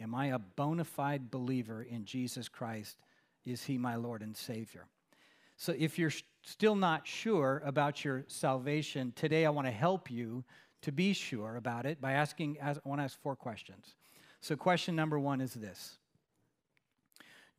Am 0.00 0.14
I 0.14 0.26
a 0.26 0.38
bona 0.38 0.84
fide 0.84 1.30
believer 1.30 1.82
in 1.82 2.04
Jesus 2.04 2.48
Christ? 2.48 2.98
Is 3.44 3.64
he 3.64 3.78
my 3.78 3.96
Lord 3.96 4.22
and 4.22 4.36
Savior? 4.36 4.86
So 5.56 5.74
if 5.76 5.98
you're 5.98 6.12
still 6.44 6.76
not 6.76 7.06
sure 7.06 7.62
about 7.64 8.04
your 8.04 8.24
salvation, 8.28 9.12
today 9.16 9.44
I 9.44 9.50
want 9.50 9.66
to 9.66 9.72
help 9.72 10.10
you 10.10 10.44
to 10.82 10.92
be 10.92 11.12
sure 11.12 11.56
about 11.56 11.86
it 11.86 12.00
by 12.00 12.12
asking, 12.12 12.58
I 12.62 12.76
want 12.84 13.00
to 13.00 13.04
ask 13.04 13.20
four 13.20 13.34
questions. 13.34 13.94
So, 14.40 14.56
question 14.56 14.94
number 14.94 15.18
one 15.18 15.40
is 15.40 15.54
this 15.54 15.98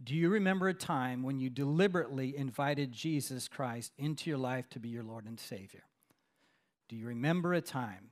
Do 0.04 0.16
you 0.16 0.30
remember 0.30 0.70
a 0.70 0.74
time 0.74 1.24
when 1.24 1.40
you 1.40 1.50
deliberately 1.50 2.38
invited 2.38 2.92
Jesus 2.92 3.48
Christ 3.48 3.92
into 3.98 4.30
your 4.30 4.40
life 4.40 4.70
to 4.70 4.80
be 4.80 4.90
your 4.90 5.04
Lord 5.04 5.26
and 5.26 5.40
Savior? 5.40 5.84
Do 6.88 6.96
you 6.96 7.06
remember 7.08 7.54
a 7.54 7.62
time? 7.62 8.12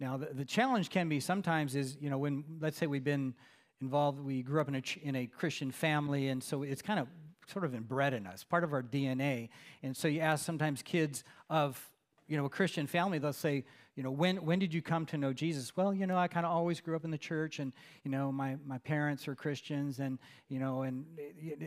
Now, 0.00 0.16
the, 0.16 0.26
the 0.26 0.44
challenge 0.44 0.90
can 0.90 1.08
be 1.08 1.20
sometimes 1.20 1.74
is, 1.74 1.96
you 2.00 2.10
know, 2.10 2.18
when, 2.18 2.44
let's 2.60 2.76
say 2.76 2.86
we've 2.86 3.04
been 3.04 3.34
involved, 3.80 4.20
we 4.20 4.42
grew 4.42 4.60
up 4.60 4.68
in 4.68 4.76
a, 4.76 4.82
in 5.02 5.16
a 5.16 5.26
Christian 5.26 5.70
family, 5.70 6.28
and 6.28 6.42
so 6.42 6.62
it's 6.62 6.82
kind 6.82 7.00
of 7.00 7.08
sort 7.46 7.64
of 7.64 7.74
inbred 7.74 8.14
in 8.14 8.26
us, 8.26 8.44
part 8.44 8.64
of 8.64 8.72
our 8.72 8.82
DNA. 8.82 9.48
And 9.82 9.96
so 9.96 10.08
you 10.08 10.20
ask 10.20 10.44
sometimes 10.44 10.82
kids 10.82 11.24
of, 11.50 11.90
you 12.26 12.36
know, 12.36 12.46
a 12.46 12.50
Christian 12.50 12.86
family, 12.86 13.18
they'll 13.18 13.32
say, 13.32 13.64
you 13.96 14.02
know, 14.02 14.10
when, 14.10 14.38
when 14.38 14.58
did 14.58 14.74
you 14.74 14.82
come 14.82 15.06
to 15.06 15.18
know 15.18 15.32
Jesus? 15.32 15.76
Well, 15.76 15.94
you 15.94 16.06
know, 16.06 16.16
I 16.16 16.26
kind 16.26 16.46
of 16.46 16.52
always 16.52 16.80
grew 16.80 16.96
up 16.96 17.04
in 17.04 17.10
the 17.10 17.18
church 17.18 17.58
and, 17.58 17.72
you 18.02 18.10
know, 18.10 18.32
my, 18.32 18.56
my 18.66 18.78
parents 18.78 19.28
are 19.28 19.34
Christians 19.34 20.00
and, 20.00 20.18
you 20.48 20.58
know, 20.58 20.82
and, 20.82 21.04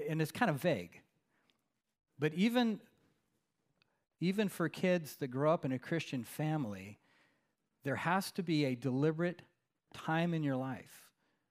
and 0.09 0.21
it's 0.21 0.31
kind 0.31 0.49
of 0.49 0.57
vague. 0.57 1.01
But 2.19 2.33
even 2.33 2.79
even 4.19 4.49
for 4.49 4.67
kids 4.67 5.17
that 5.17 5.27
grow 5.27 5.53
up 5.53 5.63
in 5.63 5.71
a 5.71 5.79
Christian 5.79 6.23
family, 6.23 6.97
there 7.83 7.95
has 7.95 8.31
to 8.31 8.43
be 8.43 8.65
a 8.65 8.75
deliberate 8.75 9.43
time 9.93 10.33
in 10.33 10.43
your 10.43 10.55
life 10.55 11.06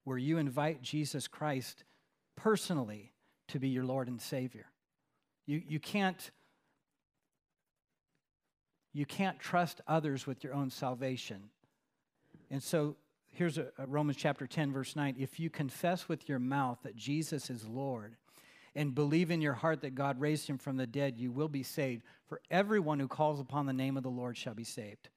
where 0.06 0.16
you 0.16 0.38
invite 0.38 0.80
Jesus 0.82 1.26
Christ 1.26 1.82
personally 2.36 3.12
to 3.48 3.58
be 3.58 3.68
your 3.68 3.84
Lord 3.84 4.06
and 4.06 4.22
Savior. 4.22 4.66
You, 5.46 5.60
you, 5.66 5.80
can't, 5.80 6.30
you 8.92 9.04
can't 9.04 9.40
trust 9.40 9.80
others 9.88 10.24
with 10.24 10.44
your 10.44 10.54
own 10.54 10.70
salvation. 10.70 11.50
And 12.52 12.62
so 12.62 12.94
here's 13.32 13.58
a, 13.58 13.66
a 13.78 13.86
Romans 13.88 14.16
chapter 14.16 14.46
10, 14.46 14.72
verse 14.72 14.94
9. 14.94 15.16
If 15.18 15.40
you 15.40 15.50
confess 15.50 16.08
with 16.08 16.28
your 16.28 16.38
mouth 16.38 16.78
that 16.84 16.94
Jesus 16.94 17.50
is 17.50 17.66
Lord 17.66 18.14
and 18.76 18.94
believe 18.94 19.32
in 19.32 19.40
your 19.40 19.54
heart 19.54 19.80
that 19.80 19.96
God 19.96 20.20
raised 20.20 20.46
him 20.46 20.56
from 20.56 20.76
the 20.76 20.86
dead, 20.86 21.18
you 21.18 21.32
will 21.32 21.48
be 21.48 21.64
saved. 21.64 22.04
For 22.28 22.40
everyone 22.48 23.00
who 23.00 23.08
calls 23.08 23.40
upon 23.40 23.66
the 23.66 23.72
name 23.72 23.96
of 23.96 24.04
the 24.04 24.08
Lord 24.08 24.36
shall 24.36 24.54
be 24.54 24.62
saved. 24.62 25.08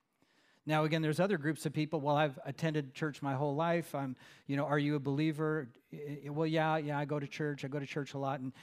Now, 0.70 0.84
again, 0.84 1.01
there's 1.01 1.20
other 1.20 1.39
groups 1.39 1.65
of 1.65 1.74
people. 1.74 1.99
Well, 1.99 2.15
I've 2.15 2.38
attended 2.45 2.93
church 2.93 3.24
my 3.24 3.34
whole 3.34 3.55
life. 3.55 3.95
I'm, 3.95 4.15
you 4.45 4.55
know, 4.55 4.65
are 4.65 4.78
you 4.78 4.93
a 4.93 4.99
believer? 4.99 5.67
Well, 6.28 6.45
yeah, 6.45 6.78
yeah, 6.78 6.99
I 6.99 7.05
go 7.05 7.20
to 7.20 7.26
church. 7.26 7.65
I 7.65 7.67
go 7.70 7.80
to 7.80 7.88
church 7.88 8.13
a 8.13 8.20
lot. 8.20 8.39
And 8.39 8.53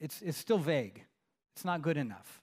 it's, 0.00 0.22
it's 0.22 0.38
still 0.38 0.56
vague. 0.56 1.04
It's 1.54 1.62
not 1.62 1.82
good 1.82 1.98
enough. 1.98 2.40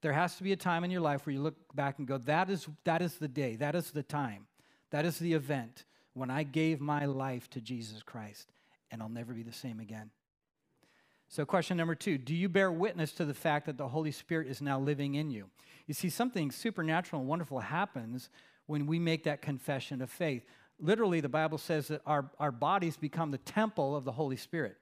There 0.00 0.12
has 0.12 0.36
to 0.36 0.44
be 0.44 0.52
a 0.52 0.56
time 0.56 0.84
in 0.84 0.92
your 0.92 1.00
life 1.00 1.26
where 1.26 1.32
you 1.32 1.40
look 1.40 1.56
back 1.74 1.98
and 1.98 2.06
go, 2.06 2.18
that 2.18 2.48
is, 2.50 2.68
that 2.84 3.02
is 3.02 3.14
the 3.14 3.26
day, 3.26 3.56
that 3.56 3.74
is 3.74 3.90
the 3.90 4.04
time, 4.04 4.46
that 4.92 5.04
is 5.04 5.18
the 5.18 5.32
event 5.32 5.84
when 6.14 6.30
I 6.30 6.44
gave 6.44 6.80
my 6.80 7.04
life 7.04 7.50
to 7.50 7.60
Jesus 7.60 8.04
Christ, 8.04 8.52
and 8.92 9.02
I'll 9.02 9.08
never 9.08 9.32
be 9.32 9.42
the 9.42 9.52
same 9.52 9.80
again. 9.80 10.12
So, 11.28 11.44
question 11.44 11.76
number 11.76 11.94
two 11.94 12.18
Do 12.18 12.34
you 12.34 12.48
bear 12.48 12.72
witness 12.72 13.12
to 13.12 13.24
the 13.24 13.34
fact 13.34 13.66
that 13.66 13.76
the 13.76 13.88
Holy 13.88 14.10
Spirit 14.12 14.48
is 14.48 14.62
now 14.62 14.80
living 14.80 15.14
in 15.14 15.30
you? 15.30 15.50
You 15.86 15.94
see, 15.94 16.10
something 16.10 16.50
supernatural 16.50 17.20
and 17.20 17.28
wonderful 17.28 17.60
happens 17.60 18.30
when 18.66 18.86
we 18.86 18.98
make 18.98 19.24
that 19.24 19.42
confession 19.42 20.02
of 20.02 20.10
faith. 20.10 20.44
Literally, 20.80 21.20
the 21.20 21.28
Bible 21.28 21.58
says 21.58 21.88
that 21.88 22.02
our, 22.06 22.30
our 22.38 22.52
bodies 22.52 22.96
become 22.96 23.30
the 23.30 23.38
temple 23.38 23.96
of 23.96 24.04
the 24.04 24.12
Holy 24.12 24.36
Spirit. 24.36 24.76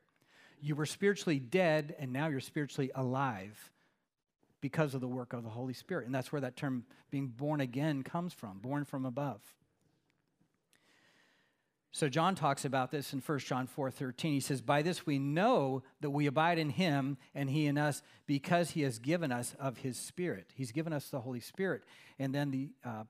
You 0.61 0.75
were 0.75 0.87
spiritually 0.87 1.39
dead, 1.39 1.95
and 1.99 2.13
now 2.13 2.29
you're 2.29 2.41
spiritually 2.41 2.91
alive 2.95 3.71
because 4.61 4.95
of 4.95 5.01
the 5.01 5.09
work 5.09 5.33
of 5.33 5.43
the 5.43 5.51
Holy 5.51 5.75
Spirit. 5.75 6.07
And 6.07 6.15
that's 6.15 6.33
where 6.33 6.41
that 6.41 6.57
term 6.57 6.85
being 7.11 7.29
born 7.29 7.61
again 7.61 8.03
comes 8.03 8.33
from, 8.33 8.59
born 8.59 8.85
from 8.85 9.05
above. 9.05 9.41
So 11.93 12.09
John 12.09 12.35
talks 12.35 12.65
about 12.65 12.91
this 12.91 13.13
in 13.13 13.21
1 13.21 13.39
John 13.47 13.67
4:13. 13.67 14.33
He 14.33 14.41
says, 14.41 14.61
"By 14.61 14.83
this 14.83 15.07
we 15.07 15.19
know 15.19 15.83
that 16.01 16.11
we 16.11 16.27
abide 16.27 16.59
in 16.59 16.71
him 16.71 17.17
and 17.35 17.49
he 17.49 17.67
in 17.67 17.79
us 17.79 18.03
because 18.27 18.73
he 18.73 18.83
has 18.83 18.99
given 18.99 19.33
us 19.33 19.55
of 19.55 19.79
his 19.79 19.99
spirit. 19.99 20.53
He's 20.55 20.73
given 20.73 20.93
us 20.93 21.09
the 21.09 21.21
Holy 21.21 21.41
Spirit." 21.41 21.85
And 22.19 22.35
then 22.35 22.51
the 22.51 22.71
uh, 22.85 23.05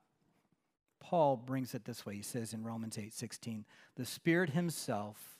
Paul 0.99 1.37
brings 1.37 1.73
it 1.75 1.85
this 1.85 2.05
way. 2.05 2.15
He 2.15 2.21
says 2.21 2.53
in 2.53 2.63
Romans 2.63 2.97
8:16, 2.97 3.65
"The 3.95 4.05
Spirit 4.05 4.51
himself 4.51 5.37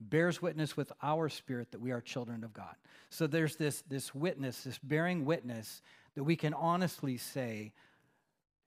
bears 0.00 0.42
witness 0.42 0.76
with 0.76 0.92
our 1.02 1.28
spirit 1.28 1.70
that 1.70 1.80
we 1.80 1.92
are 1.92 2.00
children 2.00 2.42
of 2.42 2.52
God." 2.52 2.76
So 3.10 3.26
there's 3.26 3.56
this 3.56 3.82
this 3.82 4.14
witness, 4.14 4.64
this 4.64 4.78
bearing 4.78 5.24
witness 5.24 5.82
that 6.14 6.24
we 6.24 6.34
can 6.34 6.54
honestly 6.54 7.16
say, 7.16 7.72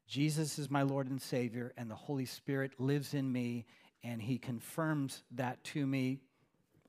Jesus 0.09 0.57
is 0.57 0.71
my 0.71 0.81
Lord 0.81 1.07
and 1.07 1.21
Savior, 1.21 1.71
and 1.77 1.89
the 1.89 1.95
Holy 1.95 2.25
Spirit 2.25 2.71
lives 2.79 3.13
in 3.13 3.31
me, 3.31 3.67
and 4.03 4.19
he 4.19 4.39
confirms 4.39 5.21
that 5.35 5.63
to 5.65 5.85
me 5.85 6.19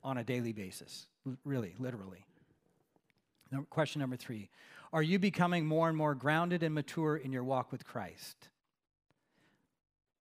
on 0.02 0.16
a 0.16 0.24
daily 0.24 0.54
basis, 0.54 1.06
really, 1.44 1.74
literally. 1.78 2.24
Question 3.68 4.00
number 4.00 4.16
three 4.16 4.48
Are 4.90 5.02
you 5.02 5.18
becoming 5.18 5.66
more 5.66 5.88
and 5.88 5.98
more 5.98 6.14
grounded 6.14 6.62
and 6.62 6.74
mature 6.74 7.14
in 7.14 7.30
your 7.30 7.44
walk 7.44 7.70
with 7.70 7.84
Christ? 7.84 8.48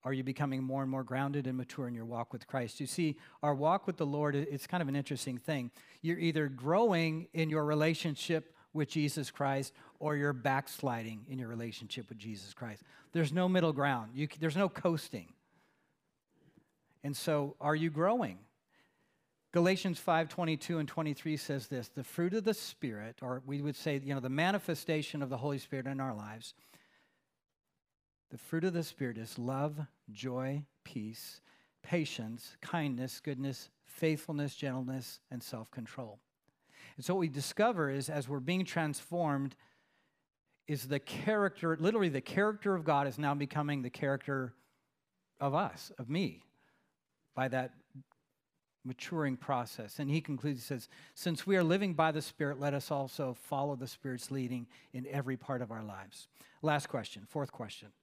Are 0.03 0.11
you 0.11 0.23
becoming 0.23 0.61
more 0.61 0.81
and 0.81 0.91
more 0.91 1.03
grounded 1.03 1.47
and 1.47 1.55
mature 1.57 1.87
in 1.87 1.93
your 1.93 2.05
walk 2.05 2.33
with 2.33 2.47
Christ? 2.47 2.81
You 2.81 2.87
see, 2.87 3.17
our 3.41 3.55
walk 3.55 3.87
with 3.87 3.95
the 3.95 4.05
Lord, 4.05 4.35
it's 4.35 4.67
kind 4.67 4.81
of 4.81 4.89
an 4.89 4.95
interesting 4.95 5.37
thing. 5.37 5.71
You're 6.01 6.19
either 6.19 6.47
growing 6.49 7.27
in 7.33 7.49
your 7.49 7.63
relationship 7.63 8.53
with 8.73 8.89
Jesus 8.89 9.31
Christ 9.31 9.73
or 9.99 10.15
you're 10.15 10.33
backsliding 10.33 11.25
in 11.29 11.39
your 11.39 11.47
relationship 11.47 12.09
with 12.09 12.17
Jesus 12.17 12.53
Christ. 12.53 12.83
There's 13.11 13.33
no 13.33 13.49
middle 13.49 13.73
ground, 13.73 14.11
you, 14.13 14.27
there's 14.39 14.57
no 14.57 14.69
coasting. 14.69 15.27
And 17.03 17.15
so, 17.15 17.55
are 17.61 17.75
you 17.75 17.89
growing? 17.89 18.39
Galatians 19.51 19.97
5 19.97 20.29
22 20.29 20.77
and 20.77 20.87
23 20.87 21.37
says 21.37 21.67
this 21.67 21.89
the 21.89 22.03
fruit 22.03 22.33
of 22.33 22.43
the 22.43 22.53
Spirit, 22.53 23.17
or 23.21 23.41
we 23.45 23.61
would 23.61 23.75
say, 23.75 23.99
you 24.03 24.13
know, 24.13 24.19
the 24.19 24.29
manifestation 24.29 25.21
of 25.21 25.29
the 25.29 25.37
Holy 25.37 25.57
Spirit 25.57 25.87
in 25.87 25.99
our 25.99 26.13
lives. 26.13 26.53
The 28.29 28.37
fruit 28.37 28.63
of 28.63 28.73
the 28.73 28.83
Spirit 28.83 29.17
is 29.17 29.39
love, 29.39 29.79
joy, 30.11 30.63
peace, 30.83 31.41
patience, 31.81 32.57
kindness, 32.61 33.21
goodness, 33.21 33.69
faithfulness, 33.87 34.55
gentleness, 34.55 35.19
and 35.31 35.41
self 35.41 35.71
control. 35.71 36.19
And 36.99 37.05
so, 37.05 37.13
what 37.13 37.21
we 37.21 37.29
discover 37.29 37.89
is 37.89 38.09
as 38.09 38.27
we're 38.27 38.41
being 38.41 38.65
transformed, 38.65 39.55
is 40.67 40.85
the 40.89 40.99
character, 40.99 41.77
literally, 41.79 42.09
the 42.09 42.19
character 42.19 42.75
of 42.75 42.83
God 42.83 43.07
is 43.07 43.17
now 43.17 43.33
becoming 43.33 43.83
the 43.83 43.89
character 43.89 44.53
of 45.39 45.55
us, 45.55 45.93
of 45.97 46.09
me 46.09 46.43
by 47.37 47.47
that 47.47 47.71
maturing 48.83 49.37
process. 49.37 49.99
And 49.99 50.11
he 50.11 50.19
concludes, 50.19 50.59
he 50.59 50.65
says, 50.65 50.89
Since 51.15 51.47
we 51.47 51.55
are 51.55 51.63
living 51.63 51.93
by 51.93 52.11
the 52.11 52.21
Spirit, 52.21 52.59
let 52.59 52.73
us 52.73 52.91
also 52.91 53.33
follow 53.43 53.77
the 53.77 53.87
Spirit's 53.87 54.29
leading 54.29 54.67
in 54.91 55.07
every 55.07 55.37
part 55.37 55.61
of 55.61 55.71
our 55.71 55.83
lives. 55.83 56.27
Last 56.61 56.89
question, 56.89 57.23
fourth 57.29 57.53
question. 57.53 57.93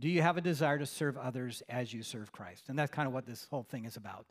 Do 0.00 0.08
you 0.08 0.22
have 0.22 0.36
a 0.36 0.40
desire 0.40 0.78
to 0.78 0.86
serve 0.86 1.16
others 1.16 1.62
as 1.68 1.92
you 1.92 2.02
serve 2.02 2.30
Christ? 2.30 2.68
And 2.68 2.78
that's 2.78 2.92
kind 2.92 3.08
of 3.08 3.12
what 3.12 3.26
this 3.26 3.46
whole 3.50 3.64
thing 3.64 3.84
is 3.84 3.96
about. 3.96 4.26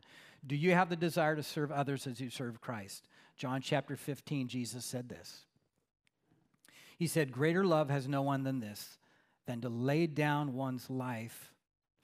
Do 0.46 0.56
you 0.56 0.72
have 0.72 0.88
the 0.88 0.96
desire 0.96 1.36
to 1.36 1.42
serve 1.42 1.70
others 1.70 2.06
as 2.06 2.20
you 2.20 2.30
serve 2.30 2.60
Christ? 2.60 3.06
John 3.36 3.60
chapter 3.60 3.96
15, 3.96 4.48
Jesus 4.48 4.84
said 4.84 5.08
this. 5.08 5.44
He 6.96 7.06
said, 7.06 7.32
Greater 7.32 7.64
love 7.64 7.90
has 7.90 8.08
no 8.08 8.22
one 8.22 8.44
than 8.44 8.60
this, 8.60 8.98
than 9.46 9.60
to 9.60 9.68
lay 9.68 10.06
down 10.06 10.54
one's 10.54 10.88
life 10.90 11.52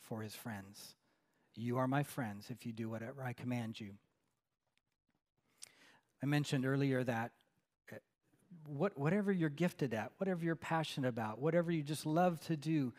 for 0.02 0.20
his 0.20 0.34
friends. 0.34 0.94
You 1.56 1.78
are 1.78 1.88
my 1.88 2.02
friends 2.02 2.46
if 2.50 2.66
you 2.66 2.72
do 2.72 2.88
whatever 2.88 3.22
I 3.22 3.32
command 3.32 3.80
you. 3.80 3.90
I 6.22 6.26
mentioned 6.26 6.64
earlier 6.64 7.02
that 7.04 7.32
uh, 7.92 7.96
what, 8.66 8.96
whatever 8.98 9.32
you're 9.32 9.50
gifted 9.50 9.94
at, 9.94 10.12
whatever 10.18 10.44
you're 10.44 10.56
passionate 10.56 11.08
about, 11.08 11.40
whatever 11.40 11.70
you 11.70 11.82
just 11.82 12.06
love 12.06 12.40
to 12.46 12.56
do, 12.56 12.92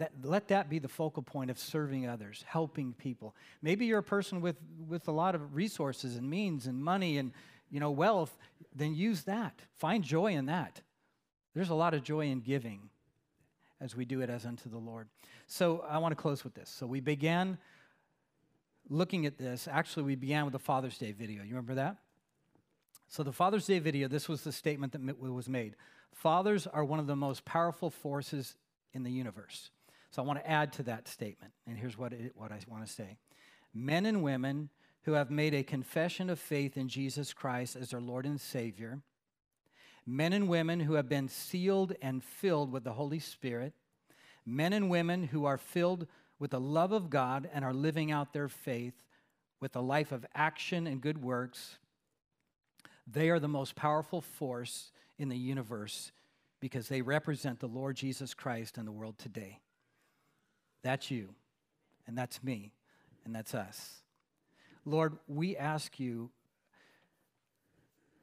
that, 0.00 0.12
let 0.22 0.48
that 0.48 0.68
be 0.68 0.78
the 0.78 0.88
focal 0.88 1.22
point 1.22 1.50
of 1.50 1.58
serving 1.58 2.08
others, 2.08 2.44
helping 2.46 2.92
people. 2.92 3.34
Maybe 3.62 3.86
you're 3.86 3.98
a 3.98 4.02
person 4.02 4.40
with, 4.40 4.56
with 4.88 5.08
a 5.08 5.12
lot 5.12 5.34
of 5.34 5.54
resources 5.54 6.16
and 6.16 6.28
means 6.28 6.66
and 6.66 6.82
money 6.82 7.18
and 7.18 7.32
you 7.70 7.80
know 7.80 7.90
wealth, 7.90 8.36
then 8.74 8.94
use 8.94 9.22
that. 9.22 9.60
Find 9.78 10.02
joy 10.02 10.32
in 10.32 10.46
that. 10.46 10.80
There's 11.54 11.70
a 11.70 11.74
lot 11.74 11.94
of 11.94 12.02
joy 12.02 12.26
in 12.26 12.40
giving 12.40 12.90
as 13.80 13.96
we 13.96 14.04
do 14.04 14.20
it 14.20 14.28
as 14.28 14.44
unto 14.44 14.68
the 14.68 14.78
Lord. 14.78 15.08
So 15.46 15.84
I 15.88 15.98
want 15.98 16.12
to 16.12 16.16
close 16.20 16.44
with 16.44 16.54
this. 16.54 16.68
So 16.68 16.86
we 16.86 17.00
began 17.00 17.58
looking 18.88 19.24
at 19.24 19.38
this, 19.38 19.68
actually, 19.70 20.02
we 20.02 20.16
began 20.16 20.44
with 20.44 20.52
the 20.52 20.58
Father's 20.58 20.98
Day 20.98 21.12
video. 21.12 21.42
You 21.42 21.50
remember 21.50 21.76
that? 21.76 21.96
So, 23.08 23.24
the 23.24 23.32
Father's 23.32 23.66
Day 23.66 23.80
video, 23.80 24.06
this 24.06 24.28
was 24.28 24.42
the 24.42 24.52
statement 24.52 24.92
that 24.92 25.18
was 25.18 25.48
made 25.48 25.76
Fathers 26.12 26.66
are 26.66 26.84
one 26.84 26.98
of 26.98 27.06
the 27.06 27.16
most 27.16 27.44
powerful 27.44 27.90
forces 27.90 28.56
in 28.92 29.02
the 29.02 29.10
universe. 29.10 29.70
So, 30.10 30.22
I 30.22 30.26
want 30.26 30.40
to 30.40 30.50
add 30.50 30.72
to 30.74 30.82
that 30.84 31.06
statement, 31.06 31.52
and 31.66 31.78
here's 31.78 31.96
what, 31.96 32.12
it, 32.12 32.32
what 32.34 32.50
I 32.50 32.58
want 32.68 32.84
to 32.84 32.92
say 32.92 33.16
Men 33.72 34.06
and 34.06 34.22
women 34.22 34.70
who 35.02 35.12
have 35.12 35.30
made 35.30 35.54
a 35.54 35.62
confession 35.62 36.28
of 36.28 36.38
faith 36.38 36.76
in 36.76 36.88
Jesus 36.88 37.32
Christ 37.32 37.76
as 37.76 37.90
their 37.90 38.00
Lord 38.00 38.26
and 38.26 38.40
Savior, 38.40 39.00
men 40.06 40.32
and 40.32 40.48
women 40.48 40.80
who 40.80 40.94
have 40.94 41.08
been 41.08 41.28
sealed 41.28 41.94
and 42.02 42.22
filled 42.22 42.72
with 42.72 42.84
the 42.84 42.92
Holy 42.92 43.18
Spirit, 43.18 43.72
men 44.44 44.72
and 44.72 44.90
women 44.90 45.24
who 45.24 45.44
are 45.44 45.58
filled 45.58 46.06
with 46.38 46.50
the 46.50 46.60
love 46.60 46.92
of 46.92 47.10
God 47.10 47.48
and 47.52 47.64
are 47.64 47.72
living 47.72 48.10
out 48.10 48.32
their 48.32 48.48
faith 48.48 48.94
with 49.60 49.76
a 49.76 49.80
life 49.80 50.10
of 50.10 50.26
action 50.34 50.86
and 50.86 51.00
good 51.00 51.22
works, 51.22 51.78
they 53.06 53.30
are 53.30 53.38
the 53.38 53.48
most 53.48 53.76
powerful 53.76 54.20
force 54.20 54.90
in 55.18 55.28
the 55.28 55.36
universe 55.36 56.12
because 56.60 56.88
they 56.88 57.02
represent 57.02 57.60
the 57.60 57.66
Lord 57.66 57.96
Jesus 57.96 58.34
Christ 58.34 58.78
in 58.78 58.84
the 58.84 58.92
world 58.92 59.18
today. 59.18 59.60
That's 60.82 61.10
you, 61.10 61.34
and 62.06 62.16
that's 62.16 62.42
me, 62.42 62.72
and 63.24 63.34
that's 63.34 63.54
us. 63.54 64.00
Lord, 64.84 65.18
we 65.28 65.56
ask 65.56 66.00
you 66.00 66.30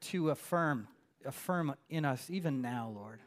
to 0.00 0.30
affirm, 0.30 0.88
affirm 1.24 1.74
in 1.88 2.04
us 2.04 2.28
even 2.30 2.60
now, 2.60 2.92
Lord. 2.94 3.20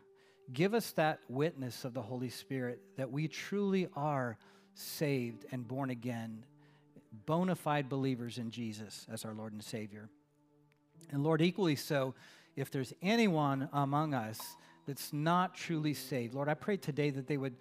Give 0.51 0.73
us 0.73 0.91
that 0.91 1.19
witness 1.29 1.85
of 1.85 1.93
the 1.93 2.01
Holy 2.01 2.29
Spirit 2.29 2.81
that 2.97 3.11
we 3.11 3.27
truly 3.27 3.87
are 3.95 4.37
saved 4.73 5.45
and 5.51 5.67
born 5.67 5.89
again, 5.89 6.45
bona 7.25 7.55
fide 7.55 7.87
believers 7.89 8.37
in 8.37 8.51
Jesus 8.51 9.05
as 9.11 9.23
our 9.23 9.33
Lord 9.33 9.53
and 9.53 9.63
Savior. 9.63 10.09
And 11.11 11.23
Lord, 11.23 11.41
equally 11.41 11.75
so, 11.75 12.15
if 12.55 12.69
there's 12.69 12.93
anyone 13.01 13.69
among 13.71 14.13
us 14.13 14.39
that's 14.85 15.13
not 15.13 15.55
truly 15.55 15.93
saved. 15.93 16.33
Lord, 16.33 16.49
I 16.49 16.53
pray 16.53 16.77
today 16.77 17.11
that 17.11 17.27
they 17.27 17.37
would 17.37 17.55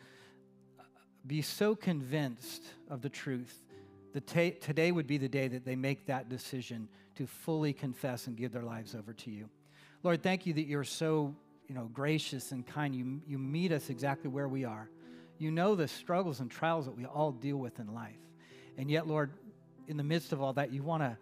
be 1.26 1.42
so 1.42 1.74
convinced 1.74 2.62
of 2.88 3.02
the 3.02 3.08
truth 3.08 3.64
that 4.12 4.26
ta- 4.26 4.58
today 4.60 4.92
would 4.92 5.06
be 5.06 5.18
the 5.18 5.28
day 5.28 5.48
that 5.48 5.64
they 5.64 5.76
make 5.76 6.06
that 6.06 6.28
decision 6.28 6.88
to 7.16 7.26
fully 7.26 7.72
confess 7.72 8.26
and 8.26 8.36
give 8.36 8.52
their 8.52 8.62
lives 8.62 8.94
over 8.94 9.12
to 9.12 9.30
you. 9.30 9.48
Lord, 10.02 10.22
thank 10.22 10.46
you 10.46 10.54
that 10.54 10.66
you're 10.66 10.84
so 10.84 11.34
you 11.68 11.74
know, 11.74 11.88
gracious 11.92 12.50
and 12.50 12.66
kind. 12.66 12.94
You, 12.94 13.20
you 13.26 13.38
meet 13.38 13.70
us 13.70 13.90
exactly 13.90 14.28
where 14.28 14.48
we 14.48 14.64
are. 14.64 14.88
You 15.38 15.50
know 15.50 15.74
the 15.74 15.86
struggles 15.86 16.40
and 16.40 16.50
trials 16.50 16.86
that 16.86 16.96
we 16.96 17.04
all 17.04 17.30
deal 17.30 17.58
with 17.58 17.78
in 17.78 17.94
life. 17.94 18.18
And 18.76 18.90
yet, 18.90 19.06
Lord, 19.06 19.30
in 19.86 19.96
the 19.96 20.02
midst 20.02 20.32
of 20.32 20.42
all 20.42 20.52
that, 20.54 20.72
you 20.72 20.82
want 20.82 21.02
to 21.02 21.16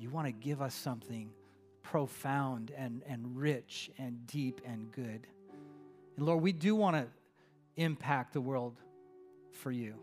you 0.00 0.10
want 0.10 0.26
to 0.26 0.32
give 0.32 0.60
us 0.60 0.74
something 0.74 1.30
profound 1.84 2.72
and, 2.76 3.02
and 3.06 3.36
rich 3.36 3.88
and 3.98 4.26
deep 4.26 4.60
and 4.66 4.90
good. 4.90 5.28
And 6.16 6.26
Lord, 6.26 6.42
we 6.42 6.50
do 6.50 6.74
want 6.74 6.96
to 6.96 7.06
impact 7.76 8.32
the 8.32 8.40
world 8.40 8.80
for 9.52 9.70
you. 9.70 9.94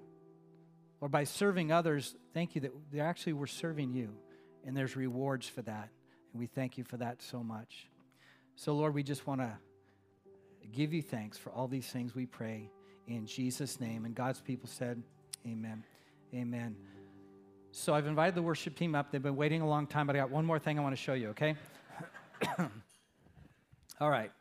Or 1.01 1.07
by 1.07 1.23
serving 1.23 1.71
others, 1.71 2.15
thank 2.33 2.55
you 2.55 2.61
that 2.61 2.71
they 2.91 2.99
actually 2.99 3.33
we're 3.33 3.47
serving 3.47 3.93
you, 3.93 4.09
and 4.65 4.75
there's 4.75 4.95
rewards 4.95 5.47
for 5.47 5.61
that. 5.61 5.89
And 6.33 6.39
we 6.39 6.47
thank 6.47 6.77
you 6.77 6.83
for 6.83 6.97
that 6.97 7.21
so 7.21 7.41
much. 7.41 7.87
So, 8.55 8.73
Lord, 8.73 8.93
we 8.93 9.03
just 9.03 9.25
want 9.25 9.41
to 9.41 9.51
give 10.73 10.93
you 10.93 11.01
thanks 11.01 11.37
for 11.37 11.51
all 11.51 11.67
these 11.67 11.87
things 11.87 12.13
we 12.13 12.25
pray 12.25 12.69
in 13.07 13.25
Jesus' 13.25 13.79
name. 13.79 14.05
And 14.05 14.13
God's 14.13 14.41
people 14.41 14.67
said, 14.67 15.01
Amen. 15.47 15.83
Amen. 16.33 16.75
So 17.71 17.93
I've 17.93 18.07
invited 18.07 18.35
the 18.35 18.41
worship 18.41 18.75
team 18.75 18.95
up. 18.95 19.11
They've 19.11 19.21
been 19.21 19.35
waiting 19.35 19.61
a 19.61 19.67
long 19.67 19.87
time, 19.87 20.07
but 20.07 20.15
I 20.15 20.19
got 20.19 20.31
one 20.31 20.45
more 20.45 20.59
thing 20.59 20.77
I 20.77 20.81
want 20.81 20.95
to 20.95 21.01
show 21.01 21.13
you, 21.13 21.29
okay? 21.29 21.55
all 24.01 24.09
right. 24.09 24.31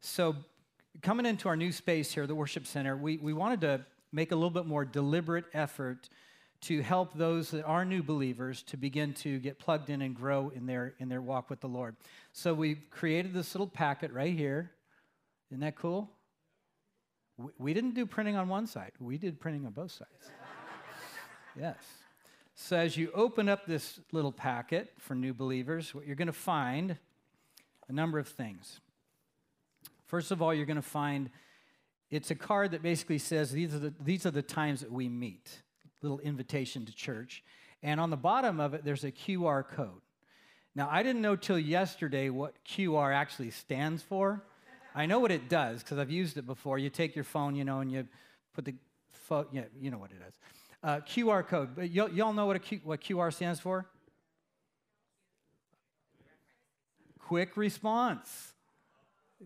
So 0.00 0.36
coming 1.02 1.26
into 1.26 1.48
our 1.48 1.56
new 1.56 1.72
space 1.72 2.12
here, 2.12 2.26
the 2.26 2.34
worship 2.34 2.66
center, 2.66 2.96
we, 2.96 3.18
we 3.18 3.32
wanted 3.32 3.60
to 3.62 3.84
make 4.14 4.32
a 4.32 4.34
little 4.34 4.50
bit 4.50 4.66
more 4.66 4.84
deliberate 4.84 5.44
effort 5.52 6.08
to 6.62 6.80
help 6.80 7.12
those 7.14 7.50
that 7.50 7.64
are 7.64 7.84
new 7.84 8.02
believers 8.02 8.62
to 8.62 8.76
begin 8.76 9.12
to 9.12 9.38
get 9.40 9.58
plugged 9.58 9.90
in 9.90 10.00
and 10.00 10.14
grow 10.14 10.50
in 10.54 10.64
their 10.64 10.94
in 10.98 11.08
their 11.08 11.20
walk 11.20 11.50
with 11.50 11.60
the 11.60 11.66
Lord. 11.66 11.96
So 12.32 12.54
we 12.54 12.76
created 12.76 13.34
this 13.34 13.54
little 13.54 13.66
packet 13.66 14.12
right 14.12 14.34
here. 14.34 14.70
Isn't 15.50 15.60
that 15.60 15.76
cool? 15.76 16.08
We, 17.36 17.50
we 17.58 17.74
didn't 17.74 17.94
do 17.94 18.06
printing 18.06 18.36
on 18.36 18.48
one 18.48 18.66
side. 18.66 18.92
We 18.98 19.18
did 19.18 19.40
printing 19.40 19.66
on 19.66 19.72
both 19.72 19.90
sides. 19.90 20.30
yes. 21.58 21.76
So 22.54 22.76
as 22.76 22.96
you 22.96 23.10
open 23.14 23.48
up 23.48 23.66
this 23.66 23.98
little 24.12 24.32
packet 24.32 24.92
for 24.98 25.14
new 25.14 25.34
believers, 25.34 25.94
what 25.94 26.06
you're 26.06 26.16
going 26.16 26.28
to 26.28 26.32
find 26.32 26.96
a 27.88 27.92
number 27.92 28.18
of 28.18 28.28
things. 28.28 28.80
First 30.06 30.30
of 30.30 30.40
all, 30.40 30.54
you're 30.54 30.66
going 30.66 30.76
to 30.76 30.82
find 30.82 31.30
it's 32.14 32.30
a 32.30 32.36
card 32.36 32.70
that 32.70 32.82
basically 32.82 33.18
says 33.18 33.50
these 33.50 33.74
are 33.74 33.78
the, 33.80 33.94
these 34.00 34.24
are 34.24 34.30
the 34.30 34.42
times 34.42 34.80
that 34.80 34.92
we 34.92 35.08
meet 35.08 35.50
little 36.00 36.20
invitation 36.20 36.86
to 36.86 36.94
church. 36.94 37.42
And 37.82 37.98
on 37.98 38.10
the 38.10 38.16
bottom 38.16 38.60
of 38.60 38.72
it, 38.72 38.84
there's 38.84 39.02
a 39.02 39.10
QR 39.10 39.66
code. 39.66 40.00
Now, 40.76 40.88
I 40.90 41.02
didn't 41.02 41.22
know 41.22 41.34
till 41.34 41.58
yesterday 41.58 42.30
what 42.30 42.54
QR 42.64 43.12
actually 43.12 43.50
stands 43.50 44.02
for. 44.02 44.44
I 44.94 45.06
know 45.06 45.18
what 45.18 45.32
it 45.32 45.48
does 45.48 45.82
because 45.82 45.98
I've 45.98 46.10
used 46.10 46.36
it 46.36 46.46
before. 46.46 46.78
You 46.78 46.88
take 46.88 47.16
your 47.16 47.24
phone, 47.24 47.56
you 47.56 47.64
know, 47.64 47.80
and 47.80 47.90
you 47.90 48.06
put 48.54 48.64
the 48.64 48.74
phone, 49.10 49.46
yeah, 49.50 49.64
you 49.80 49.90
know 49.90 49.98
what 49.98 50.12
it 50.12 50.22
is. 50.26 50.34
Uh, 50.84 51.00
QR 51.00 51.44
code. 51.44 51.70
But 51.74 51.90
y'all, 51.90 52.32
know 52.32 52.46
what, 52.46 52.62
what 52.84 53.00
QR 53.00 53.32
stands 53.32 53.58
for? 53.58 53.86
Quick 57.18 57.56
response. 57.56 58.53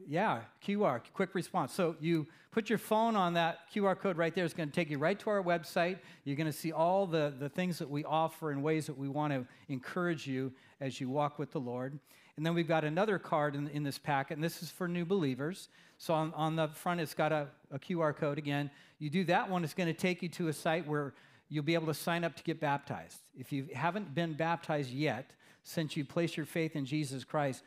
Yeah, 0.07 0.41
QR, 0.67 1.01
quick 1.13 1.35
response. 1.35 1.73
So 1.73 1.97
you 2.01 2.27
put 2.51 2.69
your 2.69 2.79
phone 2.79 3.17
on 3.17 3.35
that 3.35 3.61
QR 3.75 3.99
code 3.99 4.17
right 4.17 4.35
there. 4.35 4.45
It's 4.45 4.55
going 4.55 4.69
to 4.69 4.75
take 4.75 4.91
you 4.91 4.99
right 4.99 5.19
to 5.21 5.31
our 5.31 5.43
website. 5.43 5.99
You're 6.25 6.37
going 6.37 6.47
to 6.47 6.53
see 6.53 6.73
all 6.73 7.07
the, 7.07 7.33
the 7.39 7.49
things 7.49 7.79
that 7.79 7.89
we 7.89 8.05
offer 8.05 8.51
and 8.51 8.63
ways 8.63 8.87
that 8.87 8.97
we 8.97 9.09
want 9.09 9.33
to 9.33 9.47
encourage 9.69 10.27
you 10.27 10.53
as 10.81 11.01
you 11.01 11.09
walk 11.09 11.39
with 11.39 11.53
the 11.53 11.61
Lord. 11.61 11.99
And 12.37 12.47
then 12.47 12.55
we've 12.55 12.69
got 12.69 12.85
another 12.85 13.19
card 13.19 13.57
in, 13.57 13.69
in 13.69 13.83
this 13.83 13.99
packet, 13.99 14.35
and 14.35 14.45
this 14.45 14.63
is 14.63 14.71
for 14.71 14.87
new 14.87 15.05
believers. 15.05 15.69
So 15.99 16.15
on, 16.15 16.33
on 16.35 16.55
the 16.55 16.69
front, 16.69 17.01
it's 17.01 17.15
got 17.15 17.33
a, 17.33 17.49
a 17.73 17.79
QR 17.79 18.15
code 18.15 18.39
again. 18.39 18.71
You 18.99 19.11
do 19.11 19.25
that 19.25 19.51
one, 19.51 19.65
it's 19.65 19.75
going 19.75 19.89
to 19.89 19.93
take 19.93 20.23
you 20.23 20.29
to 20.31 20.49
a 20.49 20.53
site 20.53 20.87
where 20.87 21.15
you'll 21.49 21.65
be 21.65 21.75
able 21.75 21.87
to 21.87 21.95
sign 21.95 22.25
up 22.25 22.37
to 22.37 22.43
get 22.45 22.61
baptized. 22.61 23.19
If 23.37 23.53
you 23.53 23.67
haven't 23.75 24.15
been 24.15 24.35
baptized 24.35 24.91
yet, 24.91 25.31
since 25.65 25.97
you 25.97 26.05
place 26.05 26.37
your 26.37 26.47
faith 26.47 26.77
in 26.77 26.87
Jesus 26.87 27.25
Christ, 27.25 27.63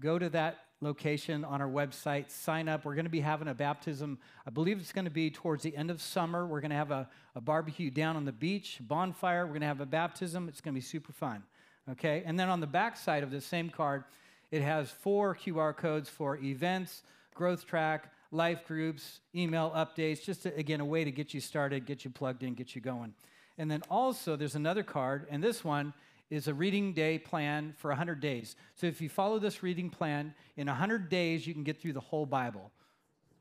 go 0.00 0.18
to 0.18 0.28
that 0.30 0.58
location 0.80 1.44
on 1.44 1.60
our 1.60 1.68
website. 1.68 2.30
Sign 2.30 2.68
up. 2.68 2.84
We're 2.84 2.94
going 2.94 3.06
to 3.06 3.10
be 3.10 3.20
having 3.20 3.48
a 3.48 3.54
baptism. 3.54 4.18
I 4.46 4.50
believe 4.50 4.78
it's 4.78 4.92
going 4.92 5.06
to 5.06 5.10
be 5.10 5.30
towards 5.30 5.62
the 5.62 5.76
end 5.76 5.90
of 5.90 6.00
summer. 6.00 6.46
We're 6.46 6.60
going 6.60 6.70
to 6.70 6.76
have 6.76 6.90
a, 6.90 7.08
a 7.34 7.40
barbecue 7.40 7.90
down 7.90 8.16
on 8.16 8.24
the 8.24 8.32
beach, 8.32 8.78
bonfire. 8.80 9.44
We're 9.44 9.52
going 9.52 9.62
to 9.62 9.66
have 9.66 9.80
a 9.80 9.86
baptism. 9.86 10.48
It's 10.48 10.60
going 10.60 10.74
to 10.74 10.80
be 10.80 10.84
super 10.84 11.12
fun. 11.12 11.42
Okay? 11.90 12.22
And 12.24 12.38
then 12.38 12.48
on 12.48 12.60
the 12.60 12.66
back 12.66 12.96
side 12.96 13.22
of 13.22 13.30
the 13.30 13.40
same 13.40 13.70
card, 13.70 14.04
it 14.50 14.62
has 14.62 14.90
four 14.90 15.34
QR 15.34 15.76
codes 15.76 16.08
for 16.08 16.36
events, 16.36 17.02
growth 17.34 17.66
track, 17.66 18.12
life 18.30 18.66
groups, 18.66 19.20
email 19.34 19.72
updates, 19.74 20.22
just 20.22 20.42
to, 20.44 20.54
again, 20.56 20.80
a 20.80 20.84
way 20.84 21.04
to 21.04 21.10
get 21.10 21.34
you 21.34 21.40
started, 21.40 21.86
get 21.86 22.04
you 22.04 22.10
plugged 22.10 22.42
in, 22.42 22.54
get 22.54 22.74
you 22.74 22.80
going. 22.80 23.14
And 23.58 23.70
then 23.70 23.82
also, 23.90 24.36
there's 24.36 24.54
another 24.54 24.82
card, 24.82 25.26
and 25.30 25.42
this 25.42 25.64
one 25.64 25.92
is 26.30 26.48
a 26.48 26.54
reading 26.54 26.92
day 26.92 27.18
plan 27.18 27.74
for 27.78 27.88
100 27.90 28.20
days. 28.20 28.56
So 28.74 28.86
if 28.86 29.00
you 29.00 29.08
follow 29.08 29.38
this 29.38 29.62
reading 29.62 29.90
plan, 29.90 30.34
in 30.56 30.66
100 30.66 31.08
days, 31.08 31.46
you 31.46 31.54
can 31.54 31.64
get 31.64 31.80
through 31.80 31.94
the 31.94 32.00
whole 32.00 32.26
Bible, 32.26 32.70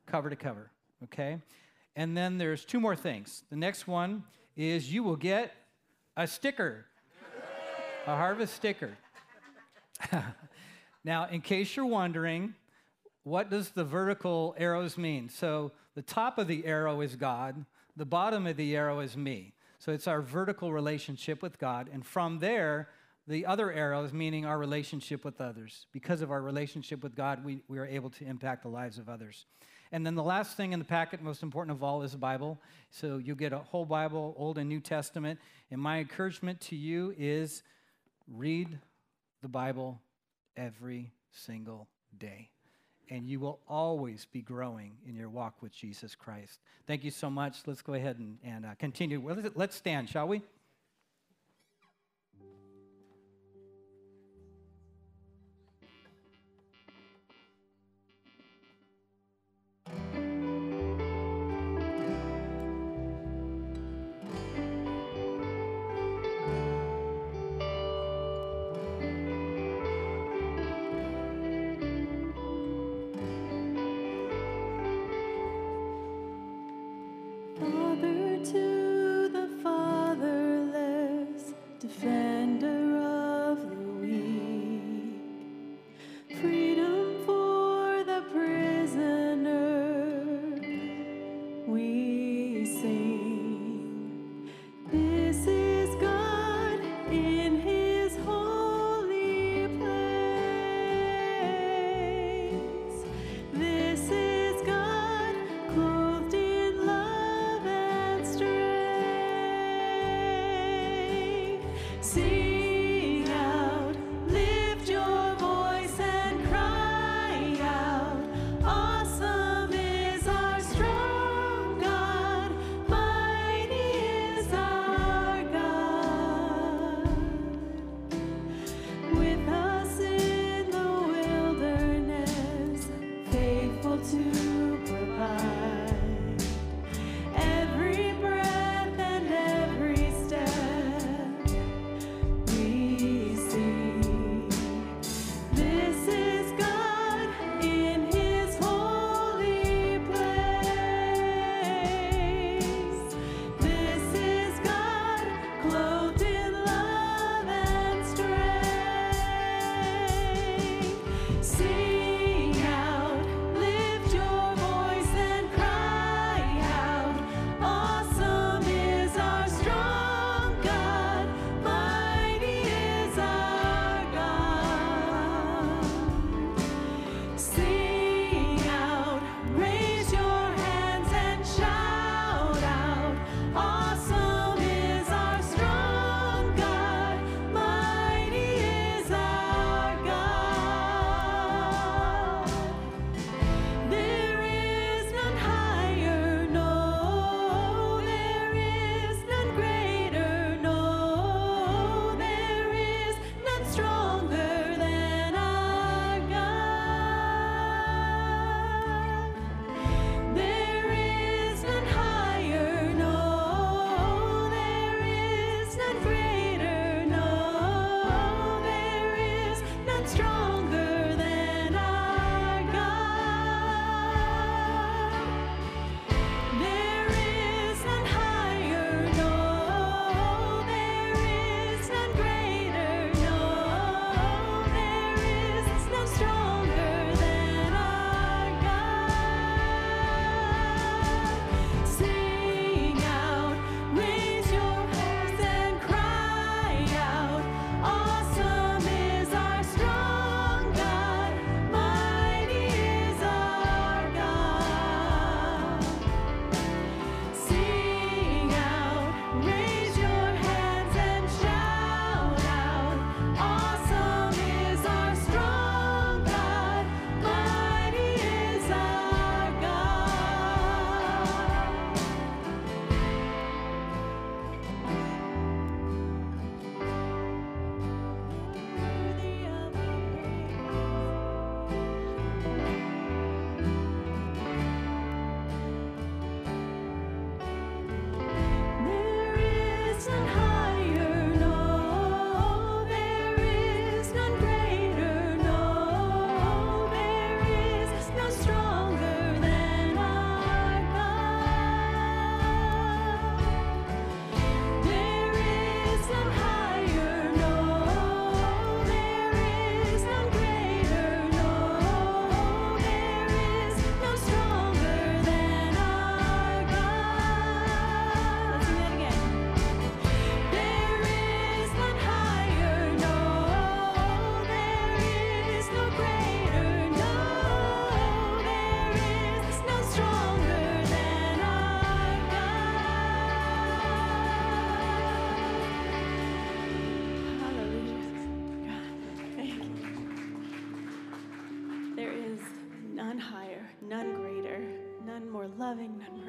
cover 0.06 0.30
to 0.30 0.36
cover, 0.36 0.72
okay? 1.04 1.40
And 1.96 2.16
then 2.16 2.38
there's 2.38 2.64
two 2.64 2.80
more 2.80 2.96
things. 2.96 3.44
The 3.50 3.56
next 3.56 3.88
one 3.88 4.24
is 4.56 4.92
you 4.92 5.04
will 5.04 5.16
get 5.16 5.52
a 6.16 6.28
sticker, 6.28 6.86
a 8.06 8.16
harvest 8.16 8.56
sticker. 8.56 8.98
now, 11.04 11.28
in 11.28 11.42
case 11.42 11.76
you're 11.76 11.86
wondering, 11.86 12.54
what 13.24 13.50
does 13.50 13.70
the 13.70 13.84
vertical 13.84 14.56
arrows 14.58 14.98
mean? 14.98 15.28
So 15.28 15.74
the 15.96 16.02
top 16.02 16.38
of 16.38 16.48
the 16.48 16.66
arrow 16.66 17.02
is 17.02 17.16
God, 17.16 17.66
the 17.96 18.06
bottom 18.06 18.48
of 18.48 18.56
the 18.56 18.76
arrow 18.76 19.00
is 19.00 19.18
me. 19.18 19.54
So 19.80 19.92
it's 19.92 20.08
our 20.08 20.22
vertical 20.22 20.74
relationship 20.74 21.42
with 21.42 21.60
God. 21.60 21.90
And 21.92 22.06
from 22.06 22.40
there, 22.40 22.90
the 23.28 23.46
other 23.46 23.72
arrows, 23.72 24.14
meaning 24.14 24.46
our 24.46 24.58
relationship 24.58 25.26
with 25.26 25.42
others. 25.42 25.86
Because 25.92 26.22
of 26.22 26.32
our 26.32 26.42
relationship 26.42 27.04
with 27.04 27.16
God, 27.16 27.44
we, 27.44 27.62
we 27.68 27.78
are 27.78 27.86
able 27.86 28.10
to 28.12 28.26
impact 28.26 28.64
the 28.64 28.70
lives 28.70 28.98
of 28.98 29.10
others. 29.10 29.46
And 29.92 30.06
then 30.06 30.16
the 30.16 30.24
last 30.24 30.58
thing 30.58 30.74
in 30.74 30.80
the 30.80 30.86
packet, 30.86 31.22
most 31.22 31.44
important 31.44 31.76
of 31.76 31.84
all, 31.84 32.02
is 32.02 32.12
the 32.12 32.18
Bible. 32.18 32.60
So 32.90 33.18
you 33.18 33.36
get 33.36 33.54
a 33.54 33.60
whole 33.60 33.86
Bible, 33.86 34.34
Old 34.38 34.58
and 34.58 34.68
New 34.68 34.80
Testament. 34.80 35.40
And 35.72 35.82
my 35.82 36.00
encouragement 36.00 36.60
to 36.62 36.76
you 36.76 37.14
is 37.18 37.64
read 38.28 38.80
the 39.42 39.48
Bible 39.48 40.02
every 40.58 41.12
single 41.32 41.88
day 42.18 42.50
and 43.10 43.28
you 43.28 43.40
will 43.40 43.60
always 43.68 44.26
be 44.26 44.42
growing 44.42 44.94
in 45.08 45.16
your 45.16 45.30
walk 45.30 45.62
with 45.62 45.72
Jesus 45.72 46.16
Christ. 46.16 46.60
Thank 46.86 47.04
you 47.04 47.12
so 47.12 47.30
much. 47.30 47.60
Let's 47.66 47.82
go 47.82 47.94
ahead 47.94 48.18
and, 48.18 48.38
and 48.44 48.66
uh, 48.66 48.76
continue. 48.80 49.20
Well, 49.20 49.38
let's 49.56 49.76
stand, 49.76 50.10
shall 50.10 50.28
we? 50.28 50.42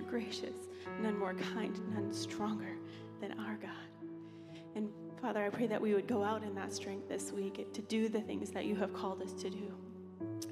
Gracious, 0.08 0.68
none 1.00 1.18
more 1.18 1.34
kind, 1.34 1.78
none 1.94 2.12
stronger 2.12 2.76
than 3.20 3.32
our 3.40 3.56
God. 3.56 3.70
And 4.74 4.90
Father, 5.20 5.44
I 5.44 5.48
pray 5.48 5.66
that 5.66 5.80
we 5.80 5.94
would 5.94 6.06
go 6.06 6.22
out 6.22 6.42
in 6.42 6.54
that 6.54 6.72
strength 6.72 7.08
this 7.08 7.32
week 7.32 7.72
to 7.72 7.82
do 7.82 8.08
the 8.08 8.20
things 8.20 8.50
that 8.50 8.64
you 8.64 8.76
have 8.76 8.92
called 8.92 9.22
us 9.22 9.32
to 9.34 9.50
do. 9.50 9.72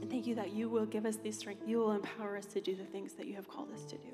And 0.01 0.11
thank 0.11 0.27
you 0.27 0.35
that 0.35 0.53
you 0.53 0.69
will 0.69 0.87
give 0.87 1.07
us 1.07 1.17
the 1.17 1.31
strength. 1.31 1.63
You 1.67 1.79
will 1.79 1.93
empower 1.93 2.37
us 2.37 2.47
to 2.47 2.61
do 2.61 2.75
the 2.75 2.85
things 2.85 3.15
that 3.15 3.27
you 3.27 3.35
have 3.35 3.49
called 3.49 3.73
us 3.73 3.85
to 3.87 3.97
do. 3.97 4.09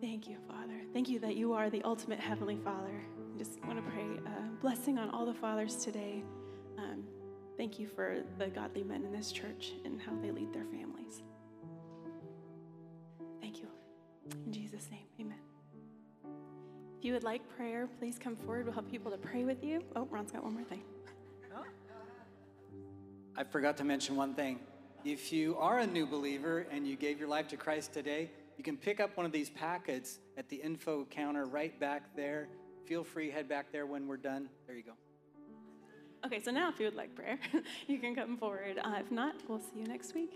Thank 0.00 0.26
you, 0.28 0.38
Father. 0.48 0.80
Thank 0.94 1.08
you 1.08 1.18
that 1.20 1.36
you 1.36 1.52
are 1.52 1.68
the 1.68 1.82
ultimate 1.82 2.18
Heavenly 2.18 2.58
Father. 2.64 3.02
I 3.34 3.38
just 3.38 3.62
want 3.64 3.84
to 3.84 3.90
pray 3.90 4.06
a 4.26 4.60
blessing 4.62 4.98
on 4.98 5.10
all 5.10 5.26
the 5.26 5.34
fathers 5.34 5.76
today. 5.76 6.24
Um, 6.78 7.04
thank 7.58 7.78
you 7.78 7.86
for 7.86 8.22
the 8.38 8.48
godly 8.48 8.82
men 8.82 9.04
in 9.04 9.12
this 9.12 9.30
church 9.30 9.72
and 9.84 10.00
how 10.00 10.12
they 10.22 10.30
lead 10.30 10.52
their 10.54 10.64
families. 10.64 10.99
In 14.46 14.52
Jesus' 14.52 14.88
name, 14.90 15.06
amen. 15.20 15.38
If 16.98 17.04
you 17.04 17.12
would 17.14 17.24
like 17.24 17.40
prayer, 17.56 17.88
please 17.98 18.18
come 18.18 18.36
forward. 18.36 18.66
We'll 18.66 18.74
help 18.74 18.90
people 18.90 19.10
to 19.10 19.16
pray 19.16 19.44
with 19.44 19.64
you. 19.64 19.82
Oh, 19.96 20.06
Ron's 20.10 20.32
got 20.32 20.44
one 20.44 20.54
more 20.54 20.64
thing. 20.64 20.82
I 23.36 23.44
forgot 23.44 23.76
to 23.78 23.84
mention 23.84 24.16
one 24.16 24.34
thing. 24.34 24.58
If 25.04 25.32
you 25.32 25.56
are 25.56 25.78
a 25.78 25.86
new 25.86 26.04
believer 26.04 26.66
and 26.70 26.86
you 26.86 26.94
gave 26.94 27.18
your 27.18 27.28
life 27.28 27.48
to 27.48 27.56
Christ 27.56 27.94
today, 27.94 28.30
you 28.58 28.64
can 28.64 28.76
pick 28.76 29.00
up 29.00 29.16
one 29.16 29.24
of 29.24 29.32
these 29.32 29.48
packets 29.48 30.18
at 30.36 30.48
the 30.50 30.56
info 30.56 31.06
counter 31.08 31.46
right 31.46 31.78
back 31.80 32.14
there. 32.14 32.48
Feel 32.84 33.02
free, 33.02 33.30
head 33.30 33.48
back 33.48 33.72
there 33.72 33.86
when 33.86 34.06
we're 34.06 34.18
done. 34.18 34.50
There 34.66 34.76
you 34.76 34.82
go. 34.82 34.92
Okay, 36.26 36.42
so 36.42 36.50
now 36.50 36.68
if 36.68 36.78
you 36.78 36.84
would 36.84 36.96
like 36.96 37.14
prayer, 37.14 37.38
you 37.86 37.98
can 37.98 38.14
come 38.14 38.36
forward. 38.36 38.78
Uh, 38.84 38.96
if 39.00 39.10
not, 39.10 39.36
we'll 39.48 39.60
see 39.60 39.78
you 39.78 39.84
next 39.84 40.14
week. 40.14 40.34